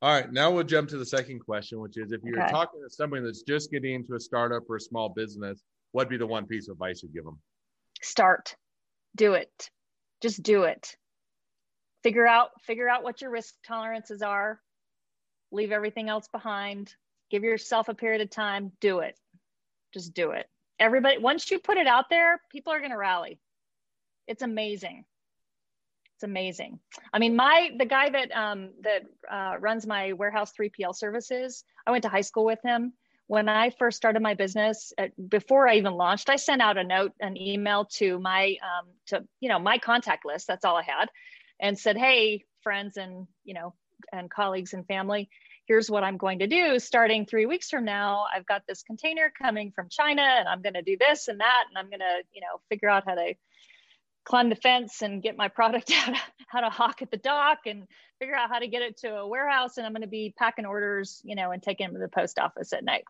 All 0.02 0.12
right, 0.14 0.32
now 0.32 0.52
we'll 0.52 0.64
jump 0.64 0.90
to 0.90 0.98
the 0.98 1.06
second 1.06 1.40
question, 1.40 1.80
which 1.80 1.98
is 1.98 2.12
if 2.12 2.22
you're 2.24 2.40
okay. 2.40 2.52
talking 2.52 2.82
to 2.82 2.90
somebody 2.90 3.24
that's 3.24 3.42
just 3.42 3.72
getting 3.72 3.96
into 3.96 4.14
a 4.14 4.20
startup 4.20 4.64
or 4.70 4.76
a 4.76 4.80
small 4.80 5.10
business, 5.10 5.64
what'd 5.92 6.10
be 6.10 6.18
the 6.18 6.28
one 6.28 6.46
piece 6.46 6.68
of 6.68 6.74
advice 6.74 7.02
you'd 7.02 7.14
give 7.14 7.24
them? 7.24 7.40
Start. 8.02 8.56
Do 9.16 9.34
it. 9.34 9.70
Just 10.22 10.44
do 10.44 10.64
it. 10.64 10.96
Figure 12.04 12.28
out 12.28 12.50
figure 12.64 12.90
out 12.90 13.04
what 13.04 13.22
your 13.22 13.32
risk 13.32 13.54
tolerances 13.66 14.22
are. 14.22 14.60
Leave 15.52 15.72
everything 15.72 16.10
else 16.10 16.28
behind. 16.28 16.94
Give 17.30 17.44
yourself 17.44 17.90
a 17.90 17.94
period 17.94 18.22
of 18.22 18.30
time. 18.30 18.72
Do 18.80 19.00
it. 19.00 19.18
Just 19.94 20.14
do 20.14 20.32
it. 20.32 20.48
Everybody 20.80 21.18
once 21.18 21.50
you 21.50 21.60
put 21.60 21.78
it 21.78 21.88
out 21.88 22.06
there 22.10 22.42
people 22.52 22.74
are 22.74 22.80
going 22.80 22.92
to 22.92 22.98
rally. 22.98 23.40
It's 24.28 24.42
amazing. 24.42 25.06
It's 26.16 26.24
amazing. 26.24 26.80
I 27.14 27.20
mean 27.20 27.36
my 27.36 27.72
the 27.78 27.86
guy 27.86 28.10
that 28.10 28.32
um 28.32 28.72
that 28.82 29.04
uh, 29.30 29.60
runs 29.60 29.86
my 29.86 30.14
warehouse 30.14 30.54
3pl 30.60 30.96
services 30.96 31.64
i 31.86 31.92
went 31.92 32.04
to 32.04 32.10
high 32.10 32.22
school 32.22 32.46
with 32.46 32.60
him 32.64 32.94
when 33.28 33.50
I 33.50 33.72
first 33.72 33.98
started 33.98 34.22
my 34.22 34.34
business, 34.34 34.94
before 35.28 35.68
I 35.68 35.76
even 35.76 35.94
launched, 35.94 36.30
I 36.30 36.38
sent 36.38 36.62
out 36.62 36.78
a 36.78 36.84
note, 36.84 37.12
an 37.20 37.38
email 37.38 37.86
to 37.96 38.20
my, 38.20 38.56
um, 38.62 38.88
to 39.08 39.24
you 39.42 39.50
know, 39.50 39.60
my 39.60 39.78
contact 39.78 40.26
list. 40.26 40.48
That's 40.48 40.66
all 40.66 40.78
I 40.78 40.84
had, 40.84 41.10
and 41.60 41.78
said, 41.78 41.98
"Hey, 41.98 42.46
friends 42.64 42.98
and 42.98 43.28
you 43.44 43.54
know, 43.54 43.74
and 44.12 44.30
colleagues 44.32 44.74
and 44.74 44.88
family, 44.88 45.30
here's 45.68 45.92
what 45.92 46.04
I'm 46.04 46.18
going 46.18 46.40
to 46.40 46.48
do. 46.48 46.80
Starting 46.80 47.26
three 47.26 47.46
weeks 47.46 47.70
from 47.70 47.86
now, 47.86 48.26
I've 48.34 48.46
got 48.46 48.64
this 48.68 48.84
container 48.84 49.32
coming 49.40 49.72
from 49.76 49.90
China, 49.90 50.22
and 50.22 50.48
I'm 50.48 50.62
going 50.62 50.74
to 50.76 50.82
do 50.82 50.98
this 50.98 51.28
and 51.28 51.40
that, 51.40 51.66
and 51.70 51.78
I'm 51.78 51.90
going 51.90 52.00
to, 52.00 52.24
you 52.34 52.42
know, 52.42 52.62
figure 52.70 52.90
out 52.90 53.04
how 53.06 53.16
to 53.16 53.34
climb 54.24 54.50
the 54.50 54.56
fence 54.56 55.02
and 55.02 55.22
get 55.22 55.38
my 55.38 55.48
product 55.60 55.92
out 55.92 56.16
how 56.48 56.62
to 56.62 56.70
hawk 56.70 57.02
at 57.02 57.12
the 57.12 57.18
dock 57.18 57.60
and 57.66 57.88
figure 58.20 58.36
out 58.36 58.50
how 58.50 58.60
to 58.60 58.68
get 58.68 58.82
it 58.82 58.98
to 58.98 59.16
a 59.16 59.28
warehouse 59.28 59.78
and 59.78 59.86
i'm 59.86 59.94
going 59.94 60.02
to 60.02 60.08
be 60.08 60.34
packing 60.38 60.66
orders 60.66 61.22
you 61.24 61.36
know 61.36 61.52
and 61.52 61.62
taking 61.62 61.88
them 61.88 61.94
to 61.94 62.00
the 62.00 62.08
post 62.08 62.40
office 62.40 62.74
at 62.74 62.84
night. 62.84 63.04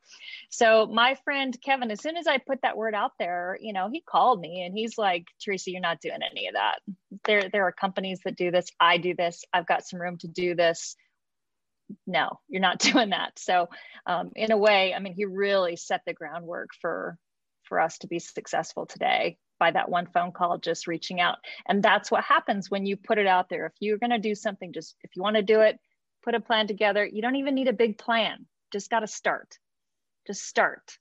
So 0.49 0.85
my 0.85 1.15
friend 1.23 1.55
kevin 1.63 1.91
as 1.91 2.01
soon 2.01 2.17
as 2.17 2.27
i 2.27 2.37
put 2.37 2.61
that 2.61 2.77
word 2.77 2.93
out 2.93 3.11
there 3.19 3.57
you 3.61 3.73
know 3.73 3.89
he 3.91 4.01
called 4.01 4.39
me 4.39 4.63
and 4.63 4.77
he's 4.77 4.97
like 4.97 5.27
terresa 5.43 5.71
you're 5.71 5.81
not 5.81 6.01
doing 6.01 6.19
any 6.29 6.47
of 6.47 6.53
that. 6.53 6.79
There 7.25 7.49
there 7.49 7.67
are 7.67 7.71
companies 7.71 8.19
that 8.25 8.37
do 8.37 8.51
this. 8.51 8.67
I 8.79 8.97
do 8.97 9.15
this. 9.15 9.43
I've 9.53 9.67
got 9.67 9.87
some 9.87 10.01
room 10.01 10.17
to 10.19 10.27
do 10.27 10.55
this. 10.55 10.95
No 12.05 12.39
you're 12.47 12.61
not 12.61 12.79
doing 12.91 13.09
that. 13.09 13.39
So 13.39 13.69
um, 14.05 14.31
in 14.35 14.51
a 14.51 14.57
way 14.57 14.93
i 14.93 14.99
mean 14.99 15.13
he 15.13 15.25
really 15.25 15.75
set 15.75 16.01
the 16.05 16.13
groundwork 16.13 16.69
for 16.81 17.17
for 17.63 17.79
us 17.79 17.97
to 17.99 18.07
be 18.07 18.19
successful 18.19 18.85
today 18.85 19.37
by 19.59 19.71
that 19.71 19.89
one 19.89 20.07
phone 20.07 20.31
call, 20.31 20.57
just 20.57 20.87
reaching 20.87 21.19
out. 21.19 21.37
And 21.67 21.81
that's 21.83 22.11
what 22.11 22.23
happens 22.23 22.69
when 22.69 22.85
you 22.85 22.97
put 22.97 23.17
it 23.17 23.27
out 23.27 23.49
there. 23.49 23.65
If 23.65 23.73
you're 23.79 23.97
going 23.97 24.11
to 24.11 24.19
do 24.19 24.35
something, 24.35 24.73
just 24.73 24.95
if 25.03 25.15
you 25.15 25.21
want 25.21 25.35
to 25.35 25.41
do 25.41 25.61
it, 25.61 25.79
put 26.23 26.35
a 26.35 26.39
plan 26.39 26.67
together. 26.67 27.05
You 27.05 27.21
don't 27.21 27.35
even 27.35 27.55
need 27.55 27.67
a 27.67 27.73
big 27.73 27.97
plan, 27.97 28.45
just 28.71 28.89
got 28.89 28.99
to 28.99 29.07
start. 29.07 29.57
Just 30.25 30.45
start. 30.45 30.97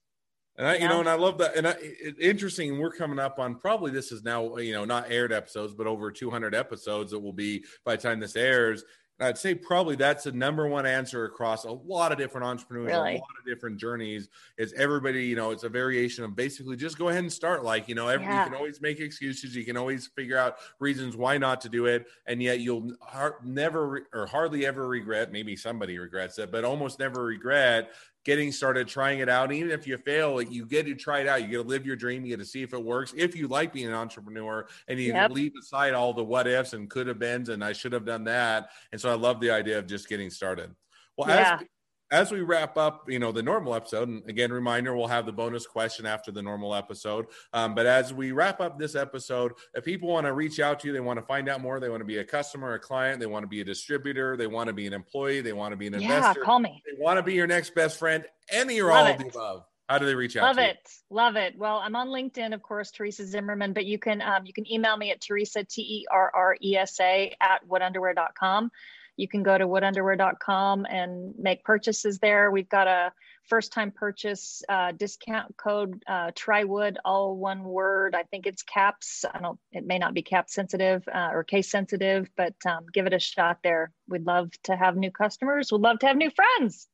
And 0.57 0.65
I, 0.65 0.75
you 0.77 0.87
know, 0.87 0.99
and 0.99 1.09
I 1.09 1.13
love 1.13 1.37
that. 1.37 1.55
And 1.55 1.67
I, 1.67 1.75
it, 1.79 2.15
interesting. 2.19 2.79
We're 2.79 2.91
coming 2.91 3.19
up 3.19 3.37
on 3.37 3.55
probably 3.55 3.91
this 3.91 4.11
is 4.11 4.23
now, 4.23 4.57
you 4.57 4.73
know, 4.73 4.85
not 4.85 5.11
aired 5.11 5.31
episodes, 5.31 5.73
but 5.75 5.85
over 5.85 6.11
200 6.11 6.55
episodes 6.55 7.11
that 7.11 7.19
will 7.19 7.33
be 7.33 7.63
by 7.85 7.95
the 7.95 8.01
time 8.01 8.19
this 8.19 8.35
airs. 8.35 8.83
I'd 9.19 9.37
say 9.37 9.55
probably 9.55 9.95
that's 9.95 10.25
the 10.25 10.31
number 10.31 10.67
one 10.67 10.85
answer 10.85 11.25
across 11.25 11.65
a 11.65 11.71
lot 11.71 12.11
of 12.11 12.19
different 12.19 12.45
entrepreneurs, 12.45 12.87
really? 12.87 13.15
a 13.15 13.17
lot 13.17 13.29
of 13.39 13.45
different 13.47 13.77
journeys. 13.77 14.29
Is 14.57 14.73
everybody, 14.73 15.25
you 15.25 15.35
know, 15.35 15.49
it's 15.49 15.63
a 15.63 15.69
variation 15.69 16.23
of 16.23 16.35
basically 16.35 16.75
just 16.75 16.99
go 16.99 17.09
ahead 17.09 17.21
and 17.21 17.33
start. 17.33 17.63
Like, 17.63 17.87
you 17.87 17.95
know, 17.95 18.07
every, 18.09 18.27
yeah. 18.27 18.43
you 18.43 18.51
can 18.51 18.57
always 18.57 18.79
make 18.79 18.99
excuses. 18.99 19.55
You 19.55 19.65
can 19.65 19.75
always 19.75 20.07
figure 20.07 20.37
out 20.37 20.57
reasons 20.79 21.17
why 21.17 21.39
not 21.39 21.61
to 21.61 21.69
do 21.69 21.87
it, 21.87 22.05
and 22.27 22.43
yet 22.43 22.59
you'll 22.59 22.95
har- 23.01 23.39
never 23.43 24.07
or 24.13 24.27
hardly 24.27 24.67
ever 24.67 24.87
regret. 24.87 25.31
Maybe 25.31 25.55
somebody 25.55 25.97
regrets 25.97 26.37
it, 26.37 26.51
but 26.51 26.63
almost 26.63 26.99
never 26.99 27.23
regret 27.23 27.89
getting 28.27 28.51
started, 28.51 28.89
trying 28.89 29.19
it 29.19 29.29
out. 29.29 29.53
even 29.53 29.71
if 29.71 29.87
you 29.87 29.97
fail, 29.97 30.35
like 30.35 30.51
you 30.51 30.65
get 30.65 30.85
to 30.85 30.93
try 30.95 31.21
it 31.21 31.27
out. 31.27 31.41
You 31.41 31.47
get 31.47 31.57
to 31.57 31.63
live 31.63 31.85
your 31.85 31.95
dream. 31.95 32.25
You 32.25 32.35
get 32.35 32.43
to 32.43 32.45
see 32.45 32.61
if 32.61 32.73
it 32.73 32.83
works. 32.83 33.13
If 33.15 33.37
you 33.37 33.47
like 33.47 33.71
being 33.71 33.87
an 33.87 33.93
entrepreneur 33.93 34.67
and 34.89 34.99
you 34.99 35.13
yep. 35.13 35.31
leave 35.31 35.53
aside 35.57 35.93
all 35.93 36.13
the 36.13 36.25
what 36.25 36.45
ifs 36.45 36.73
and 36.73 36.89
could 36.89 37.07
have 37.07 37.19
beens 37.19 37.47
and 37.47 37.63
I 37.63 37.71
should 37.71 37.93
have 37.93 38.03
done 38.03 38.25
that. 38.25 38.71
And 38.91 38.99
so 38.99 39.09
I 39.09 39.13
love 39.13 39.39
the 39.39 39.51
idea 39.51 39.79
of 39.79 39.87
just 39.87 40.09
getting 40.09 40.29
started. 40.29 40.75
Well, 41.17 41.29
yeah. 41.29 41.59
as 41.61 41.67
as 42.11 42.31
we 42.31 42.41
wrap 42.41 42.77
up, 42.77 43.09
you 43.09 43.19
know, 43.19 43.31
the 43.31 43.43
normal 43.43 43.75
episode, 43.75 44.07
and 44.07 44.27
again, 44.29 44.51
reminder, 44.51 44.95
we'll 44.95 45.07
have 45.07 45.25
the 45.25 45.31
bonus 45.31 45.65
question 45.65 46.05
after 46.05 46.31
the 46.31 46.41
normal 46.41 46.73
episode. 46.73 47.27
Um, 47.53 47.75
but 47.75 47.85
as 47.85 48.13
we 48.13 48.31
wrap 48.31 48.61
up 48.61 48.79
this 48.79 48.95
episode, 48.95 49.53
if 49.73 49.83
people 49.83 50.09
want 50.09 50.25
to 50.25 50.33
reach 50.33 50.59
out 50.59 50.79
to 50.81 50.87
you, 50.87 50.93
they 50.93 50.99
want 50.99 51.19
to 51.19 51.25
find 51.25 51.49
out 51.49 51.61
more, 51.61 51.79
they 51.79 51.89
want 51.89 52.01
to 52.01 52.05
be 52.05 52.19
a 52.19 52.23
customer, 52.23 52.73
a 52.73 52.79
client, 52.79 53.19
they 53.19 53.25
want 53.25 53.43
to 53.43 53.47
be 53.47 53.61
a 53.61 53.65
distributor, 53.65 54.37
they 54.37 54.47
want 54.47 54.67
to 54.67 54.73
be 54.73 54.87
an 54.87 54.93
employee, 54.93 55.41
they 55.41 55.53
want 55.53 55.73
to 55.73 55.77
be 55.77 55.87
an 55.87 55.99
yeah, 55.99 56.17
investor. 56.17 56.41
call 56.41 56.59
me. 56.59 56.81
They 56.85 56.97
want 57.01 57.17
to 57.17 57.23
be 57.23 57.33
your 57.33 57.47
next 57.47 57.75
best 57.75 57.99
friend, 57.99 58.25
any 58.49 58.79
or 58.79 58.89
Love 58.89 59.05
all 59.05 59.11
of 59.11 59.17
the 59.19 59.27
above. 59.27 59.63
How 59.89 59.97
do 59.97 60.05
they 60.05 60.15
reach 60.15 60.35
out? 60.35 60.43
Love 60.43 60.57
it, 60.57 60.77
love 61.09 61.35
it. 61.37 61.57
Well, 61.57 61.77
I'm 61.77 61.95
on 61.95 62.09
LinkedIn, 62.09 62.53
of 62.53 62.61
course, 62.61 62.91
Terresa 62.91 63.25
Zimmerman, 63.25 63.71
but 63.71 63.85
you 63.85 63.97
can 63.97 64.21
um, 64.21 64.45
you 64.45 64.51
can 64.51 64.69
email 64.69 64.97
me 64.97 65.11
at 65.11 65.21
Terresa 65.21 65.65
T 65.67 65.81
E 65.81 66.05
R 66.11 66.29
R 66.33 66.57
E 66.61 66.75
S 66.75 66.99
A 66.99 67.33
at 67.39 67.65
woodunderwear.com 67.67 68.69
you 69.17 69.27
can 69.27 69.43
go 69.43 69.57
to 69.57 69.67
woodunderwear.com 69.67 70.85
and 70.85 71.33
make 71.37 71.63
purchases 71.63 72.19
there. 72.19 72.51
We've 72.51 72.69
got 72.69 72.87
a 72.87 73.11
first 73.43 73.73
time 73.73 73.91
purchase 73.91 74.61
uh, 74.69 74.91
discount 74.91 75.57
code, 75.57 76.03
uh, 76.07 76.31
TryWood, 76.31 76.97
all 77.03 77.35
one 77.35 77.63
word. 77.63 78.15
I 78.15 78.23
think 78.23 78.45
it's 78.45 78.61
caps. 78.61 79.25
I 79.33 79.39
don't, 79.39 79.59
it 79.71 79.85
may 79.85 79.97
not 79.97 80.13
be 80.13 80.21
cap 80.21 80.49
sensitive 80.49 81.03
uh, 81.13 81.29
or 81.33 81.43
case 81.43 81.69
sensitive, 81.69 82.29
but 82.37 82.53
um, 82.65 82.85
give 82.93 83.07
it 83.07 83.13
a 83.13 83.19
shot 83.19 83.59
there. 83.63 83.91
We'd 84.07 84.25
love 84.25 84.51
to 84.63 84.75
have 84.75 84.95
new 84.95 85.11
customers. 85.11 85.71
We'd 85.71 85.81
love 85.81 85.99
to 85.99 86.07
have 86.07 86.17
new 86.17 86.31
friends. 86.31 86.87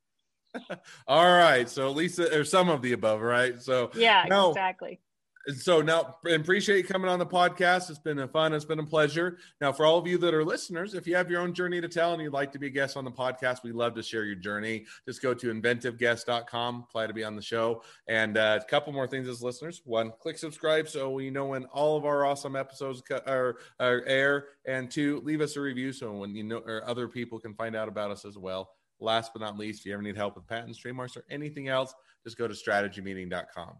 all 1.07 1.31
right. 1.31 1.67
So 1.69 1.91
lisa 1.91 2.37
or 2.37 2.45
some 2.45 2.69
of 2.69 2.81
the 2.81 2.93
above, 2.93 3.21
right? 3.21 3.61
So 3.61 3.91
yeah, 3.95 4.25
exactly 4.49 4.99
so 5.57 5.81
now 5.81 6.17
appreciate 6.31 6.77
you 6.77 6.83
coming 6.83 7.09
on 7.09 7.19
the 7.19 7.25
podcast. 7.25 7.89
It's 7.89 7.99
been 7.99 8.19
a 8.19 8.27
fun 8.27 8.53
it's 8.53 8.63
been 8.63 8.79
a 8.79 8.85
pleasure. 8.85 9.37
Now 9.59 9.71
for 9.73 9.85
all 9.85 9.97
of 9.97 10.07
you 10.07 10.17
that 10.19 10.33
are 10.33 10.43
listeners 10.43 10.93
if 10.93 11.05
you 11.05 11.15
have 11.15 11.29
your 11.29 11.41
own 11.41 11.53
journey 11.53 11.81
to 11.81 11.89
tell 11.89 12.13
and 12.13 12.21
you'd 12.21 12.33
like 12.33 12.51
to 12.53 12.59
be 12.59 12.67
a 12.67 12.69
guest 12.69 12.95
on 12.95 13.03
the 13.03 13.11
podcast 13.11 13.63
we 13.63 13.71
love 13.71 13.93
to 13.95 14.03
share 14.03 14.23
your 14.23 14.35
journey. 14.35 14.85
Just 15.05 15.21
go 15.21 15.33
to 15.33 15.53
inventiveguest.com 15.53 16.85
apply 16.87 17.07
to 17.07 17.13
be 17.13 17.23
on 17.23 17.35
the 17.35 17.41
show. 17.41 17.83
And 18.07 18.37
uh, 18.37 18.59
a 18.61 18.65
couple 18.69 18.93
more 18.93 19.07
things 19.07 19.27
as 19.27 19.41
listeners. 19.41 19.81
One 19.83 20.11
click 20.21 20.37
subscribe 20.37 20.87
so 20.87 21.11
we 21.11 21.29
know 21.29 21.47
when 21.47 21.65
all 21.65 21.97
of 21.97 22.05
our 22.05 22.25
awesome 22.25 22.55
episodes 22.55 23.03
are, 23.27 23.57
are 23.79 24.03
air. 24.05 24.45
And 24.65 24.89
two 24.89 25.21
leave 25.25 25.41
us 25.41 25.57
a 25.57 25.61
review 25.61 25.91
so 25.91 26.13
when 26.13 26.35
you 26.35 26.43
know 26.43 26.61
or 26.65 26.87
other 26.87 27.07
people 27.07 27.39
can 27.39 27.53
find 27.53 27.75
out 27.75 27.89
about 27.89 28.11
us 28.11 28.23
as 28.23 28.37
well. 28.37 28.69
Last 28.99 29.33
but 29.33 29.41
not 29.41 29.57
least 29.57 29.81
if 29.81 29.87
you 29.87 29.93
ever 29.93 30.01
need 30.01 30.15
help 30.15 30.35
with 30.35 30.47
patents 30.47 30.77
trademarks 30.77 31.17
or 31.17 31.25
anything 31.29 31.67
else 31.67 31.93
just 32.23 32.37
go 32.37 32.47
to 32.47 32.53
strategymeeting.com 32.53 33.75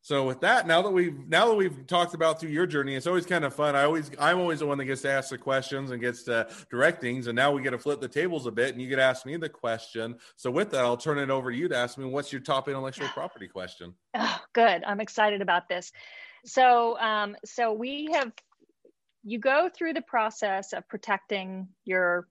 so 0.00 0.26
with 0.26 0.40
that, 0.40 0.66
now 0.66 0.80
that 0.82 0.90
we've 0.90 1.28
now 1.28 1.48
that 1.48 1.54
we've 1.54 1.86
talked 1.86 2.14
about 2.14 2.40
through 2.40 2.50
your 2.50 2.66
journey, 2.66 2.94
it's 2.94 3.06
always 3.06 3.26
kind 3.26 3.44
of 3.44 3.54
fun. 3.54 3.74
I 3.74 3.82
always 3.82 4.10
I'm 4.18 4.38
always 4.38 4.60
the 4.60 4.66
one 4.66 4.78
that 4.78 4.84
gets 4.84 5.02
to 5.02 5.10
ask 5.10 5.30
the 5.30 5.38
questions 5.38 5.90
and 5.90 6.00
gets 6.00 6.22
to 6.24 6.48
direct 6.70 7.00
things. 7.00 7.26
And 7.26 7.36
now 7.36 7.50
we 7.50 7.62
get 7.62 7.70
to 7.70 7.78
flip 7.78 8.00
the 8.00 8.08
tables 8.08 8.46
a 8.46 8.50
bit, 8.50 8.72
and 8.72 8.80
you 8.80 8.88
get 8.88 8.96
to 8.96 9.02
ask 9.02 9.26
me 9.26 9.36
the 9.36 9.48
question. 9.48 10.16
So 10.36 10.50
with 10.50 10.70
that, 10.70 10.84
I'll 10.84 10.96
turn 10.96 11.18
it 11.18 11.30
over 11.30 11.50
to 11.50 11.56
you 11.56 11.68
to 11.68 11.76
ask 11.76 11.98
me 11.98 12.04
what's 12.06 12.32
your 12.32 12.40
top 12.40 12.68
intellectual 12.68 13.08
property 13.08 13.48
question. 13.48 13.94
Oh, 14.20 14.40
good. 14.52 14.82
I'm 14.84 15.00
excited 15.00 15.42
about 15.42 15.68
this. 15.68 15.92
So 16.44 16.98
um, 16.98 17.36
so 17.44 17.72
we 17.72 18.08
have 18.12 18.32
you 19.22 19.38
go 19.38 19.68
through 19.68 19.92
the 19.92 20.02
process 20.02 20.72
of 20.72 20.88
protecting 20.88 21.68
your 21.84 22.26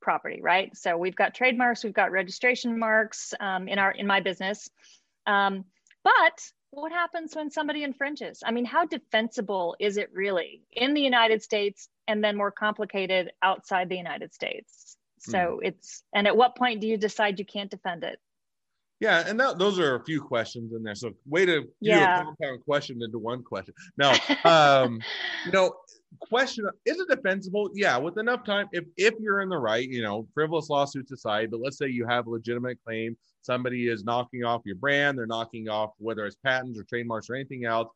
property, 0.00 0.40
right? 0.42 0.76
So 0.76 0.96
we've 0.96 1.14
got 1.14 1.34
trademarks, 1.34 1.84
we've 1.84 1.92
got 1.92 2.10
registration 2.10 2.78
marks 2.78 3.32
um, 3.38 3.68
in 3.68 3.78
our 3.78 3.92
in 3.92 4.06
my 4.06 4.20
business. 4.20 4.68
Um, 5.26 5.64
but 6.02 6.50
what 6.72 6.92
happens 6.92 7.34
when 7.34 7.50
somebody 7.50 7.82
infringes? 7.82 8.42
I 8.44 8.52
mean, 8.52 8.64
how 8.64 8.86
defensible 8.86 9.76
is 9.80 9.96
it 9.96 10.10
really 10.12 10.62
in 10.72 10.94
the 10.94 11.00
United 11.00 11.42
States 11.42 11.88
and 12.06 12.22
then 12.22 12.36
more 12.36 12.50
complicated 12.50 13.32
outside 13.42 13.88
the 13.88 13.96
United 13.96 14.32
States? 14.32 14.96
So 15.18 15.38
mm. 15.38 15.68
it's, 15.68 16.02
and 16.14 16.26
at 16.26 16.36
what 16.36 16.56
point 16.56 16.80
do 16.80 16.86
you 16.86 16.96
decide 16.96 17.38
you 17.38 17.44
can't 17.44 17.70
defend 17.70 18.04
it? 18.04 18.18
Yeah, 19.00 19.24
and 19.26 19.40
that, 19.40 19.58
those 19.58 19.78
are 19.78 19.96
a 19.96 20.04
few 20.04 20.20
questions 20.20 20.72
in 20.74 20.82
there. 20.82 20.94
So 20.94 21.12
way 21.26 21.46
to 21.46 21.62
do 21.62 21.68
yeah. 21.80 22.20
a 22.20 22.24
compound 22.24 22.64
question 22.64 23.00
into 23.02 23.18
one 23.18 23.42
question. 23.42 23.74
Now, 23.96 24.14
um, 24.44 25.00
you 25.46 25.52
know, 25.52 25.74
question 26.18 26.66
is 26.84 26.98
it 26.98 27.08
defensible? 27.08 27.70
Yeah, 27.74 27.96
with 27.96 28.18
enough 28.18 28.44
time, 28.44 28.66
if 28.72 28.84
if 28.96 29.14
you're 29.20 29.40
in 29.40 29.48
the 29.48 29.58
right, 29.58 29.88
you 29.88 30.02
know, 30.02 30.26
frivolous 30.34 30.68
lawsuits 30.68 31.12
aside, 31.12 31.50
but 31.50 31.60
let's 31.60 31.78
say 31.78 31.88
you 31.88 32.06
have 32.06 32.26
a 32.26 32.30
legitimate 32.30 32.78
claim 32.84 33.16
somebody 33.42 33.88
is 33.88 34.04
knocking 34.04 34.44
off 34.44 34.62
your 34.64 34.76
brand, 34.76 35.18
they're 35.18 35.26
knocking 35.26 35.68
off 35.68 35.90
whether 35.98 36.26
it's 36.26 36.36
patents 36.44 36.78
or 36.78 36.84
trademarks 36.84 37.30
or 37.30 37.34
anything 37.34 37.64
else. 37.64 37.88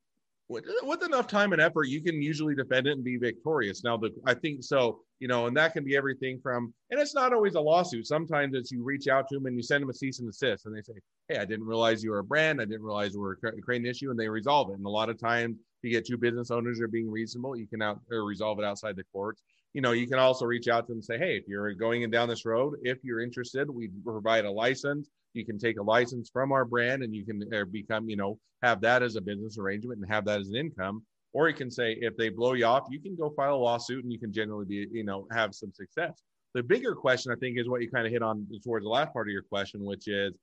With, 0.48 0.66
with 0.82 1.02
enough 1.02 1.26
time 1.26 1.54
and 1.54 1.62
effort, 1.62 1.84
you 1.84 2.02
can 2.02 2.20
usually 2.20 2.54
defend 2.54 2.86
it 2.86 2.92
and 2.92 3.02
be 3.02 3.16
victorious. 3.16 3.82
Now, 3.82 3.96
the 3.96 4.10
I 4.26 4.34
think 4.34 4.62
so, 4.62 5.00
you 5.18 5.26
know, 5.26 5.46
and 5.46 5.56
that 5.56 5.72
can 5.72 5.84
be 5.84 5.96
everything 5.96 6.38
from, 6.42 6.74
and 6.90 7.00
it's 7.00 7.14
not 7.14 7.32
always 7.32 7.54
a 7.54 7.60
lawsuit. 7.60 8.06
Sometimes 8.06 8.54
it's 8.54 8.70
you 8.70 8.84
reach 8.84 9.08
out 9.08 9.26
to 9.28 9.36
them 9.36 9.46
and 9.46 9.56
you 9.56 9.62
send 9.62 9.80
them 9.80 9.88
a 9.88 9.94
cease 9.94 10.18
and 10.18 10.30
desist, 10.30 10.66
and 10.66 10.76
they 10.76 10.82
say, 10.82 10.92
"Hey, 11.28 11.38
I 11.38 11.46
didn't 11.46 11.64
realize 11.64 12.04
you 12.04 12.10
were 12.10 12.18
a 12.18 12.24
brand. 12.24 12.60
I 12.60 12.66
didn't 12.66 12.82
realize 12.82 13.14
we 13.14 13.20
were 13.20 13.36
creating 13.36 13.86
an 13.86 13.90
issue," 13.90 14.10
and 14.10 14.20
they 14.20 14.28
resolve 14.28 14.68
it. 14.68 14.74
And 14.74 14.84
a 14.84 14.90
lot 14.90 15.08
of 15.08 15.18
times, 15.18 15.56
you 15.84 15.90
get 15.90 16.06
two 16.06 16.18
business 16.18 16.50
owners 16.50 16.80
are 16.80 16.88
being 16.88 17.10
reasonable, 17.10 17.56
you 17.56 17.66
can 17.66 17.82
out 17.82 18.00
or 18.10 18.24
resolve 18.24 18.58
it 18.58 18.64
outside 18.64 18.96
the 18.96 19.04
courts 19.12 19.42
you 19.74 19.80
know, 19.80 19.90
you 19.90 20.06
can 20.06 20.20
also 20.20 20.46
reach 20.46 20.68
out 20.68 20.86
to 20.86 20.92
them 20.92 20.98
and 20.98 21.04
say, 21.04 21.18
hey, 21.18 21.36
if 21.36 21.48
you're 21.48 21.74
going 21.74 22.08
down 22.08 22.28
this 22.28 22.46
road, 22.46 22.76
if 22.82 22.98
you're 23.02 23.20
interested, 23.20 23.68
we 23.68 23.90
provide 24.04 24.44
a 24.44 24.50
license. 24.50 25.10
You 25.34 25.44
can 25.44 25.58
take 25.58 25.80
a 25.80 25.82
license 25.82 26.30
from 26.32 26.52
our 26.52 26.64
brand 26.64 27.02
and 27.02 27.12
you 27.12 27.26
can 27.26 27.42
uh, 27.52 27.64
become, 27.64 28.08
you 28.08 28.16
know, 28.16 28.38
have 28.62 28.80
that 28.82 29.02
as 29.02 29.16
a 29.16 29.20
business 29.20 29.58
arrangement 29.58 30.00
and 30.00 30.10
have 30.10 30.24
that 30.26 30.40
as 30.40 30.48
an 30.48 30.54
income. 30.54 31.02
Or 31.32 31.48
you 31.48 31.54
can 31.54 31.72
say, 31.72 31.98
if 32.00 32.16
they 32.16 32.28
blow 32.28 32.52
you 32.52 32.66
off, 32.66 32.86
you 32.88 33.00
can 33.00 33.16
go 33.16 33.30
file 33.30 33.56
a 33.56 33.58
lawsuit 33.58 34.04
and 34.04 34.12
you 34.12 34.20
can 34.20 34.32
generally 34.32 34.64
be, 34.64 34.86
you 34.92 35.02
know, 35.02 35.26
have 35.32 35.52
some 35.52 35.72
success. 35.72 36.22
The 36.54 36.62
bigger 36.62 36.94
question, 36.94 37.32
I 37.32 37.34
think, 37.34 37.58
is 37.58 37.68
what 37.68 37.82
you 37.82 37.90
kind 37.90 38.06
of 38.06 38.12
hit 38.12 38.22
on 38.22 38.46
towards 38.62 38.84
the 38.84 38.90
last 38.90 39.12
part 39.12 39.26
of 39.26 39.32
your 39.32 39.42
question, 39.42 39.84
which 39.84 40.06
is, 40.06 40.34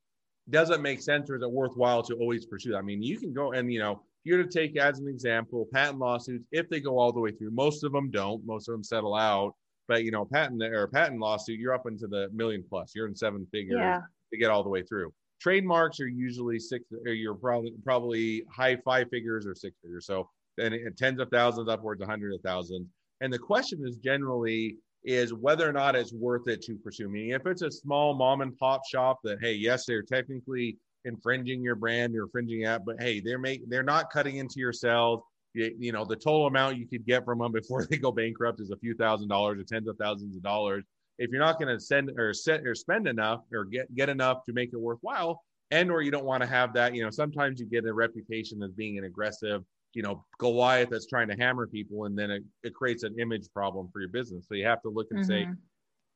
does 0.49 0.71
it 0.71 0.81
make 0.81 1.01
sense 1.01 1.29
or 1.29 1.37
is 1.37 1.41
it 1.41 1.49
worthwhile 1.49 2.03
to 2.03 2.15
always 2.15 2.45
pursue? 2.45 2.75
I 2.75 2.81
mean, 2.81 3.01
you 3.01 3.17
can 3.17 3.31
go 3.31 3.53
and, 3.53 3.71
you 3.71 3.79
know, 3.79 4.03
you're 4.23 4.43
to 4.43 4.49
take 4.49 4.77
as 4.77 4.99
an 4.99 5.07
example 5.07 5.67
patent 5.73 5.99
lawsuits 5.99 6.45
if 6.51 6.69
they 6.69 6.79
go 6.79 6.99
all 6.99 7.11
the 7.11 7.19
way 7.19 7.31
through. 7.31 7.51
Most 7.51 7.83
of 7.83 7.91
them 7.91 8.11
don't. 8.11 8.45
Most 8.45 8.67
of 8.67 8.73
them 8.73 8.83
settle 8.83 9.15
out. 9.15 9.53
But 9.87 10.03
you 10.03 10.11
know, 10.11 10.25
patent 10.25 10.61
or 10.61 10.87
patent 10.87 11.19
lawsuit, 11.19 11.59
you're 11.59 11.73
up 11.73 11.87
into 11.87 12.07
the 12.07 12.29
million 12.33 12.63
plus. 12.67 12.93
You're 12.95 13.07
in 13.07 13.15
seven 13.15 13.47
figures 13.51 13.79
yeah. 13.79 14.01
to 14.31 14.37
get 14.37 14.49
all 14.49 14.63
the 14.63 14.69
way 14.69 14.83
through. 14.83 15.13
Trademarks 15.41 15.99
are 15.99 16.07
usually 16.07 16.59
six. 16.59 16.85
Or 17.05 17.11
you're 17.11 17.35
probably 17.35 17.73
probably 17.83 18.43
high 18.49 18.77
five 18.85 19.07
figures 19.09 19.45
or 19.47 19.55
six 19.55 19.75
figures. 19.81 20.05
So 20.05 20.29
then 20.57 20.77
tens 20.97 21.19
of 21.19 21.29
thousands 21.29 21.67
upwards, 21.67 22.01
a 22.01 22.05
hundred 22.05 22.33
of 22.33 22.41
thousands. 22.41 22.87
And 23.21 23.33
the 23.33 23.39
question 23.39 23.81
is 23.85 23.97
generally 23.97 24.77
is 25.03 25.33
whether 25.33 25.67
or 25.67 25.73
not 25.73 25.95
it's 25.95 26.13
worth 26.13 26.47
it 26.47 26.61
to 26.63 26.75
pursue. 26.75 27.09
Meaning, 27.09 27.31
if 27.31 27.45
it's 27.45 27.63
a 27.63 27.71
small 27.71 28.13
mom 28.13 28.41
and 28.41 28.55
pop 28.57 28.81
shop 28.87 29.19
that 29.23 29.39
hey, 29.41 29.53
yes, 29.53 29.85
they're 29.85 30.03
technically 30.03 30.77
infringing 31.05 31.61
your 31.61 31.75
brand, 31.75 32.13
you're 32.13 32.25
infringing 32.25 32.65
at, 32.65 32.85
but 32.85 33.01
hey, 33.01 33.19
they're 33.19 33.39
make 33.39 33.69
they're 33.69 33.83
not 33.83 34.11
cutting 34.11 34.37
into 34.37 34.59
your 34.59 34.73
sales. 34.73 35.21
You, 35.53 35.75
you, 35.77 35.91
know, 35.91 36.05
the 36.05 36.15
total 36.15 36.47
amount 36.47 36.77
you 36.77 36.87
could 36.87 37.05
get 37.05 37.25
from 37.25 37.39
them 37.39 37.51
before 37.51 37.85
they 37.85 37.97
go 37.97 38.11
bankrupt 38.11 38.61
is 38.61 38.71
a 38.71 38.77
few 38.77 38.95
thousand 38.95 39.27
dollars 39.27 39.59
or 39.59 39.63
tens 39.63 39.87
of 39.87 39.97
thousands 39.97 40.35
of 40.35 40.43
dollars. 40.43 40.83
If 41.17 41.29
you're 41.29 41.41
not 41.41 41.59
going 41.59 41.75
to 41.75 41.79
send 41.79 42.09
or 42.17 42.33
set 42.33 42.65
or 42.65 42.73
spend 42.73 43.07
enough 43.07 43.41
or 43.53 43.65
get 43.65 43.93
get 43.95 44.09
enough 44.09 44.43
to 44.45 44.53
make 44.53 44.71
it 44.73 44.79
worthwhile, 44.79 45.41
and 45.71 45.91
or 45.91 46.01
you 46.01 46.11
don't 46.11 46.25
want 46.25 46.41
to 46.41 46.47
have 46.47 46.73
that, 46.73 46.95
you 46.95 47.03
know, 47.03 47.09
sometimes 47.09 47.59
you 47.59 47.65
get 47.65 47.85
a 47.85 47.93
reputation 47.93 48.61
as 48.63 48.71
being 48.71 48.97
an 48.97 49.05
aggressive, 49.05 49.63
you 49.93 50.03
know, 50.03 50.25
Goliath 50.39 50.89
that's 50.89 51.07
trying 51.07 51.27
to 51.29 51.35
hammer 51.35 51.67
people, 51.67 52.05
and 52.05 52.17
then 52.17 52.31
it, 52.31 52.43
it 52.63 52.73
creates 52.73 53.03
an 53.03 53.19
image 53.19 53.47
problem 53.53 53.89
for 53.91 53.99
your 53.99 54.09
business. 54.09 54.45
So 54.47 54.55
you 54.55 54.65
have 54.65 54.81
to 54.83 54.89
look 54.89 55.07
and 55.11 55.21
mm-hmm. 55.21 55.51
say, 55.51 55.57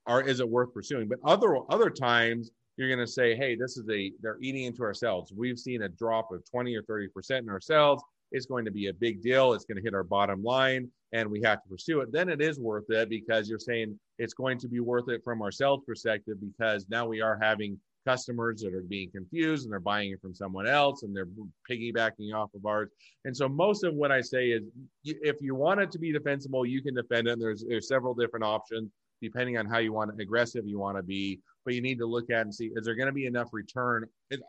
are 0.07 0.21
is 0.21 0.39
it 0.39 0.47
worth 0.47 0.73
pursuing? 0.73 1.07
But 1.07 1.19
other 1.23 1.57
other 1.69 1.89
times 1.89 2.51
you're 2.77 2.89
going 2.89 3.05
to 3.05 3.11
say, 3.11 3.35
hey, 3.35 3.55
this 3.55 3.77
is 3.77 3.87
a, 3.89 4.11
they're 4.21 4.37
eating 4.41 4.65
into 4.65 4.83
our 4.83 4.93
sales. 4.93 5.33
We've 5.35 5.59
seen 5.59 5.83
a 5.83 5.89
drop 5.89 6.31
of 6.31 6.43
20 6.49 6.75
or 6.75 6.83
30% 6.83 7.39
in 7.39 7.49
our 7.49 7.61
sales. 7.61 8.03
It's 8.31 8.45
going 8.45 8.65
to 8.65 8.71
be 8.71 8.87
a 8.87 8.93
big 8.93 9.21
deal. 9.21 9.53
It's 9.53 9.65
going 9.65 9.77
to 9.77 9.83
hit 9.83 9.93
our 9.93 10.03
bottom 10.03 10.43
line 10.43 10.89
and 11.13 11.29
we 11.29 11.41
have 11.43 11.63
to 11.63 11.69
pursue 11.69 12.01
it. 12.01 12.11
Then 12.11 12.27
it 12.27 12.41
is 12.41 12.59
worth 12.59 12.89
it 12.89 13.09
because 13.09 13.47
you're 13.47 13.59
saying 13.59 13.97
it's 14.19 14.33
going 14.33 14.57
to 14.59 14.67
be 14.67 14.79
worth 14.79 15.09
it 15.09 15.21
from 15.23 15.41
our 15.41 15.51
sales 15.51 15.81
perspective 15.85 16.37
because 16.41 16.85
now 16.89 17.07
we 17.07 17.21
are 17.21 17.39
having 17.41 17.79
customers 18.05 18.61
that 18.61 18.73
are 18.73 18.81
being 18.81 19.09
confused 19.09 19.63
and 19.63 19.71
they're 19.71 19.79
buying 19.79 20.11
it 20.11 20.21
from 20.21 20.33
someone 20.33 20.67
else 20.67 21.03
and 21.03 21.15
they're 21.15 21.27
piggybacking 21.69 22.33
off 22.33 22.53
of 22.53 22.65
ours. 22.65 22.89
And 23.25 23.35
so 23.35 23.47
most 23.49 23.83
of 23.83 23.95
what 23.95 24.11
I 24.11 24.21
say 24.21 24.49
is 24.49 24.63
if 25.03 25.37
you 25.41 25.55
want 25.55 25.81
it 25.81 25.91
to 25.91 25.99
be 25.99 26.11
defensible, 26.11 26.65
you 26.65 26.81
can 26.81 26.93
defend 26.93 27.27
it. 27.27 27.39
There's 27.39 27.63
there's 27.67 27.87
several 27.87 28.13
different 28.13 28.45
options 28.45 28.91
depending 29.21 29.57
on 29.57 29.65
how 29.65 29.79
you 29.79 29.93
want 29.93 30.19
aggressive 30.19 30.67
you 30.67 30.79
want 30.79 30.97
to 30.97 31.03
be. 31.03 31.39
But 31.65 31.73
you 31.73 31.81
need 31.81 31.97
to 31.97 32.05
look 32.05 32.29
at 32.29 32.41
and 32.41 32.53
see 32.53 32.71
is 32.75 32.85
there 32.85 32.95
going 32.95 33.07
to 33.07 33.13
be 33.13 33.25
enough 33.25 33.49
return? 33.51 34.05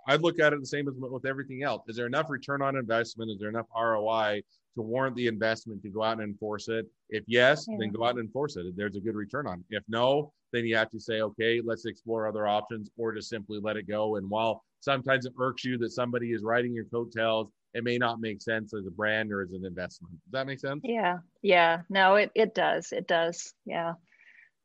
I 0.06 0.16
look 0.16 0.38
at 0.38 0.52
it 0.52 0.60
the 0.60 0.66
same 0.66 0.86
as 0.86 0.94
with 0.96 1.24
everything 1.24 1.62
else. 1.62 1.82
Is 1.88 1.96
there 1.96 2.06
enough 2.06 2.28
return 2.28 2.62
on 2.62 2.76
investment? 2.76 3.30
Is 3.30 3.38
there 3.38 3.48
enough 3.48 3.66
ROI 3.74 4.42
to 4.74 4.82
warrant 4.82 5.16
the 5.16 5.26
investment 5.26 5.82
to 5.82 5.88
go 5.88 6.02
out 6.02 6.20
and 6.20 6.22
enforce 6.22 6.68
it? 6.68 6.86
If 7.08 7.24
yes, 7.26 7.66
yeah. 7.68 7.76
then 7.80 7.90
go 7.90 8.04
out 8.04 8.16
and 8.16 8.20
enforce 8.26 8.56
it. 8.56 8.66
There's 8.76 8.96
a 8.96 9.00
good 9.00 9.14
return 9.14 9.46
on. 9.46 9.64
It. 9.70 9.76
If 9.76 9.82
no, 9.88 10.32
then 10.52 10.66
you 10.66 10.76
have 10.76 10.90
to 10.90 11.00
say, 11.00 11.22
okay, 11.22 11.60
let's 11.64 11.86
explore 11.86 12.28
other 12.28 12.46
options, 12.46 12.90
or 12.98 13.14
just 13.14 13.30
simply 13.30 13.58
let 13.62 13.76
it 13.76 13.88
go. 13.88 14.16
And 14.16 14.28
while 14.28 14.62
sometimes 14.80 15.26
it 15.26 15.32
irks 15.40 15.64
you 15.64 15.78
that 15.78 15.90
somebody 15.90 16.32
is 16.32 16.42
riding 16.42 16.74
your 16.74 16.84
coattails, 16.84 17.48
it 17.74 17.84
may 17.84 17.98
not 17.98 18.20
make 18.20 18.40
sense 18.40 18.72
as 18.74 18.86
a 18.86 18.90
brand 18.90 19.32
or 19.32 19.42
as 19.42 19.52
an 19.52 19.64
investment. 19.64 20.12
Does 20.12 20.32
that 20.32 20.46
make 20.46 20.60
sense? 20.60 20.80
Yeah, 20.84 21.18
yeah. 21.42 21.80
No, 21.88 22.16
it 22.16 22.30
it 22.34 22.54
does. 22.54 22.92
It 22.92 23.06
does. 23.06 23.54
Yeah. 23.64 23.94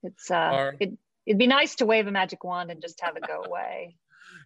It's 0.04 0.32
uh, 0.32 0.36
right. 0.36 0.78
it 0.80 0.92
it'd 1.32 1.40
be 1.40 1.48
nice 1.48 1.76
to 1.76 1.86
wave 1.86 2.08
a 2.08 2.12
magic 2.12 2.44
wand 2.44 2.70
and 2.72 2.82
just 2.82 3.00
have 3.00 3.16
it 3.16 3.24
go 3.26 3.42
away. 3.46 3.96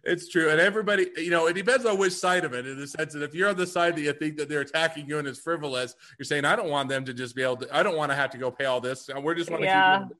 it's 0.04 0.28
true, 0.28 0.50
and 0.50 0.60
everybody, 0.60 1.08
you 1.16 1.30
know, 1.30 1.48
it 1.48 1.54
depends 1.54 1.84
on 1.84 1.98
which 1.98 2.12
side 2.12 2.44
of 2.44 2.54
it. 2.54 2.64
In 2.64 2.78
the 2.78 2.86
sense 2.86 3.12
that 3.12 3.24
if 3.24 3.34
you're 3.34 3.48
on 3.48 3.56
the 3.56 3.66
side 3.66 3.96
that 3.96 4.02
you 4.02 4.12
think 4.12 4.36
that 4.36 4.48
they're 4.48 4.60
attacking 4.60 5.08
you 5.08 5.18
and 5.18 5.26
it's 5.26 5.40
frivolous, 5.40 5.96
you're 6.16 6.24
saying, 6.24 6.44
I 6.44 6.54
don't 6.54 6.70
want 6.70 6.88
them 6.88 7.04
to 7.04 7.12
just 7.12 7.34
be 7.34 7.42
able 7.42 7.56
to. 7.56 7.76
I 7.76 7.82
don't 7.82 7.96
want 7.96 8.12
to 8.12 8.14
have 8.14 8.30
to 8.30 8.38
go 8.38 8.52
pay 8.52 8.66
all 8.66 8.80
this. 8.80 9.10
We're 9.20 9.34
just 9.34 9.50
want 9.50 9.62
to 9.62 9.66
yeah. 9.66 10.04
keep. 10.06 10.16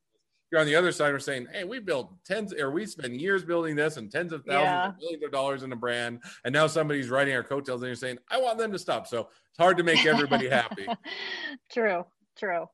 You're 0.51 0.61
on 0.61 0.67
the 0.67 0.75
other 0.75 0.91
side. 0.91 1.13
We're 1.13 1.21
saying, 1.21 1.47
hey, 1.53 1.63
we 1.63 1.79
built 1.79 2.13
tens, 2.25 2.53
or 2.53 2.73
we 2.73 2.85
spend 2.85 3.21
years 3.21 3.45
building 3.45 3.77
this 3.77 3.97
and 3.97 4.11
tens 4.11 4.33
of 4.33 4.45
thousands 4.45 4.65
yeah. 4.65 4.89
of 4.89 4.99
millions 4.99 5.23
of 5.23 5.31
dollars 5.31 5.63
in 5.63 5.71
a 5.71 5.77
brand, 5.77 6.21
and 6.45 6.53
now 6.53 6.67
somebody's 6.67 7.11
writing 7.11 7.37
our 7.37 7.45
coattails, 7.45 7.81
and 7.83 7.87
you're 7.87 7.95
saying, 7.95 8.19
I 8.29 8.41
want 8.41 8.59
them 8.59 8.73
to 8.73 8.79
stop. 8.81 9.07
So 9.07 9.29
it's 9.51 9.59
hard 9.59 9.77
to 9.77 9.85
make 9.85 10.05
everybody 10.05 10.49
happy. 10.49 10.89
true. 11.73 12.07
True. 12.37 12.69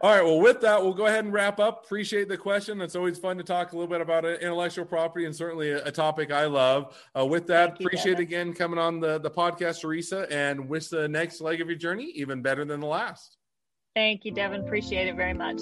All 0.00 0.10
right. 0.10 0.22
Well, 0.22 0.40
with 0.40 0.60
that, 0.60 0.82
we'll 0.82 0.92
go 0.92 1.06
ahead 1.06 1.24
and 1.24 1.32
wrap 1.32 1.58
up. 1.58 1.84
Appreciate 1.84 2.28
the 2.28 2.36
question. 2.36 2.82
It's 2.82 2.94
always 2.94 3.18
fun 3.18 3.38
to 3.38 3.42
talk 3.42 3.72
a 3.72 3.74
little 3.74 3.88
bit 3.88 4.02
about 4.02 4.26
intellectual 4.26 4.84
property 4.84 5.24
and 5.24 5.34
certainly 5.34 5.70
a, 5.70 5.90
topic 5.90 6.30
I 6.30 6.44
love. 6.44 6.94
Uh, 7.18 7.24
with 7.24 7.46
that, 7.46 7.80
you, 7.80 7.86
appreciate 7.86 8.12
Devin. 8.12 8.26
again 8.26 8.52
coming 8.52 8.78
on 8.78 9.00
the, 9.00 9.18
the 9.18 9.30
podcast, 9.30 9.80
Terresa, 9.80 10.30
and 10.30 10.68
wish 10.68 10.88
the 10.88 11.08
next 11.08 11.40
leg 11.40 11.62
of 11.62 11.68
your 11.68 11.78
journey 11.78 12.12
even 12.16 12.42
better 12.42 12.66
than 12.66 12.80
the 12.80 12.86
last. 12.86 13.38
Thank 13.94 14.26
you, 14.26 14.32
Devin. 14.32 14.60
Appreciate 14.60 15.08
it 15.08 15.16
very 15.16 15.34
much. 15.34 15.60